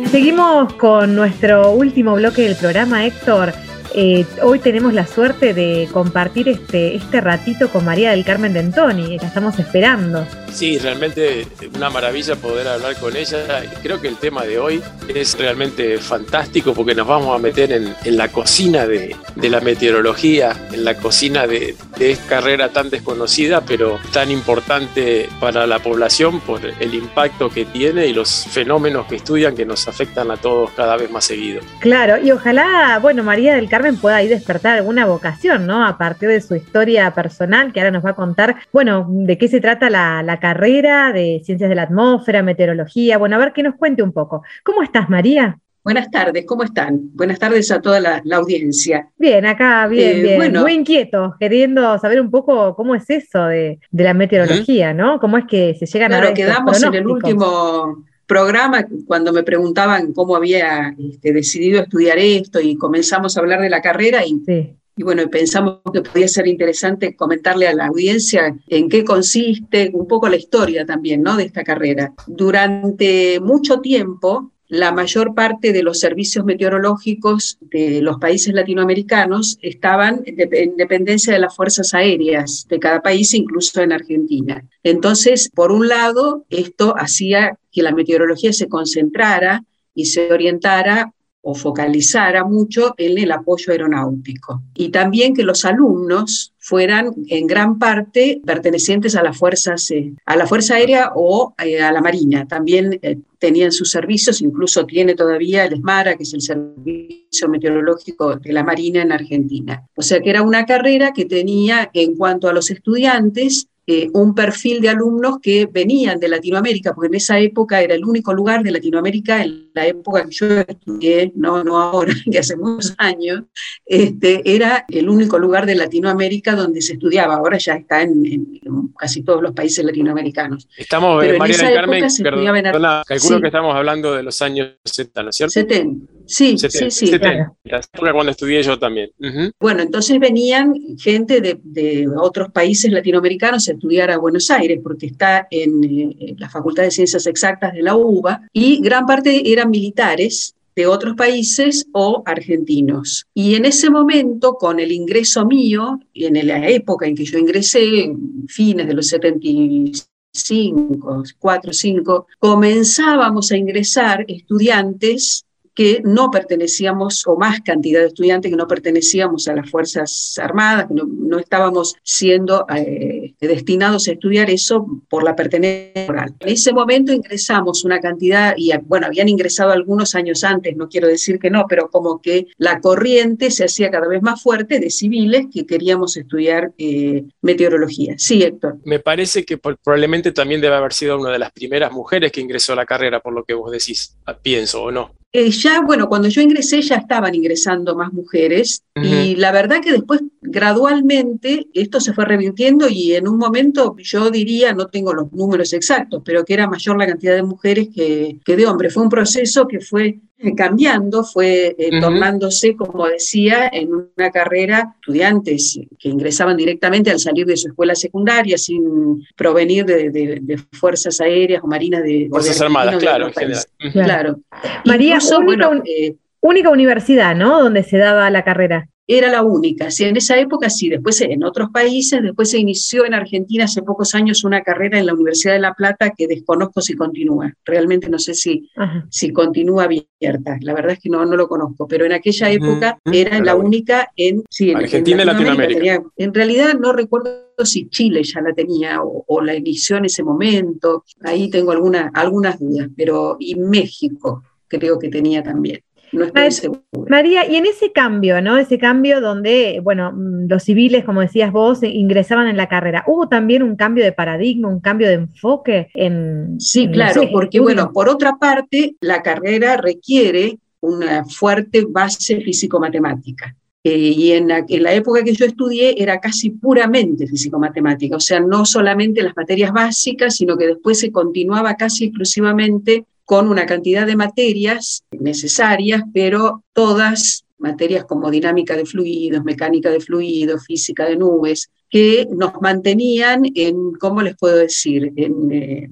Seguimos 0.09 0.73
con 0.73 1.13
nuestro 1.13 1.69
último 1.73 2.15
bloque 2.15 2.41
del 2.41 2.55
programa, 2.55 3.05
Héctor. 3.05 3.53
Eh, 3.93 4.25
hoy 4.41 4.59
tenemos 4.59 4.93
la 4.93 5.05
suerte 5.05 5.53
de 5.53 5.87
compartir 5.91 6.49
este, 6.49 6.95
este 6.95 7.21
ratito 7.21 7.69
con 7.69 7.85
María 7.85 8.11
del 8.11 8.23
Carmen 8.23 8.53
Dentoni, 8.53 9.17
la 9.17 9.27
estamos 9.27 9.57
esperando. 9.59 10.25
Sí, 10.51 10.77
realmente 10.77 11.47
una 11.75 11.89
maravilla 11.89 12.35
poder 12.35 12.67
hablar 12.67 12.95
con 12.97 13.15
ella. 13.15 13.63
Creo 13.81 14.01
que 14.01 14.07
el 14.07 14.17
tema 14.17 14.43
de 14.43 14.59
hoy 14.59 14.81
es 15.07 15.37
realmente 15.37 15.97
fantástico 15.97 16.73
porque 16.73 16.93
nos 16.93 17.07
vamos 17.07 17.35
a 17.35 17.39
meter 17.39 17.71
en, 17.71 17.95
en 18.03 18.17
la 18.17 18.27
cocina 18.27 18.85
de, 18.85 19.15
de, 19.35 19.49
la 19.49 19.59
meteorología, 19.61 20.55
en 20.71 20.83
la 20.83 20.95
cocina 20.95 21.47
de, 21.47 21.75
de 21.97 22.11
esta 22.11 22.41
carrera 22.41 22.69
tan 22.69 22.89
desconocida, 22.89 23.61
pero 23.61 23.99
tan 24.13 24.31
importante 24.31 25.29
para 25.39 25.67
la 25.67 25.79
población 25.79 26.39
por 26.41 26.61
el 26.65 26.93
impacto 26.93 27.49
que 27.49 27.65
tiene 27.65 28.07
y 28.07 28.13
los 28.13 28.45
fenómenos 28.49 29.07
que 29.07 29.17
estudian 29.17 29.55
que 29.55 29.65
nos 29.65 29.87
afectan 29.87 30.31
a 30.31 30.37
todos 30.37 30.71
cada 30.71 30.97
vez 30.97 31.11
más 31.11 31.25
seguido. 31.25 31.61
Claro, 31.79 32.23
y 32.23 32.31
ojalá, 32.31 32.99
bueno, 33.01 33.23
María 33.23 33.55
del 33.55 33.69
Carmen 33.69 33.80
pueda 33.97 34.17
ahí 34.17 34.27
despertar 34.27 34.77
alguna 34.77 35.05
vocación, 35.05 35.65
¿no? 35.67 35.85
A 35.85 35.97
partir 35.97 36.29
de 36.29 36.41
su 36.41 36.55
historia 36.55 37.11
personal, 37.13 37.73
que 37.73 37.79
ahora 37.79 37.91
nos 37.91 38.05
va 38.05 38.11
a 38.11 38.15
contar, 38.15 38.55
bueno, 38.71 39.05
de 39.09 39.37
qué 39.37 39.47
se 39.47 39.59
trata 39.61 39.89
la, 39.89 40.23
la 40.23 40.39
carrera 40.39 41.11
de 41.11 41.41
Ciencias 41.43 41.69
de 41.69 41.75
la 41.75 41.83
Atmósfera, 41.83 42.43
Meteorología. 42.43 43.17
Bueno, 43.17 43.35
a 43.35 43.39
ver 43.39 43.53
que 43.53 43.63
nos 43.63 43.75
cuente 43.75 44.03
un 44.03 44.11
poco. 44.11 44.43
¿Cómo 44.63 44.83
estás, 44.83 45.09
María? 45.09 45.57
Buenas 45.83 46.11
tardes, 46.11 46.45
¿cómo 46.45 46.61
están? 46.63 46.99
Buenas 47.15 47.39
tardes 47.39 47.71
a 47.71 47.81
toda 47.81 47.99
la, 47.99 48.21
la 48.23 48.35
audiencia. 48.37 49.07
Bien, 49.17 49.43
acá, 49.47 49.87
bien, 49.87 50.17
Eh, 50.17 50.21
bien. 50.21 50.37
bueno. 50.37 50.61
Muy 50.61 50.73
inquietos, 50.73 51.33
queriendo 51.39 51.97
saber 51.97 52.21
un 52.21 52.29
poco 52.29 52.75
cómo 52.75 52.93
es 52.93 53.09
eso 53.09 53.45
de, 53.45 53.79
de 53.89 54.03
la 54.03 54.13
meteorología, 54.13 54.93
¿no? 54.93 55.19
¿Cómo 55.19 55.39
es 55.39 55.45
que 55.45 55.73
se 55.73 55.87
llegan 55.87 56.13
a 56.13 56.19
Claro, 56.19 56.27
dar 56.29 56.39
estos 56.39 56.53
quedamos 56.55 56.83
en 56.83 56.93
el 56.93 57.07
último 57.07 58.03
programa 58.25 58.85
cuando 59.05 59.33
me 59.33 59.43
preguntaban 59.43 60.13
cómo 60.13 60.35
había 60.35 60.95
este, 60.97 61.33
decidido 61.33 61.81
estudiar 61.81 62.17
esto 62.19 62.59
y 62.61 62.75
comenzamos 62.75 63.35
a 63.35 63.39
hablar 63.41 63.61
de 63.61 63.69
la 63.69 63.81
carrera 63.81 64.25
y, 64.25 64.39
Sí. 64.45 64.73
y 64.95 65.03
bueno, 65.03 65.27
pensamos 65.29 65.79
que 65.93 66.01
podía 66.01 66.27
ser 66.27 66.47
interesante 66.47 67.15
comentarle 67.15 67.67
a 67.67 67.73
la 67.73 67.87
audiencia 67.87 68.55
en 68.67 68.87
qué 68.89 69.03
consiste 69.03 69.89
un 69.93 70.07
poco 70.07 70.29
la 70.29 70.37
historia 70.37 70.85
también, 70.85 71.21
¿no? 71.23 71.35
de 71.37 71.43
esta 71.43 71.63
carrera. 71.63 72.13
Durante 72.27 73.39
mucho 73.41 73.81
tiempo, 73.81 74.51
la 74.71 74.93
mayor 74.93 75.35
parte 75.35 75.73
de 75.73 75.83
los 75.83 75.99
servicios 75.99 76.45
meteorológicos 76.45 77.57
de 77.59 78.01
los 78.01 78.19
países 78.19 78.53
latinoamericanos 78.53 79.57
estaban 79.61 80.23
en 80.25 80.77
dependencia 80.77 81.33
de 81.33 81.39
las 81.39 81.53
fuerzas 81.53 81.93
aéreas 81.93 82.65
de 82.69 82.79
cada 82.79 83.01
país, 83.01 83.33
incluso 83.33 83.81
en 83.81 83.91
Argentina. 83.91 84.63
Entonces, 84.81 85.51
por 85.53 85.73
un 85.73 85.89
lado, 85.89 86.45
esto 86.49 86.95
hacía 86.97 87.59
que 87.69 87.83
la 87.83 87.91
meteorología 87.91 88.53
se 88.53 88.69
concentrara 88.69 89.65
y 89.93 90.05
se 90.05 90.31
orientara 90.31 91.13
o 91.41 91.53
focalizara 91.53 92.45
mucho 92.45 92.93
en 92.97 93.17
el 93.17 93.31
apoyo 93.33 93.73
aeronáutico. 93.73 94.61
Y 94.73 94.87
también 94.87 95.33
que 95.33 95.43
los 95.43 95.65
alumnos 95.65 96.53
fueran 96.59 97.13
en 97.27 97.45
gran 97.45 97.77
parte 97.77 98.39
pertenecientes 98.45 99.17
a 99.17 99.23
las 99.23 99.37
fuerzas, 99.37 99.91
eh, 99.91 100.13
a 100.25 100.37
la 100.37 100.47
Fuerza 100.47 100.75
Aérea 100.75 101.11
o 101.13 101.53
eh, 101.61 101.81
a 101.81 101.91
la 101.91 101.99
Marina. 101.99 102.47
También 102.47 102.99
eh, 103.01 103.17
tenían 103.41 103.71
sus 103.71 103.89
servicios, 103.89 104.39
incluso 104.41 104.85
tiene 104.85 105.15
todavía 105.15 105.65
el 105.65 105.73
ESMARA, 105.73 106.15
que 106.15 106.23
es 106.23 106.33
el 106.35 106.41
Servicio 106.41 107.49
Meteorológico 107.49 108.35
de 108.35 108.53
la 108.53 108.63
Marina 108.63 109.01
en 109.01 109.11
Argentina. 109.11 109.83
O 109.95 110.03
sea 110.03 110.21
que 110.21 110.29
era 110.29 110.43
una 110.43 110.65
carrera 110.67 111.11
que 111.11 111.25
tenía, 111.25 111.89
en 111.95 112.15
cuanto 112.15 112.47
a 112.47 112.53
los 112.53 112.69
estudiantes, 112.69 113.67
eh, 113.87 114.09
un 114.13 114.33
perfil 114.35 114.79
de 114.81 114.89
alumnos 114.89 115.39
que 115.41 115.65
venían 115.65 116.19
de 116.19 116.27
Latinoamérica, 116.27 116.93
porque 116.93 117.07
en 117.07 117.15
esa 117.15 117.39
época 117.39 117.81
era 117.81 117.95
el 117.95 118.05
único 118.05 118.33
lugar 118.33 118.63
de 118.63 118.71
Latinoamérica, 118.71 119.43
en 119.43 119.69
la 119.73 119.87
época 119.87 120.23
que 120.25 120.31
yo 120.31 120.45
estudié, 120.59 121.31
no, 121.35 121.63
no 121.63 121.77
ahora, 121.81 122.13
que 122.31 122.39
hace 122.39 122.55
muchos 122.55 122.93
años, 122.97 123.43
este, 123.85 124.41
era 124.45 124.85
el 124.89 125.09
único 125.09 125.39
lugar 125.39 125.65
de 125.65 125.75
Latinoamérica 125.75 126.55
donde 126.55 126.81
se 126.81 126.93
estudiaba. 126.93 127.35
Ahora 127.35 127.57
ya 127.57 127.73
está 127.75 128.01
en, 128.03 128.25
en- 128.25 128.59
en 128.63 128.87
casi 128.97 129.23
todos 129.23 129.41
los 129.41 129.53
países 129.53 129.83
latinoamericanos. 129.83 130.67
Estamos, 130.77 131.19
Pero 131.19 131.31
eh, 131.31 131.35
en 131.35 131.39
María 131.39 131.55
esa 131.55 131.65
del 131.65 131.73
época 131.73 131.81
Carmen, 131.87 132.09
se 132.11 132.21
en 132.21 132.23
perdona, 132.23 133.03
calculo 133.07 133.35
Sí. 133.37 133.41
que 133.41 133.47
estamos 133.47 133.75
hablando 133.75 134.13
de 134.13 134.23
los 134.23 134.41
años 134.41 134.69
60, 134.85 135.23
¿no 135.23 135.29
es 135.29 135.35
cierto? 135.35 135.51
70. 135.53 136.11
Sí, 136.31 136.57
70, 136.57 136.91
sí, 136.91 136.91
sí. 136.91 137.07
70, 137.11 137.53
la 137.65 137.79
época 137.79 138.13
cuando 138.13 138.31
estudié 138.31 138.63
yo 138.63 138.79
también. 138.79 139.09
Ujú. 139.19 139.51
Bueno, 139.59 139.81
entonces 139.81 140.17
venían 140.17 140.73
gente 140.97 141.41
de, 141.41 141.59
de 141.61 142.07
otros 142.07 142.53
países 142.53 142.89
latinoamericanos 142.89 143.67
a 143.67 143.73
estudiar 143.73 144.09
a 144.11 144.17
Buenos 144.17 144.49
Aires, 144.49 144.79
porque 144.81 145.07
está 145.07 145.49
en, 145.51 145.83
eh, 145.83 146.15
en 146.19 146.39
la 146.39 146.49
Facultad 146.49 146.83
de 146.83 146.91
Ciencias 146.91 147.27
Exactas 147.27 147.73
de 147.73 147.81
la 147.81 147.97
UBA, 147.97 148.47
y 148.53 148.79
gran 148.81 149.05
parte 149.05 149.51
eran 149.51 149.69
militares 149.69 150.55
de 150.73 150.87
otros 150.87 151.17
países 151.17 151.85
o 151.91 152.23
argentinos. 152.25 153.25
Y 153.33 153.55
en 153.55 153.65
ese 153.65 153.89
momento, 153.89 154.53
con 154.53 154.79
el 154.79 154.93
ingreso 154.93 155.45
mío, 155.45 155.99
y 156.13 156.27
en 156.27 156.47
la 156.47 156.69
época 156.69 157.07
en 157.07 157.15
que 157.15 157.25
yo 157.25 157.37
ingresé, 157.37 158.05
en 158.05 158.47
fines 158.47 158.87
de 158.87 158.93
los 158.93 159.07
75, 159.07 161.23
4, 161.37 161.73
5, 161.73 162.27
comenzábamos 162.39 163.51
a 163.51 163.57
ingresar 163.57 164.23
estudiantes 164.29 165.45
que 165.73 166.01
no 166.03 166.29
pertenecíamos, 166.31 167.25
o 167.27 167.37
más 167.37 167.61
cantidad 167.61 168.01
de 168.01 168.07
estudiantes 168.07 168.51
que 168.51 168.57
no 168.57 168.67
pertenecíamos 168.67 169.47
a 169.47 169.55
las 169.55 169.69
Fuerzas 169.69 170.39
Armadas, 170.41 170.87
que 170.87 170.93
no, 170.93 171.03
no 171.07 171.39
estábamos 171.39 171.95
siendo 172.03 172.65
eh, 172.75 173.33
destinados 173.39 174.07
a 174.07 174.13
estudiar 174.13 174.49
eso 174.49 174.85
por 175.09 175.23
la 175.23 175.35
pertenencia 175.35 176.05
moral. 176.07 176.35
En 176.39 176.49
ese 176.49 176.73
momento 176.73 177.13
ingresamos 177.13 177.83
una 177.83 177.99
cantidad, 177.99 178.53
y 178.57 178.71
bueno, 178.85 179.07
habían 179.07 179.29
ingresado 179.29 179.71
algunos 179.71 180.15
años 180.15 180.43
antes, 180.43 180.75
no 180.75 180.89
quiero 180.89 181.07
decir 181.07 181.39
que 181.39 181.49
no, 181.49 181.65
pero 181.67 181.89
como 181.89 182.21
que 182.21 182.47
la 182.57 182.79
corriente 182.79 183.51
se 183.51 183.65
hacía 183.65 183.89
cada 183.89 184.07
vez 184.07 184.21
más 184.21 184.41
fuerte 184.41 184.79
de 184.79 184.89
civiles 184.89 185.47
que 185.53 185.65
queríamos 185.65 186.17
estudiar 186.17 186.73
eh, 186.77 187.23
meteorología. 187.41 188.15
Sí, 188.17 188.43
Héctor. 188.43 188.77
Me 188.83 188.99
parece 188.99 189.45
que 189.45 189.57
probablemente 189.57 190.31
también 190.31 190.61
debe 190.61 190.75
haber 190.75 190.93
sido 190.93 191.17
una 191.17 191.31
de 191.31 191.39
las 191.39 191.51
primeras 191.51 191.91
mujeres 191.91 192.31
que 192.31 192.41
ingresó 192.41 192.73
a 192.73 192.77
la 192.77 192.85
carrera, 192.85 193.19
por 193.19 193.33
lo 193.33 193.43
que 193.43 193.53
vos 193.53 193.71
decís, 193.71 194.17
pienso, 194.41 194.83
¿o 194.83 194.91
no? 194.91 195.20
Eh, 195.33 195.49
ya, 195.51 195.79
bueno, 195.81 196.09
cuando 196.09 196.27
yo 196.27 196.41
ingresé 196.41 196.81
ya 196.81 196.95
estaban 196.97 197.33
ingresando 197.33 197.95
más 197.95 198.11
mujeres 198.11 198.83
y 198.95 199.35
la 199.35 199.53
verdad 199.53 199.79
que 199.81 199.93
después 199.93 200.21
gradualmente 200.41 201.67
esto 201.73 202.01
se 202.01 202.11
fue 202.11 202.25
revirtiendo 202.25 202.89
y 202.89 203.13
en 203.13 203.29
un 203.29 203.37
momento 203.37 203.95
yo 203.97 204.29
diría, 204.29 204.73
no 204.73 204.87
tengo 204.87 205.13
los 205.13 205.31
números 205.31 205.71
exactos, 205.71 206.21
pero 206.25 206.43
que 206.43 206.53
era 206.53 206.67
mayor 206.67 206.97
la 206.97 207.07
cantidad 207.07 207.35
de 207.35 207.43
mujeres 207.43 207.87
que, 207.95 208.39
que 208.43 208.57
de 208.57 208.65
hombres. 208.67 208.93
Fue 208.93 209.03
un 209.03 209.09
proceso 209.09 209.69
que 209.69 209.79
fue 209.79 210.19
cambiando, 210.55 211.23
fue 211.23 211.75
eh, 211.77 211.99
tornándose, 211.99 212.75
como 212.75 213.07
decía, 213.07 213.69
en 213.71 213.89
una 213.93 214.31
carrera, 214.31 214.95
estudiantes 214.99 215.79
que 215.99 216.09
ingresaban 216.09 216.57
directamente 216.57 217.11
al 217.11 217.19
salir 217.19 217.45
de 217.45 217.57
su 217.57 217.67
escuela 217.69 217.95
secundaria 217.95 218.57
sin 218.57 219.25
provenir 219.35 219.85
de, 219.85 220.09
de- 220.09 220.39
de 220.41 220.57
fuerzas 220.71 221.19
aéreas 221.21 221.61
o 221.63 221.67
marinas 221.67 222.03
de... 222.03 222.27
Fuerzas 222.29 222.59
Armadas, 222.61 222.97
claro, 222.97 223.27
en 223.27 223.33
general. 223.33 223.63
Claro. 223.93 224.39
María, 224.85 225.15
Incluso, 225.15 225.39
única, 225.39 225.67
bueno, 225.67 225.83
eh, 225.85 226.15
única 226.39 226.69
universidad, 226.69 227.35
¿no? 227.35 227.61
Donde 227.61 227.83
se 227.83 227.97
daba 227.97 228.29
la 228.29 228.43
carrera. 228.43 228.87
Era 229.17 229.29
la 229.29 229.43
única. 229.43 229.91
Sí, 229.91 230.03
en 230.05 230.15
esa 230.17 230.37
época 230.39 230.69
sí, 230.69 230.87
después 230.89 231.19
en 231.21 231.43
otros 231.43 231.69
países, 231.69 232.21
después 232.23 232.49
se 232.49 232.59
inició 232.59 233.05
en 233.05 233.13
Argentina 233.13 233.65
hace 233.65 233.81
pocos 233.81 234.15
años 234.15 234.43
una 234.43 234.61
carrera 234.61 234.99
en 234.99 235.05
la 235.05 235.13
Universidad 235.13 235.53
de 235.53 235.59
La 235.59 235.73
Plata 235.73 236.11
que 236.17 236.27
desconozco 236.27 236.79
si 236.81 236.95
continúa. 236.95 237.53
Realmente 237.65 238.09
no 238.09 238.19
sé 238.19 238.33
si, 238.33 238.69
Ajá. 238.75 239.05
si 239.09 239.31
continúa 239.33 239.83
abierta. 239.83 240.57
La 240.61 240.73
verdad 240.73 240.93
es 240.93 240.99
que 240.99 241.09
no, 241.09 241.25
no 241.25 241.35
lo 241.35 241.47
conozco, 241.47 241.87
pero 241.87 242.05
en 242.05 242.13
aquella 242.13 242.49
época 242.49 242.97
era 243.05 243.35
Era 243.37 243.45
la 243.45 243.55
única. 243.55 244.07
en, 244.15 244.43
sí, 244.49 244.65
en- 244.71 244.77
en 244.77 244.83
Argentina 244.83 245.23
y 245.23 245.25
Latinoamérica. 245.25 245.79
tenía- 245.79 246.03
en 246.17 246.33
realidad 246.33 246.73
no 246.79 246.93
recuerdo 246.93 247.41
si 247.63 247.89
Chile 247.89 248.23
ya 248.23 248.41
la 248.41 248.53
tenía 248.53 249.03
o, 249.03 249.23
o 249.27 249.41
la 249.41 249.55
inició 249.55 249.97
en 249.97 250.05
ese 250.05 250.23
momento. 250.23 251.03
Ahí 251.23 251.49
tengo 251.49 251.71
alguna, 251.71 252.11
algunas 252.13 252.59
dudas, 252.59 252.87
pero 252.95 253.35
y 253.39 253.55
México 253.55 254.43
creo 254.67 254.97
que 254.97 255.09
tenía 255.09 255.43
también. 255.43 255.81
No 256.11 256.25
estoy 256.25 256.41
Mar- 256.41 256.51
segura. 256.51 256.81
María, 257.09 257.49
y 257.49 257.55
en 257.55 257.65
ese 257.65 257.91
cambio, 257.91 258.41
¿no? 258.41 258.57
Ese 258.57 258.77
cambio 258.77 259.21
donde, 259.21 259.79
bueno, 259.83 260.11
mm, 260.11 260.47
los 260.49 260.63
civiles, 260.63 261.05
como 261.05 261.21
decías 261.21 261.51
vos, 261.51 261.81
eh, 261.83 261.87
ingresaban 261.87 262.47
en 262.47 262.57
la 262.57 262.67
carrera, 262.67 263.03
¿hubo 263.07 263.27
también 263.27 263.63
un 263.63 263.75
cambio 263.75 264.03
de 264.03 264.11
paradigma, 264.11 264.67
un 264.67 264.81
cambio 264.81 265.07
de 265.07 265.13
enfoque 265.15 265.89
en... 265.93 266.59
Sí, 266.59 266.83
en 266.83 266.91
claro, 266.91 267.23
porque 267.31 267.59
bueno, 267.59 267.91
por 267.93 268.09
otra 268.09 268.37
parte, 268.37 268.95
la 269.01 269.21
carrera 269.21 269.77
requiere 269.77 270.57
una 270.81 271.23
fuerte 271.25 271.85
base 271.87 272.41
físico-matemática. 272.41 273.55
Eh, 273.83 273.97
y 273.97 274.31
en 274.33 274.47
la, 274.47 274.63
en 274.67 274.83
la 274.83 274.93
época 274.93 275.23
que 275.23 275.33
yo 275.33 275.43
estudié 275.43 275.95
era 275.97 276.19
casi 276.19 276.51
puramente 276.51 277.25
físico-matemática, 277.25 278.15
o 278.15 278.19
sea, 278.19 278.39
no 278.39 278.63
solamente 278.63 279.23
las 279.23 279.35
materias 279.35 279.71
básicas, 279.71 280.35
sino 280.35 280.55
que 280.55 280.67
después 280.67 280.99
se 280.99 281.11
continuaba 281.11 281.73
casi 281.75 282.05
exclusivamente 282.05 283.05
con 283.25 283.47
una 283.47 283.65
cantidad 283.65 284.05
de 284.05 284.15
materias 284.15 285.03
necesarias, 285.11 286.03
pero 286.13 286.63
todas 286.73 287.45
materias 287.61 288.05
como 288.05 288.29
dinámica 288.29 288.75
de 288.75 288.85
fluidos, 288.85 289.43
mecánica 289.43 289.89
de 289.89 289.99
fluidos, 289.99 290.65
física 290.65 291.05
de 291.05 291.15
nubes, 291.15 291.69
que 291.89 292.25
nos 292.31 292.53
mantenían 292.61 293.43
en, 293.53 293.93
¿cómo 293.93 294.21
les 294.21 294.37
puedo 294.37 294.55
decir?, 294.55 295.11
en, 295.15 295.51
eh, 295.51 295.89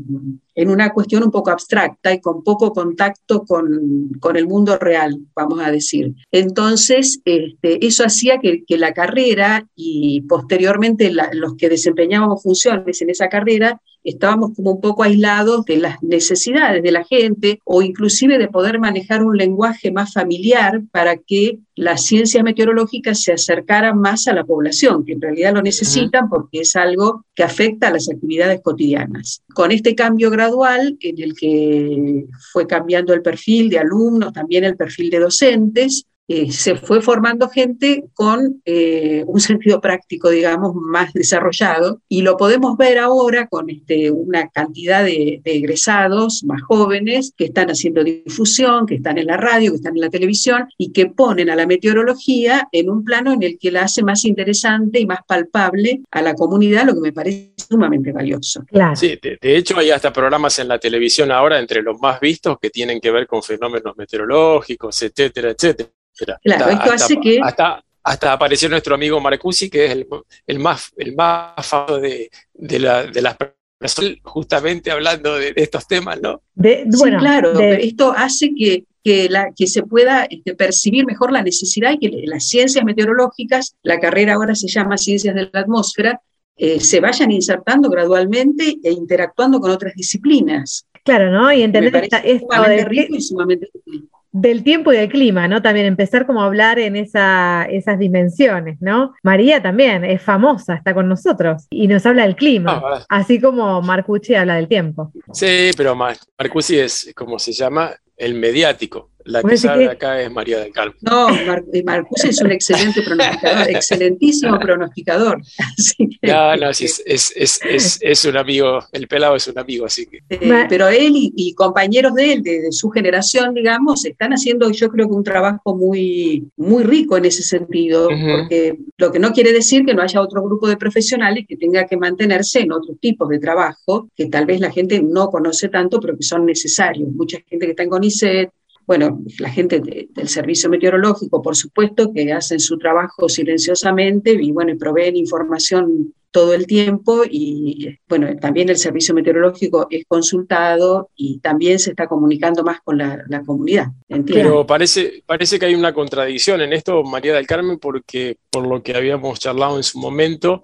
en 0.56 0.70
una 0.70 0.92
cuestión 0.92 1.24
un 1.24 1.32
poco 1.32 1.52
abstracta 1.52 2.14
y 2.14 2.20
con 2.20 2.44
poco 2.44 2.74
contacto 2.74 3.44
con, 3.44 4.10
con 4.20 4.36
el 4.36 4.48
mundo 4.48 4.78
real, 4.78 5.18
vamos 5.36 5.60
a 5.62 5.72
decir. 5.72 6.14
Entonces, 6.32 7.22
este, 7.24 7.86
eso 7.86 8.04
hacía 8.06 8.40
que, 8.40 8.64
que, 8.66 8.78
la 8.78 8.94
carrera 8.94 9.68
y 9.76 10.22
posteriormente 10.22 11.12
la, 11.12 11.30
los 11.34 11.56
que 11.56 11.70
desempeñábamos 11.70 12.44
funciones 12.44 13.02
en 13.02 13.10
esa 13.10 13.30
carrera 13.30 13.82
estábamos 14.04 14.56
como 14.56 14.72
un 14.72 14.82
poco 14.82 15.04
aislados 15.04 15.66
de 15.66 15.78
las 15.78 16.02
necesidades 16.02 16.82
de 16.84 16.92
la 16.92 17.04
gente 17.04 17.60
o 17.64 17.82
inclusive 17.82 18.38
de 18.38 18.48
poder 18.48 18.80
manejar 18.80 19.24
un 19.24 19.38
lenguaje 19.38 19.92
más 19.92 20.14
familiar 20.14 20.82
para 20.92 21.18
que 21.18 21.59
las 21.76 22.06
ciencias 22.06 22.44
meteorológicas 22.44 23.22
se 23.22 23.34
acercaran 23.34 24.00
más 24.00 24.28
a 24.28 24.34
la 24.34 24.44
población, 24.44 25.06
que 25.06 25.14
en 25.14 25.22
realidad 25.22 25.54
lo 25.54 25.62
necesitan 25.62 26.30
porque 26.30 26.62
es 26.62 26.76
algo 26.76 27.26
que 27.36 27.44
afecta 27.44 27.88
a 27.88 27.92
las 27.92 28.10
actividades 28.10 28.62
cotidianas. 28.62 29.44
Con 29.54 29.72
este 29.72 29.96
cambio 29.96 30.30
gradual, 30.30 30.98
en 31.00 31.22
el 31.22 31.36
que 31.36 32.26
fue 32.52 32.68
cambiando 32.68 33.14
el 33.14 33.22
perfil 33.22 33.70
de 33.70 33.80
alumnos, 33.80 34.34
también 34.34 34.64
el 34.64 34.76
perfil 34.76 35.10
de 35.10 35.20
docentes, 35.20 36.06
eh, 36.32 36.52
se 36.52 36.76
fue 36.76 37.02
formando 37.02 37.50
gente 37.50 38.04
con 38.14 38.62
eh, 38.64 39.24
un 39.26 39.40
sentido 39.40 39.82
práctico, 39.82 40.30
digamos, 40.30 40.76
más 40.76 41.12
desarrollado, 41.12 42.02
y 42.08 42.22
lo 42.22 42.38
podemos 42.38 42.78
ver 42.78 43.00
ahora 43.00 43.48
con 43.48 43.68
este, 43.72 44.12
una 44.12 44.48
cantidad 44.50 45.04
de, 45.04 45.42
de, 45.44 45.56
egresados 45.56 46.44
más 46.44 46.62
jóvenes 46.62 47.34
que 47.36 47.46
están 47.46 47.72
haciendo 47.72 48.04
difusión, 48.04 48.86
que 48.86 48.96
están 48.96 49.18
en 49.18 49.26
la 49.26 49.38
radio, 49.38 49.72
que 49.72 49.78
están 49.78 49.96
en 49.96 50.02
la 50.02 50.12
televisión, 50.12 50.68
y 50.78 50.92
que 50.92 51.08
ponen 51.08 51.50
a 51.50 51.56
la 51.56 51.66
meteorología 51.66 52.68
en 52.72 52.92
un 52.92 53.04
plano 53.04 53.34
en 53.34 53.42
el 53.42 53.58
que 53.58 53.72
la 53.72 53.86
hace 53.86 54.04
más 54.04 54.24
interesante 54.24 55.00
y 55.00 55.08
más 55.08 55.22
palpable 55.26 56.02
a 56.12 56.22
la 56.22 56.36
comunidad, 56.36 56.86
lo 56.86 56.94
que 56.94 57.02
me 57.02 57.12
parece 57.12 57.54
sumamente 57.58 58.12
valioso. 58.12 58.64
Claro. 58.68 58.96
Sí, 58.96 59.18
de, 59.20 59.40
de 59.42 59.58
hecho 59.58 59.80
hay 59.80 59.90
hasta 59.90 60.14
programas 60.14 60.60
en 60.60 60.68
la 60.68 60.78
televisión 60.78 61.32
ahora 61.32 61.58
entre 61.58 61.82
los 61.82 62.00
más 62.00 62.20
vistos 62.20 62.60
que 62.62 62.70
tienen 62.70 63.02
que 63.02 63.10
ver 63.10 63.26
con 63.26 63.42
fenómenos 63.42 63.98
meteorológicos, 63.98 65.02
etcétera, 65.02 65.50
etcétera. 65.50 65.90
Claro, 66.26 66.66
hasta, 66.66 66.72
esto 66.72 66.92
hace 66.92 67.14
hasta, 67.14 67.22
que... 67.22 67.40
Hasta, 67.42 67.84
hasta, 68.04 68.34
apareció 68.34 68.70
nuestro 68.70 68.96
amigo 68.96 69.20
Marcusi, 69.20 69.70
que 69.70 69.86
es 69.86 69.92
el, 69.92 70.08
el 70.48 70.60
más, 70.60 70.92
el 70.98 71.16
más 71.16 71.66
famoso 71.66 72.00
de, 72.00 72.30
de, 72.54 72.80
la, 72.80 73.04
de 73.04 73.22
las 73.22 73.36
personas, 73.36 74.18
justamente 74.24 74.92
hablando 74.92 75.36
de, 75.36 75.54
de, 75.54 75.62
estos 75.62 75.88
temas, 75.88 76.20
¿no? 76.22 76.42
De, 76.54 76.86
bueno, 76.98 77.20
sí, 77.20 77.26
claro, 77.26 77.54
de... 77.54 77.76
esto 77.84 78.14
hace 78.16 78.52
que, 78.56 78.86
que, 79.04 79.30
la, 79.30 79.52
que 79.56 79.68
se 79.68 79.84
pueda 79.84 80.26
este, 80.26 80.56
percibir 80.56 81.06
mejor 81.06 81.32
la 81.32 81.44
necesidad 81.44 81.94
y 81.94 82.00
que 82.00 82.22
las 82.26 82.48
ciencias 82.48 82.84
meteorológicas, 82.84 83.76
la 83.84 84.00
carrera 84.00 84.34
ahora 84.34 84.56
se 84.56 84.68
llama 84.68 84.98
Ciencias 84.98 85.36
de 85.36 85.50
la 85.52 85.62
Atmósfera, 85.62 86.22
eh, 86.58 86.82
se 86.82 87.00
vayan 87.00 87.32
insertando 87.32 87.90
gradualmente 87.90 88.78
e 88.84 88.92
interactuando 88.92 89.62
con 89.62 89.72
otras 89.72 89.94
disciplinas. 89.96 90.86
Claro, 91.06 91.32
¿no? 91.32 91.52
Y 91.54 91.64
entender 91.64 92.04
esta, 92.04 92.18
esto 92.18 92.48
sumamente 92.50 92.86
rico 92.86 93.16
y 93.16 93.22
sumamente 93.22 93.70
útil 93.74 94.10
del 94.32 94.64
tiempo 94.64 94.94
y 94.94 94.98
del 94.98 95.10
clima, 95.10 95.48
¿no? 95.48 95.62
También 95.62 95.86
empezar 95.86 96.26
como 96.26 96.42
a 96.42 96.46
hablar 96.46 96.80
en 96.80 96.96
esa, 96.96 97.66
esas 97.70 97.98
dimensiones, 97.98 98.78
¿no? 98.82 99.14
María 99.24 99.62
también 99.62 100.04
es 100.04 100.22
famosa, 100.22 100.76
está 100.76 100.94
con 100.94 101.08
nosotros 101.10 101.66
y 101.70 101.88
nos 101.88 102.06
habla 102.06 102.24
del 102.24 102.36
clima, 102.36 102.82
ah, 102.84 103.06
así 103.10 103.40
como 103.40 103.82
Marcucci 103.82 104.36
habla 104.36 104.56
del 104.56 104.68
tiempo. 104.68 105.12
Sí, 105.34 105.72
pero 105.76 105.96
Mar 105.96 106.18
Marcucci 106.38 106.78
es, 106.78 107.12
como 107.16 107.40
se 107.40 107.52
llama, 107.52 107.92
el 108.18 108.36
mediático. 108.36 109.12
La 109.30 109.44
que 109.44 109.58
sabe 109.58 109.86
que... 109.86 109.92
acá 109.92 110.22
es 110.22 110.32
María 110.32 110.60
del 110.60 110.72
Carmen. 110.72 110.96
No, 111.02 111.30
Mar 111.46 111.64
Marcuse 111.86 112.30
es 112.30 112.42
un 112.42 112.52
excelente 112.52 113.02
pronosticador, 113.04 113.70
excelentísimo 113.76 114.60
pronosticador. 114.60 115.42
Así 115.78 116.10
que, 116.20 116.28
no, 116.28 116.56
no, 116.56 116.74
sí, 116.74 116.86
es, 116.86 117.04
es, 117.06 117.32
es, 117.36 117.60
es, 117.64 118.00
es 118.02 118.26
un 118.26 118.38
amigo, 118.38 118.80
el 118.92 119.08
pelado 119.08 119.36
es 119.36 119.48
un 119.48 119.60
amigo, 119.60 119.86
así 119.86 120.08
que. 120.08 120.18
Eh, 120.30 120.66
pero 120.68 120.88
él 120.88 121.14
y, 121.16 121.32
y, 121.36 121.54
compañeros 121.54 122.16
de 122.16 122.34
él, 122.34 122.44
de, 122.44 122.62
de, 122.62 122.72
su 122.72 122.90
generación, 122.90 123.54
digamos, 123.54 124.04
están 124.06 124.32
haciendo, 124.32 124.72
yo 124.72 124.90
creo 124.90 125.08
que 125.08 125.14
un 125.14 125.24
trabajo 125.24 125.76
muy, 125.76 126.48
muy 126.58 126.84
rico 126.84 127.16
en 127.16 127.26
ese 127.26 127.44
sentido, 127.44 128.08
uh 128.08 128.12
-huh. 128.12 128.40
porque 128.40 128.80
lo 128.98 129.12
que 129.12 129.20
no 129.20 129.32
quiere 129.32 129.54
decir 129.54 129.86
que 129.86 129.94
no 129.94 130.02
haya 130.02 130.22
otro 130.22 130.42
grupo 130.42 130.68
de 130.68 130.78
profesionales 130.78 131.46
que 131.48 131.56
tenga 131.56 131.86
que 131.86 131.98
mantenerse 131.98 132.62
en 132.62 132.72
otros 132.72 132.98
tipos 133.00 133.30
de 133.30 133.38
trabajo 133.38 134.10
que 134.16 134.26
tal 134.28 134.46
vez 134.46 134.60
la 134.60 134.72
gente 134.72 135.02
no 135.02 135.30
conoce 135.30 135.70
tanto, 135.70 136.00
pero 136.00 136.18
que 136.18 136.24
son 136.24 136.46
necesarios. 136.46 137.10
Mucha 137.10 137.38
gente 137.48 137.66
que 137.66 137.72
está 137.72 137.84
en 137.84 137.90
CONICET, 137.90 138.50
bueno, 138.90 139.20
la 139.38 139.52
gente 139.52 139.82
de, 139.82 140.08
del 140.10 140.28
servicio 140.28 140.68
meteorológico, 140.68 141.44
por 141.44 141.56
supuesto, 141.56 142.12
que 142.12 142.34
hacen 142.34 142.60
su 142.60 142.80
trabajo 142.80 143.30
silenciosamente 143.30 144.32
y 144.32 144.52
bueno, 144.52 144.76
proveen 144.80 145.16
información 145.16 146.12
todo 146.32 146.56
el 146.56 146.66
tiempo 146.66 147.22
y 147.30 148.00
bueno, 148.08 148.36
también 148.38 148.68
el 148.70 148.78
servicio 148.78 149.14
meteorológico 149.14 149.86
es 149.92 150.06
consultado 150.08 151.12
y 151.16 151.38
también 151.38 151.78
se 151.78 151.92
está 151.92 152.08
comunicando 152.08 152.64
más 152.64 152.82
con 152.82 152.98
la, 152.98 153.44
comunidad. 153.46 153.90
Pero 154.26 154.66
parece, 154.66 155.24
parece 155.24 155.60
que 155.60 155.68
hay 155.68 155.76
una 155.76 155.94
contradicción 155.94 156.60
en 156.62 156.74
esto, 156.74 157.04
María 157.04 157.36
del 157.36 157.46
Carmen, 157.46 157.78
porque 157.78 158.38
por 158.50 158.68
lo 158.68 158.82
que 158.82 158.96
habíamos 158.96 159.40
charlado 159.40 159.78
en 159.78 159.84
su 159.84 160.00
momento, 160.00 160.64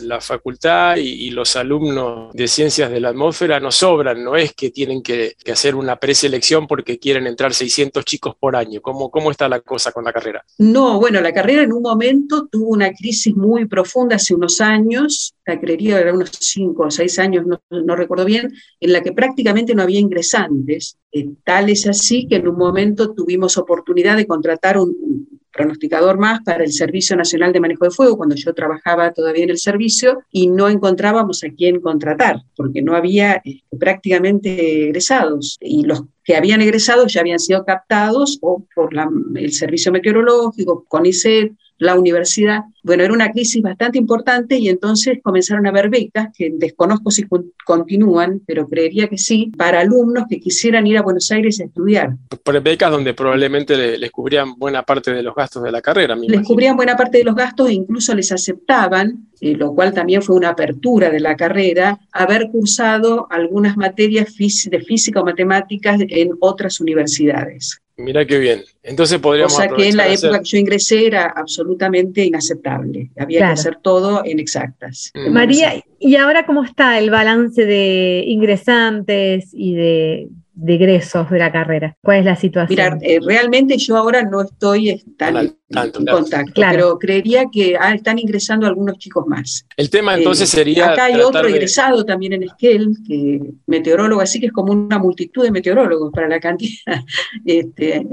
la 0.00 0.20
facultad 0.20 0.96
y, 0.96 1.30
los 1.30 1.56
alumnos 1.56 2.32
de 2.32 2.48
ciencias 2.48 2.90
de 2.90 3.00
la 3.00 3.10
atmósfera 3.10 3.60
no 3.60 3.70
sobran, 3.70 4.24
no 4.24 4.34
es 4.34 4.54
que 4.54 4.70
tienen 4.70 5.02
que, 5.02 5.34
que, 5.42 5.52
hacer 5.52 5.74
una 5.74 5.96
preselección 5.96 6.66
porque 6.66 6.98
quieren 6.98 7.26
entrar 7.26 7.54
600 7.54 8.04
chicos 8.04 8.34
por 8.38 8.56
año. 8.56 8.80
¿Cómo, 8.80 9.10
¿Cómo 9.10 9.30
está 9.30 9.48
la 9.48 9.60
cosa 9.60 9.92
con 9.92 10.04
la 10.04 10.12
carrera? 10.12 10.44
No, 10.58 10.98
bueno, 10.98 11.20
la 11.20 11.32
carrera 11.32 11.62
en 11.62 11.72
un 11.72 11.82
momento 11.82 12.48
tuvo 12.50 12.70
una 12.70 12.92
crisis 12.92 13.36
muy 13.36 13.66
profunda 13.66 14.16
hace 14.16 14.34
unos 14.34 14.60
años, 14.60 15.34
la 15.46 15.60
creería 15.60 16.00
era 16.00 16.12
unos 16.12 16.30
5 16.38 16.82
o 16.82 16.90
6 16.90 17.18
años, 17.18 17.46
no, 17.46 17.60
no, 17.70 17.96
recuerdo 17.96 18.24
bien, 18.24 18.52
en 18.80 18.92
la 18.92 19.02
que 19.02 19.12
prácticamente 19.12 19.74
no 19.74 19.82
había 19.82 20.00
ingresantes. 20.00 20.98
Eh, 21.12 21.28
tal 21.44 21.70
es 21.70 21.86
así 21.86 22.26
que 22.26 22.36
en 22.36 22.48
un 22.48 22.56
momento 22.56 23.14
tuvimos 23.14 23.56
oportunidad 23.56 24.16
de 24.16 24.26
contratar 24.26 24.78
un, 24.78 25.37
pronosticador 25.58 26.18
más 26.18 26.40
para 26.44 26.62
el 26.62 26.72
Servicio 26.72 27.16
Nacional 27.16 27.52
de 27.52 27.60
Manejo 27.60 27.84
de 27.84 27.90
Fuego, 27.90 28.16
cuando 28.16 28.36
yo 28.36 28.54
trabajaba 28.54 29.12
todavía 29.12 29.42
en 29.42 29.50
el 29.50 29.58
servicio, 29.58 30.22
y 30.30 30.46
no 30.46 30.68
encontrábamos 30.68 31.42
a 31.42 31.50
quién 31.50 31.80
contratar, 31.80 32.42
porque 32.56 32.80
no 32.80 32.94
había 32.94 33.42
eh, 33.44 33.62
prácticamente 33.78 34.84
egresados. 34.84 35.58
Y 35.60 35.84
los 35.84 36.04
que 36.22 36.36
habían 36.36 36.60
egresado 36.60 37.06
ya 37.08 37.20
habían 37.20 37.40
sido 37.40 37.64
captados 37.64 38.38
o 38.40 38.64
por 38.74 38.94
la, 38.94 39.10
el 39.34 39.52
Servicio 39.52 39.90
Meteorológico, 39.90 40.84
CONICET, 40.86 41.52
la 41.78 41.98
universidad. 41.98 42.62
Bueno, 42.82 43.04
era 43.04 43.12
una 43.12 43.30
crisis 43.30 43.62
bastante 43.62 43.98
importante 43.98 44.58
y 44.58 44.68
entonces 44.68 45.18
comenzaron 45.22 45.66
a 45.66 45.70
haber 45.70 45.90
becas, 45.90 46.28
que 46.36 46.50
desconozco 46.54 47.10
si 47.10 47.24
continúan, 47.64 48.40
pero 48.46 48.68
creería 48.68 49.08
que 49.08 49.18
sí, 49.18 49.52
para 49.56 49.80
alumnos 49.80 50.24
que 50.28 50.40
quisieran 50.40 50.86
ir 50.86 50.98
a 50.98 51.02
Buenos 51.02 51.30
Aires 51.30 51.60
a 51.60 51.64
estudiar. 51.64 52.16
Por 52.42 52.60
becas 52.62 52.90
donde 52.90 53.14
probablemente 53.14 53.76
les, 53.98 54.10
cubrían 54.10 54.54
buena 54.56 54.82
parte 54.82 55.12
de 55.12 55.22
los 55.22 55.34
gastos 55.34 55.62
de 55.62 55.72
la 55.72 55.80
carrera. 55.80 56.14
les 56.14 56.24
imagino. 56.24 56.44
cubrían 56.46 56.76
buena 56.76 56.96
parte 56.96 57.18
de 57.18 57.24
los 57.24 57.34
gastos 57.34 57.68
e 57.68 57.74
incluso 57.74 58.14
les 58.14 58.32
aceptaban, 58.32 59.28
eh, 59.40 59.54
lo 59.54 59.74
cual 59.74 59.92
también 59.92 60.22
fue 60.22 60.36
una 60.36 60.50
apertura 60.50 61.10
de 61.10 61.20
la 61.20 61.36
carrera, 61.36 61.98
haber 62.12 62.48
cursado 62.50 63.26
algunas 63.30 63.76
materias 63.76 64.34
de 64.36 64.80
física 64.80 65.20
o 65.20 65.24
matemáticas 65.24 66.00
en 66.08 66.30
otras 66.40 66.80
universidades. 66.80 67.80
Mira 67.98 68.24
qué 68.24 68.38
bien. 68.38 68.62
Entonces 68.82 69.18
podríamos. 69.18 69.52
O 69.52 69.56
sea 69.56 69.68
que 69.68 69.88
en 69.88 69.96
la 69.96 70.06
época 70.06 70.28
hacer... 70.28 70.42
que 70.42 70.48
yo 70.48 70.58
ingresé 70.58 71.06
era 71.06 71.26
absolutamente 71.34 72.24
inaceptable. 72.24 73.10
Había 73.18 73.38
claro. 73.40 73.54
que 73.54 73.60
hacer 73.60 73.78
todo 73.82 74.22
en 74.24 74.38
exactas. 74.38 75.10
Mm. 75.14 75.32
María, 75.32 75.84
¿y 75.98 76.14
ahora 76.14 76.46
cómo 76.46 76.62
está 76.62 76.98
el 76.98 77.10
balance 77.10 77.66
de 77.66 78.22
ingresantes 78.24 79.50
y 79.52 79.74
de, 79.74 80.28
de 80.58 80.74
egresos 80.74 81.30
de 81.30 81.38
la 81.38 81.52
carrera? 81.52 81.96
¿Cuál 82.02 82.18
es 82.18 82.24
la 82.24 82.36
situación? 82.36 82.98
Mira, 82.98 82.98
eh, 83.00 83.20
realmente 83.24 83.78
yo 83.78 83.96
ahora 83.96 84.22
no 84.22 84.42
estoy 84.42 85.02
tan 85.16 85.36
en, 85.36 85.56
tanto, 85.70 86.00
en 86.00 86.04
claro. 86.04 86.18
contacto, 86.20 86.52
claro. 86.52 86.76
pero 86.76 86.98
creería 86.98 87.46
que 87.50 87.76
ah, 87.78 87.94
están 87.94 88.18
ingresando 88.18 88.66
algunos 88.66 88.98
chicos 88.98 89.24
más. 89.26 89.64
El 89.76 89.88
tema 89.88 90.16
entonces 90.16 90.52
eh, 90.52 90.56
sería... 90.56 90.92
Acá 90.92 91.04
hay 91.04 91.20
otro 91.20 91.44
de... 91.44 91.50
egresado 91.50 92.04
también 92.04 92.32
en 92.32 92.42
Esquel, 92.42 92.96
que 93.06 93.40
meteorólogo, 93.66 94.20
así 94.20 94.40
que 94.40 94.46
es 94.46 94.52
como 94.52 94.72
una 94.72 94.98
multitud 94.98 95.44
de 95.44 95.52
meteorólogos 95.52 96.12
para 96.12 96.28
la 96.28 96.40
cantidad. 96.40 96.68
Este, 97.44 98.04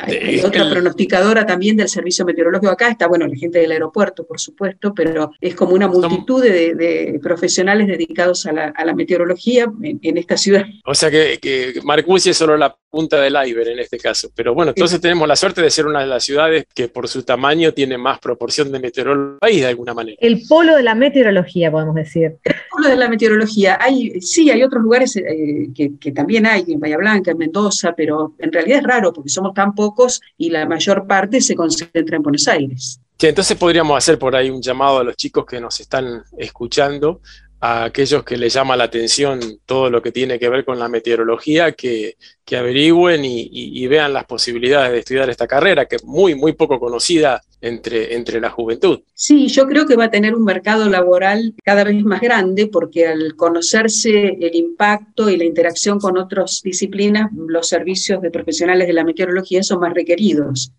hay 0.00 0.40
otra 0.40 0.68
pronosticadora 0.68 1.46
también 1.46 1.76
del 1.76 1.88
servicio 1.88 2.24
meteorológico 2.24 2.72
acá, 2.72 2.88
está 2.88 3.06
bueno 3.06 3.26
la 3.26 3.36
gente 3.36 3.58
del 3.58 3.72
aeropuerto, 3.72 4.26
por 4.26 4.40
supuesto, 4.40 4.94
pero 4.94 5.32
es 5.40 5.54
como 5.54 5.74
una 5.74 5.88
multitud 5.88 6.42
de, 6.42 6.74
de 6.74 7.20
profesionales 7.22 7.86
dedicados 7.86 8.46
a 8.46 8.52
la, 8.52 8.66
a 8.68 8.84
la 8.84 8.94
meteorología 8.94 9.66
en, 9.82 9.98
en, 10.02 10.16
esta 10.16 10.36
ciudad. 10.36 10.64
O 10.84 10.94
sea 10.94 11.10
que, 11.10 11.38
que 11.40 11.80
Marcusi 11.82 12.30
es 12.30 12.36
solo 12.36 12.56
la 12.56 12.76
punta 12.92 13.20
del 13.20 13.34
iceberg 13.46 13.70
en 13.70 13.78
este 13.78 13.98
caso. 13.98 14.30
Pero 14.36 14.54
bueno, 14.54 14.72
entonces 14.72 14.96
sí. 14.96 15.02
tenemos 15.02 15.26
la 15.26 15.34
suerte 15.34 15.62
de 15.62 15.70
ser 15.70 15.86
una 15.86 16.00
de 16.00 16.06
las 16.06 16.24
ciudades 16.24 16.66
que 16.74 16.88
por 16.88 17.08
su 17.08 17.22
tamaño 17.22 17.72
tiene 17.72 17.96
más 17.96 18.18
proporción 18.18 18.70
de 18.70 18.78
meteorólogos 18.78 19.38
de 19.40 19.66
alguna 19.66 19.94
manera. 19.94 20.16
El 20.20 20.42
polo 20.46 20.76
de 20.76 20.82
la 20.82 20.94
meteorología, 20.94 21.70
podemos 21.70 21.94
decir. 21.94 22.36
con 22.70 22.82
lo 22.82 22.90
de 22.90 22.96
la 22.96 23.08
meteorología, 23.08 23.78
hay, 23.80 24.20
sí, 24.20 24.50
hay 24.50 24.62
otros 24.62 24.82
lugares 24.82 25.16
eh, 25.16 25.68
que, 25.74 25.92
que 25.98 26.12
también 26.12 26.44
hay, 26.46 26.64
en 26.68 26.80
Bahía 26.80 26.98
Blanca, 26.98 27.30
en 27.30 27.38
Mendoza, 27.38 27.94
pero 27.96 28.34
en 28.38 28.52
realidad 28.52 28.78
es 28.78 28.84
raro 28.84 29.12
porque 29.12 29.30
somos 29.30 29.54
tan 29.54 29.71
pocos 29.74 30.20
y 30.36 30.50
la 30.50 30.66
mayor 30.66 31.06
parte 31.06 31.40
se 31.40 31.54
concentra 31.54 32.16
en 32.16 32.22
Buenos 32.22 32.48
Aires. 32.48 33.00
Sí, 33.18 33.28
entonces 33.28 33.56
podríamos 33.56 33.96
hacer 33.96 34.18
por 34.18 34.34
ahí 34.34 34.50
un 34.50 34.60
llamado 34.60 34.98
a 34.98 35.04
los 35.04 35.16
chicos 35.16 35.46
que 35.46 35.60
nos 35.60 35.78
están 35.80 36.24
escuchando, 36.36 37.20
a 37.64 37.84
aquellos 37.84 38.24
que 38.24 38.36
les 38.36 38.52
llama 38.52 38.76
la 38.76 38.84
atención 38.84 39.38
todo 39.66 39.88
lo 39.88 40.02
que 40.02 40.10
tiene 40.10 40.36
que 40.40 40.48
ver 40.48 40.64
con 40.64 40.80
la 40.80 40.88
meteorología, 40.88 41.70
que, 41.72 42.16
que 42.44 42.56
averigüen 42.56 43.24
y, 43.24 43.42
y- 43.42 43.84
y 43.84 43.86
vean 43.86 44.12
las 44.12 44.24
posibilidades 44.24 44.90
de 44.90 44.98
estudiar 44.98 45.30
esta 45.30 45.46
carrera, 45.46 45.86
que 45.86 45.96
es 45.96 46.04
muy, 46.04 46.34
muy 46.34 46.54
poco 46.54 46.80
conocida 46.80 47.40
entre, 47.60 48.16
entre 48.16 48.40
la 48.40 48.50
juventud. 48.50 49.02
Sí, 49.14 49.46
yo 49.46 49.68
creo 49.68 49.86
que 49.86 49.94
va 49.94 50.06
a 50.06 50.10
tener 50.10 50.34
un 50.34 50.42
mercado 50.44 50.88
laboral 50.88 51.54
cada 51.64 51.84
vez 51.84 52.02
más 52.04 52.20
grande 52.20 52.66
porque 52.66 53.06
al 53.06 53.36
conocerse 53.36 54.36
el 54.40 54.54
impacto 54.56 55.30
y 55.30 55.36
la 55.36 55.44
interacción 55.44 56.00
con 56.00 56.18
otras 56.18 56.62
disciplinas, 56.64 57.30
los 57.36 57.68
servicios 57.68 58.20
de 58.22 58.32
profesionales 58.32 58.88
de 58.88 58.92
la 58.92 59.04
meteorología 59.04 59.62
son 59.62 59.78
más 59.78 59.94
requeridos. 59.94 60.72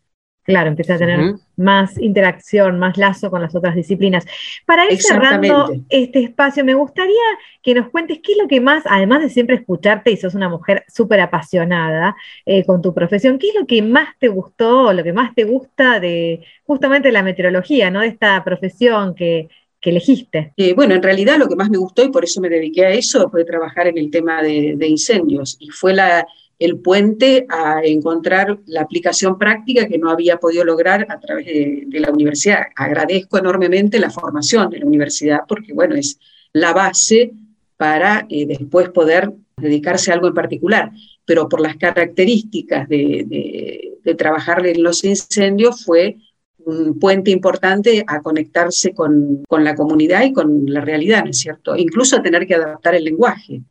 Claro, 0.43 0.69
empieza 0.69 0.95
a 0.95 0.97
tener 0.97 1.35
más 1.55 1.97
interacción, 1.97 2.77
más 2.77 2.97
lazo 2.97 3.29
con 3.31 3.41
las 3.41 3.55
otras 3.55 3.75
disciplinas. 3.75 4.25
Para 4.65 4.91
ir 4.91 5.01
cerrando 5.01 5.71
este 5.87 6.19
espacio, 6.19 6.65
me 6.65 6.73
gustaría 6.73 7.13
que 7.61 7.73
nos 7.73 7.89
cuentes 7.89 8.19
qué 8.21 8.33
es 8.33 8.37
lo 8.37 8.47
que 8.49 8.59
más, 8.59 8.83
además 8.85 9.21
de 9.21 9.29
siempre 9.29 9.55
escucharte, 9.55 10.11
y 10.11 10.17
sos 10.17 10.35
una 10.35 10.49
mujer 10.49 10.83
súper 10.89 11.21
apasionada 11.21 12.17
eh, 12.45 12.65
con 12.65 12.81
tu 12.81 12.93
profesión, 12.93 13.39
¿qué 13.39 13.49
es 13.49 13.55
lo 13.55 13.65
que 13.65 13.81
más 13.81 14.09
te 14.19 14.27
gustó, 14.27 14.91
lo 14.91 15.03
que 15.03 15.13
más 15.13 15.33
te 15.33 15.45
gusta 15.45 16.01
de 16.01 16.43
justamente 16.65 17.11
la 17.13 17.23
meteorología, 17.23 17.89
¿no? 17.89 18.01
De 18.01 18.07
esta 18.07 18.43
profesión 18.43 19.15
que, 19.15 19.47
que 19.79 19.91
elegiste. 19.91 20.51
Eh, 20.57 20.73
bueno, 20.73 20.93
en 20.93 21.03
realidad 21.03 21.37
lo 21.37 21.47
que 21.47 21.55
más 21.55 21.69
me 21.69 21.77
gustó 21.77 22.03
y 22.03 22.09
por 22.09 22.25
eso 22.25 22.41
me 22.41 22.49
dediqué 22.49 22.85
a 22.85 22.89
eso 22.89 23.29
fue 23.29 23.45
trabajar 23.45 23.87
en 23.87 23.97
el 23.97 24.11
tema 24.11 24.41
de, 24.41 24.73
de 24.75 24.87
incendios 24.87 25.55
y 25.59 25.69
fue 25.69 25.93
la, 25.93 26.25
el 26.60 26.80
puente 26.80 27.45
a 27.49 27.82
encontrar 27.84 28.60
la 28.66 28.82
aplicación 28.82 29.38
práctica 29.38 29.88
que 29.88 29.97
no 29.97 30.10
había 30.10 30.38
podido 30.38 30.64
lograr 30.64 31.06
a 31.10 31.20
través 31.20 31.45
de, 31.45 31.99
la 31.99 32.12
universidad. 32.12 32.64
Agradezco 32.76 33.38
enormemente 33.38 33.99
la 33.99 34.10
formación 34.10 34.70
de 34.70 34.80
la 34.80 34.86
universidad 34.86 35.41
porque, 35.47 35.74
bueno, 35.74 35.95
es 35.95 36.20
la 36.54 36.74
base 36.74 37.34
para 37.78 38.26
eh, 38.30 38.45
después 38.45 38.89
poder 38.89 39.32
dedicarse 39.58 40.12
a 40.12 40.16
algo 40.16 40.28
en 40.28 40.34
particular, 40.34 40.91
pero 41.26 41.49
por 41.49 41.62
las 41.62 41.76
características 41.78 42.88
de 42.88 44.16
trabajar 44.18 44.66
en 44.66 44.84
los 44.84 45.04
incendios 45.04 45.84
fue 45.84 46.18
un 46.66 46.99
puente 46.99 47.32
importante 47.32 48.04
a 48.08 48.22
conectarse 48.22 48.93
con, 48.93 49.43
con, 49.47 49.64
la 49.64 49.76
comunidad 49.76 50.24
y 50.24 50.34
con 50.34 50.66
la 50.68 50.82
realidad, 50.82 51.24
¿no 51.24 51.32
es 51.32 51.39
cierto? 51.39 51.76
Incluso 51.76 52.18
a 52.18 52.24
tener 52.24 52.47
que 52.47 52.56
adaptar 52.56 52.95
el 52.95 53.04
lenguaje. 53.04 53.62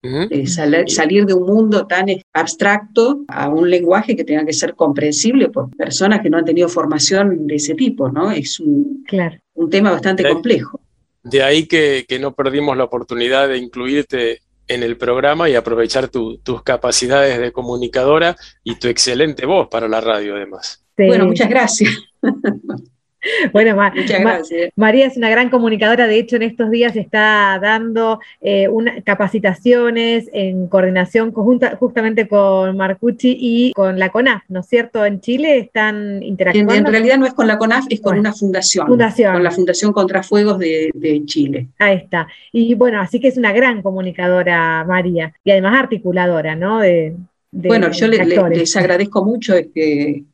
Eh, 0.00 0.46
sal 0.46 0.84
salir 0.86 1.26
de 1.26 1.34
un 1.34 1.44
mundo 1.44 1.86
tan 1.86 2.06
abstracto 2.32 3.24
a 3.26 3.48
un 3.48 3.68
lenguaje 3.68 4.14
que 4.14 4.22
tenga 4.22 4.46
que 4.46 4.52
ser 4.52 4.76
comprensible 4.76 5.48
por 5.48 5.74
personas 5.76 6.20
que 6.20 6.30
no 6.30 6.38
han 6.38 6.44
tenido 6.44 6.68
formación 6.68 7.48
de 7.48 7.56
ese 7.56 7.74
tipo, 7.74 8.08
¿no? 8.08 8.30
Es 8.30 8.60
un, 8.60 9.04
claro. 9.06 9.38
un 9.54 9.68
tema 9.68 9.90
bastante 9.90 10.22
de, 10.22 10.30
complejo. 10.30 10.80
De 11.24 11.42
ahí 11.42 11.66
que, 11.66 12.04
que, 12.08 12.20
no 12.20 12.32
perdimos 12.32 12.76
la 12.76 12.84
oportunidad 12.84 13.48
de 13.48 13.58
incluirte 13.58 14.40
en 14.68 14.84
el 14.84 14.96
programa 14.96 15.48
y 15.48 15.56
aprovechar 15.56 16.08
tu, 16.08 16.38
tus 16.38 16.62
capacidades 16.62 17.40
de 17.40 17.50
comunicadora 17.50 18.36
y 18.62 18.78
tu 18.78 18.86
excelente 18.86 19.46
voz 19.46 19.68
para 19.68 19.88
la 19.88 20.00
radio, 20.00 20.36
además. 20.36 20.84
Sí. 20.96 21.06
Bueno, 21.06 21.26
muchas 21.26 21.48
gracias. 21.48 21.90
Bueno, 23.52 23.76
Ma. 23.76 23.92
Ma 24.22 24.38
María 24.76 25.06
es 25.06 25.16
una 25.16 25.30
gran 25.30 25.50
comunicadora, 25.50 26.06
de 26.06 26.18
hecho 26.18 26.36
en 26.36 26.42
estos 26.42 26.70
días 26.70 26.96
está 26.96 27.58
dando 27.60 28.20
eh, 28.40 28.68
una, 28.68 29.00
capacitaciones 29.02 30.28
en 30.32 30.68
coordinación 30.68 31.32
conjunta, 31.32 31.76
justamente 31.76 32.28
con 32.28 32.76
Marcucci 32.76 33.36
y 33.38 33.72
con 33.72 33.98
la 33.98 34.10
CONAF, 34.10 34.42
¿no 34.48 34.60
es 34.60 34.66
cierto? 34.66 35.04
En 35.04 35.20
Chile 35.20 35.58
están 35.58 36.22
interactuando. 36.22 36.74
En, 36.74 36.86
en 36.86 36.92
realidad 36.92 37.18
no 37.18 37.26
es 37.26 37.34
con 37.34 37.46
la 37.46 37.58
CONAF, 37.58 37.86
es 37.90 38.00
con 38.00 38.10
bueno, 38.10 38.20
una 38.20 38.32
fundación, 38.32 38.86
fundación. 38.86 39.32
Con 39.34 39.44
la 39.44 39.50
Fundación 39.50 39.92
Contrafuegos 39.92 40.58
de, 40.58 40.90
de 40.94 41.24
Chile. 41.24 41.68
Ahí 41.78 41.96
está. 41.96 42.28
Y 42.52 42.74
bueno, 42.74 43.00
así 43.00 43.20
que 43.20 43.28
es 43.28 43.36
una 43.36 43.52
gran 43.52 43.82
comunicadora 43.82 44.84
María 44.84 45.32
y 45.44 45.50
además 45.50 45.78
articuladora, 45.78 46.54
¿no? 46.54 46.80
De, 46.80 47.14
de 47.50 47.68
bueno, 47.68 47.90
yo 47.90 48.06
le, 48.08 48.24
les 48.24 48.76
agradezco 48.76 49.24
mucho 49.24 49.54
este, 49.54 50.24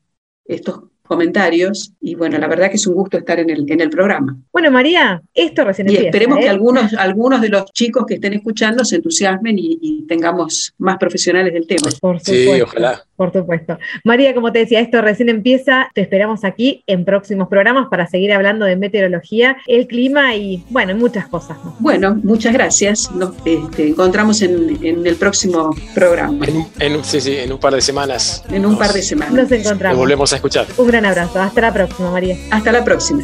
estos 0.46 0.84
comentarios 1.06 1.92
y 2.00 2.14
bueno, 2.14 2.38
la 2.38 2.46
verdad 2.46 2.70
que 2.70 2.76
es 2.76 2.86
un 2.86 2.94
gusto 2.94 3.18
estar 3.18 3.38
en 3.38 3.50
el, 3.50 3.70
en 3.70 3.80
el 3.80 3.90
programa. 3.90 4.36
Bueno, 4.52 4.70
María, 4.70 5.22
esto 5.34 5.64
recién 5.64 5.88
y 5.88 5.90
empieza. 5.90 6.08
esperemos 6.08 6.38
¿eh? 6.38 6.42
que 6.42 6.48
algunos, 6.48 6.94
algunos 6.94 7.40
de 7.40 7.48
los 7.48 7.66
chicos 7.72 8.04
que 8.06 8.14
estén 8.14 8.32
escuchando 8.32 8.84
se 8.84 8.96
entusiasmen 8.96 9.58
y, 9.58 9.78
y, 9.80 10.06
tengamos 10.06 10.74
más 10.78 10.98
profesionales 10.98 11.52
del 11.52 11.66
tema. 11.66 11.88
Por 12.00 12.20
supuesto, 12.20 12.32
sí, 12.32 12.60
ojalá. 12.60 13.02
Por 13.16 13.32
supuesto. 13.32 13.78
María, 14.02 14.34
como 14.34 14.50
te 14.50 14.58
decía, 14.60 14.80
esto 14.80 15.00
recién 15.00 15.28
empieza. 15.28 15.88
Te 15.94 16.00
esperamos 16.00 16.44
aquí 16.44 16.82
en 16.86 17.04
próximos 17.04 17.48
programas 17.48 17.88
para 17.88 18.06
seguir 18.06 18.32
hablando 18.32 18.66
de 18.66 18.76
meteorología, 18.76 19.56
el 19.66 19.86
clima 19.86 20.34
y, 20.34 20.64
bueno, 20.70 20.96
muchas 20.96 21.28
cosas. 21.28 21.56
¿no? 21.64 21.76
Bueno, 21.78 22.18
muchas 22.22 22.52
gracias. 22.52 23.10
Nos 23.12 23.34
este, 23.44 23.88
encontramos 23.88 24.42
en, 24.42 24.78
en, 24.84 25.06
el 25.06 25.16
próximo 25.16 25.70
programa. 25.94 26.44
En, 26.46 26.66
en, 26.80 27.04
sí, 27.04 27.20
sí, 27.20 27.36
en 27.36 27.52
un 27.52 27.60
par 27.60 27.74
de 27.74 27.80
semanas. 27.80 28.44
En 28.50 28.66
un 28.66 28.72
nos, 28.72 28.80
par 28.80 28.92
de 28.92 29.02
semanas. 29.02 29.34
Nos 29.34 29.52
encontramos. 29.52 29.96
Nos 29.96 29.98
volvemos 29.98 30.32
a 30.32 30.36
escuchar. 30.36 30.66
Un 30.76 30.86
gran 30.88 31.03
abrazo. 31.06 31.40
Hasta 31.40 31.60
la 31.60 31.72
próxima, 31.72 32.10
María. 32.10 32.36
Hasta 32.50 32.72
la 32.72 32.84
próxima. 32.84 33.22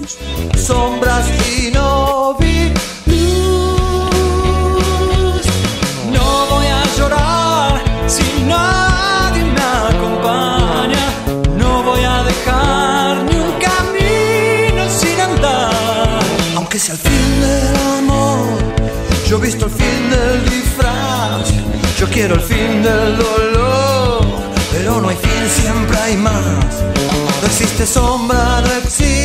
Sombras 0.57 1.26
y 1.49 1.70
no 1.72 2.37
vi 2.39 2.72
luz. 3.07 3.81
No 6.12 6.47
voy 6.51 6.66
a 6.66 6.83
llorar 6.97 7.83
si 8.07 8.43
nadie 8.45 9.45
me 9.45 9.61
acompaña. 9.61 11.07
No 11.57 11.83
voy 11.83 12.05
a 12.05 12.22
dejar 12.24 13.24
ni 13.24 13.37
un 13.37 13.53
camino 13.59 14.89
sin 14.89 15.20
andar. 15.20 16.20
Aunque 16.57 16.78
sea 16.78 16.95
el 16.95 17.01
fin 17.01 17.41
del 17.41 17.76
amor, 17.99 18.47
yo 19.28 19.39
he 19.39 19.41
visto 19.41 19.66
el 19.66 19.72
fin 19.72 20.11
del 20.11 20.45
disfraz. 20.51 21.51
Yo 21.99 22.09
quiero 22.09 22.35
el 22.35 22.41
fin 22.41 22.83
del 22.83 23.16
dolor, 23.18 24.24
pero 24.72 25.01
no 25.03 25.09
hay 25.11 25.16
fin, 25.16 25.49
siempre 25.62 25.99
hay 25.99 26.16
más. 26.16 26.83
Existe 27.51 27.84
sombra, 27.84 28.61
no 28.61 28.72
existe 28.74 29.20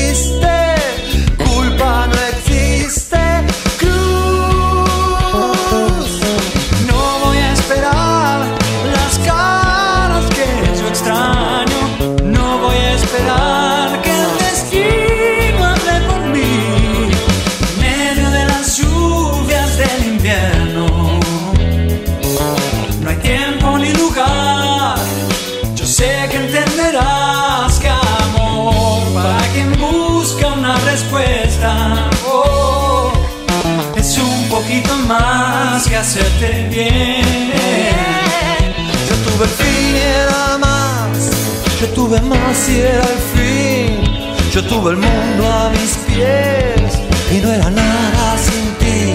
tuve 42.16 42.30
más 42.30 42.70
y 42.70 42.80
era 42.80 43.04
el 43.04 43.20
fin. 43.34 44.52
Yo 44.52 44.64
tuve 44.64 44.92
el 44.92 44.98
mundo 44.98 45.52
a 45.52 45.70
mis 45.70 45.98
pies 46.08 47.00
y 47.32 47.42
no 47.42 47.52
era 47.52 47.70
nada 47.70 48.38
sin 48.38 48.74
ti. 48.76 49.14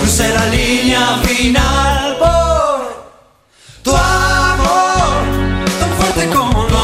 Crucé 0.00 0.28
la 0.34 0.46
línea 0.46 1.18
final 1.22 2.16
por 2.18 3.12
tu 3.82 3.90
amor, 3.90 5.24
tan 5.80 5.90
fuerte 5.90 6.36
como 6.36 6.62
lo 6.64 6.78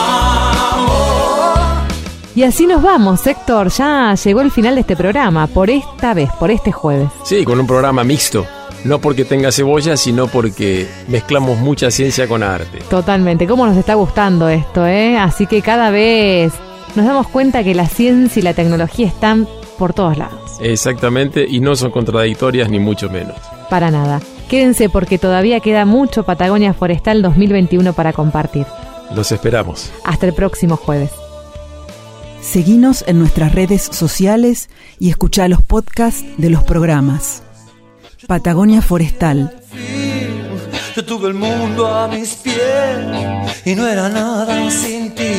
y 2.37 2.43
así 2.43 2.67
nos 2.67 2.83
vamos, 2.83 3.25
Héctor. 3.29 3.69
Ya 3.69 4.13
llegó 4.17 4.41
el 4.41 4.51
final 4.51 4.75
de 4.75 4.81
este 4.81 4.97
programa, 4.97 5.47
por 5.47 5.71
esta 5.71 6.15
vez, 6.15 6.31
por 6.41 6.51
este 6.51 6.73
jueves. 6.73 7.09
Sí, 7.23 7.45
con 7.45 7.61
un 7.61 7.67
programa 7.67 8.03
mixto. 8.03 8.45
No 8.85 9.01
porque 9.01 9.25
tenga 9.25 9.51
cebolla, 9.51 9.97
sino 9.97 10.27
porque 10.27 10.87
mezclamos 11.09 11.59
mucha 11.59 11.91
ciencia 11.91 12.29
con 12.29 12.43
arte. 12.43 12.81
Totalmente. 12.91 13.47
¿Cómo 13.47 13.67
nos 13.67 13.77
está 13.77 13.95
gustando 13.95 14.49
esto, 14.49 14.87
eh? 14.87 15.17
Así 15.17 15.47
que 15.47 15.63
cada 15.63 15.91
vez 15.91 16.53
nos 16.95 17.07
damos 17.07 17.29
cuenta 17.29 17.65
que 17.65 17.75
la 17.75 17.87
ciencia 17.87 18.41
y 18.41 18.43
la 18.43 18.55
tecnología 18.55 19.07
están 19.07 19.49
por 19.79 19.95
todos 19.95 20.19
lados. 20.19 20.59
Exactamente, 20.61 21.47
y 21.49 21.61
no 21.61 21.75
son 21.77 21.91
contradictorias 21.91 22.71
ni 22.71 22.79
mucho 22.79 23.11
menos. 23.11 23.37
Para 23.71 23.91
nada. 23.91 24.21
Quédense 24.49 24.89
porque 24.89 25.19
todavía 25.19 25.61
queda 25.61 25.85
mucho 25.85 26.25
Patagonia 26.25 26.75
Forestal 26.75 27.23
2021 27.23 27.93
para 27.95 28.13
compartir. 28.13 28.67
Los 29.15 29.33
esperamos. 29.33 29.91
Hasta 30.05 30.27
el 30.27 30.35
próximo 30.35 30.77
jueves. 30.77 31.11
Seguinos 32.41 33.05
en 33.07 33.19
nuestras 33.19 33.55
redes 33.55 33.83
sociales 33.83 34.69
y 34.99 35.09
escucha 35.09 35.49
los 35.49 35.63
podcasts 35.63 36.25
de 36.37 36.51
los 36.51 36.63
programas. 36.63 37.44
Patagonia 38.27 38.81
Forestal. 38.81 39.53
Yo 40.97 41.05
tuve 41.05 41.29
el 41.29 41.35
mundo 41.35 41.93
a 41.93 42.09
mis 42.09 42.35
pies 42.35 42.57
y 43.65 43.75
no 43.75 43.87
era 43.87 44.09
nada 44.09 44.71
sin 44.71 45.15
ti. 45.15 45.35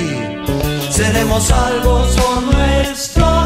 Seremos 0.90 1.44
salvos 1.44 2.16
por 2.16 2.44
nuestra 2.44 3.45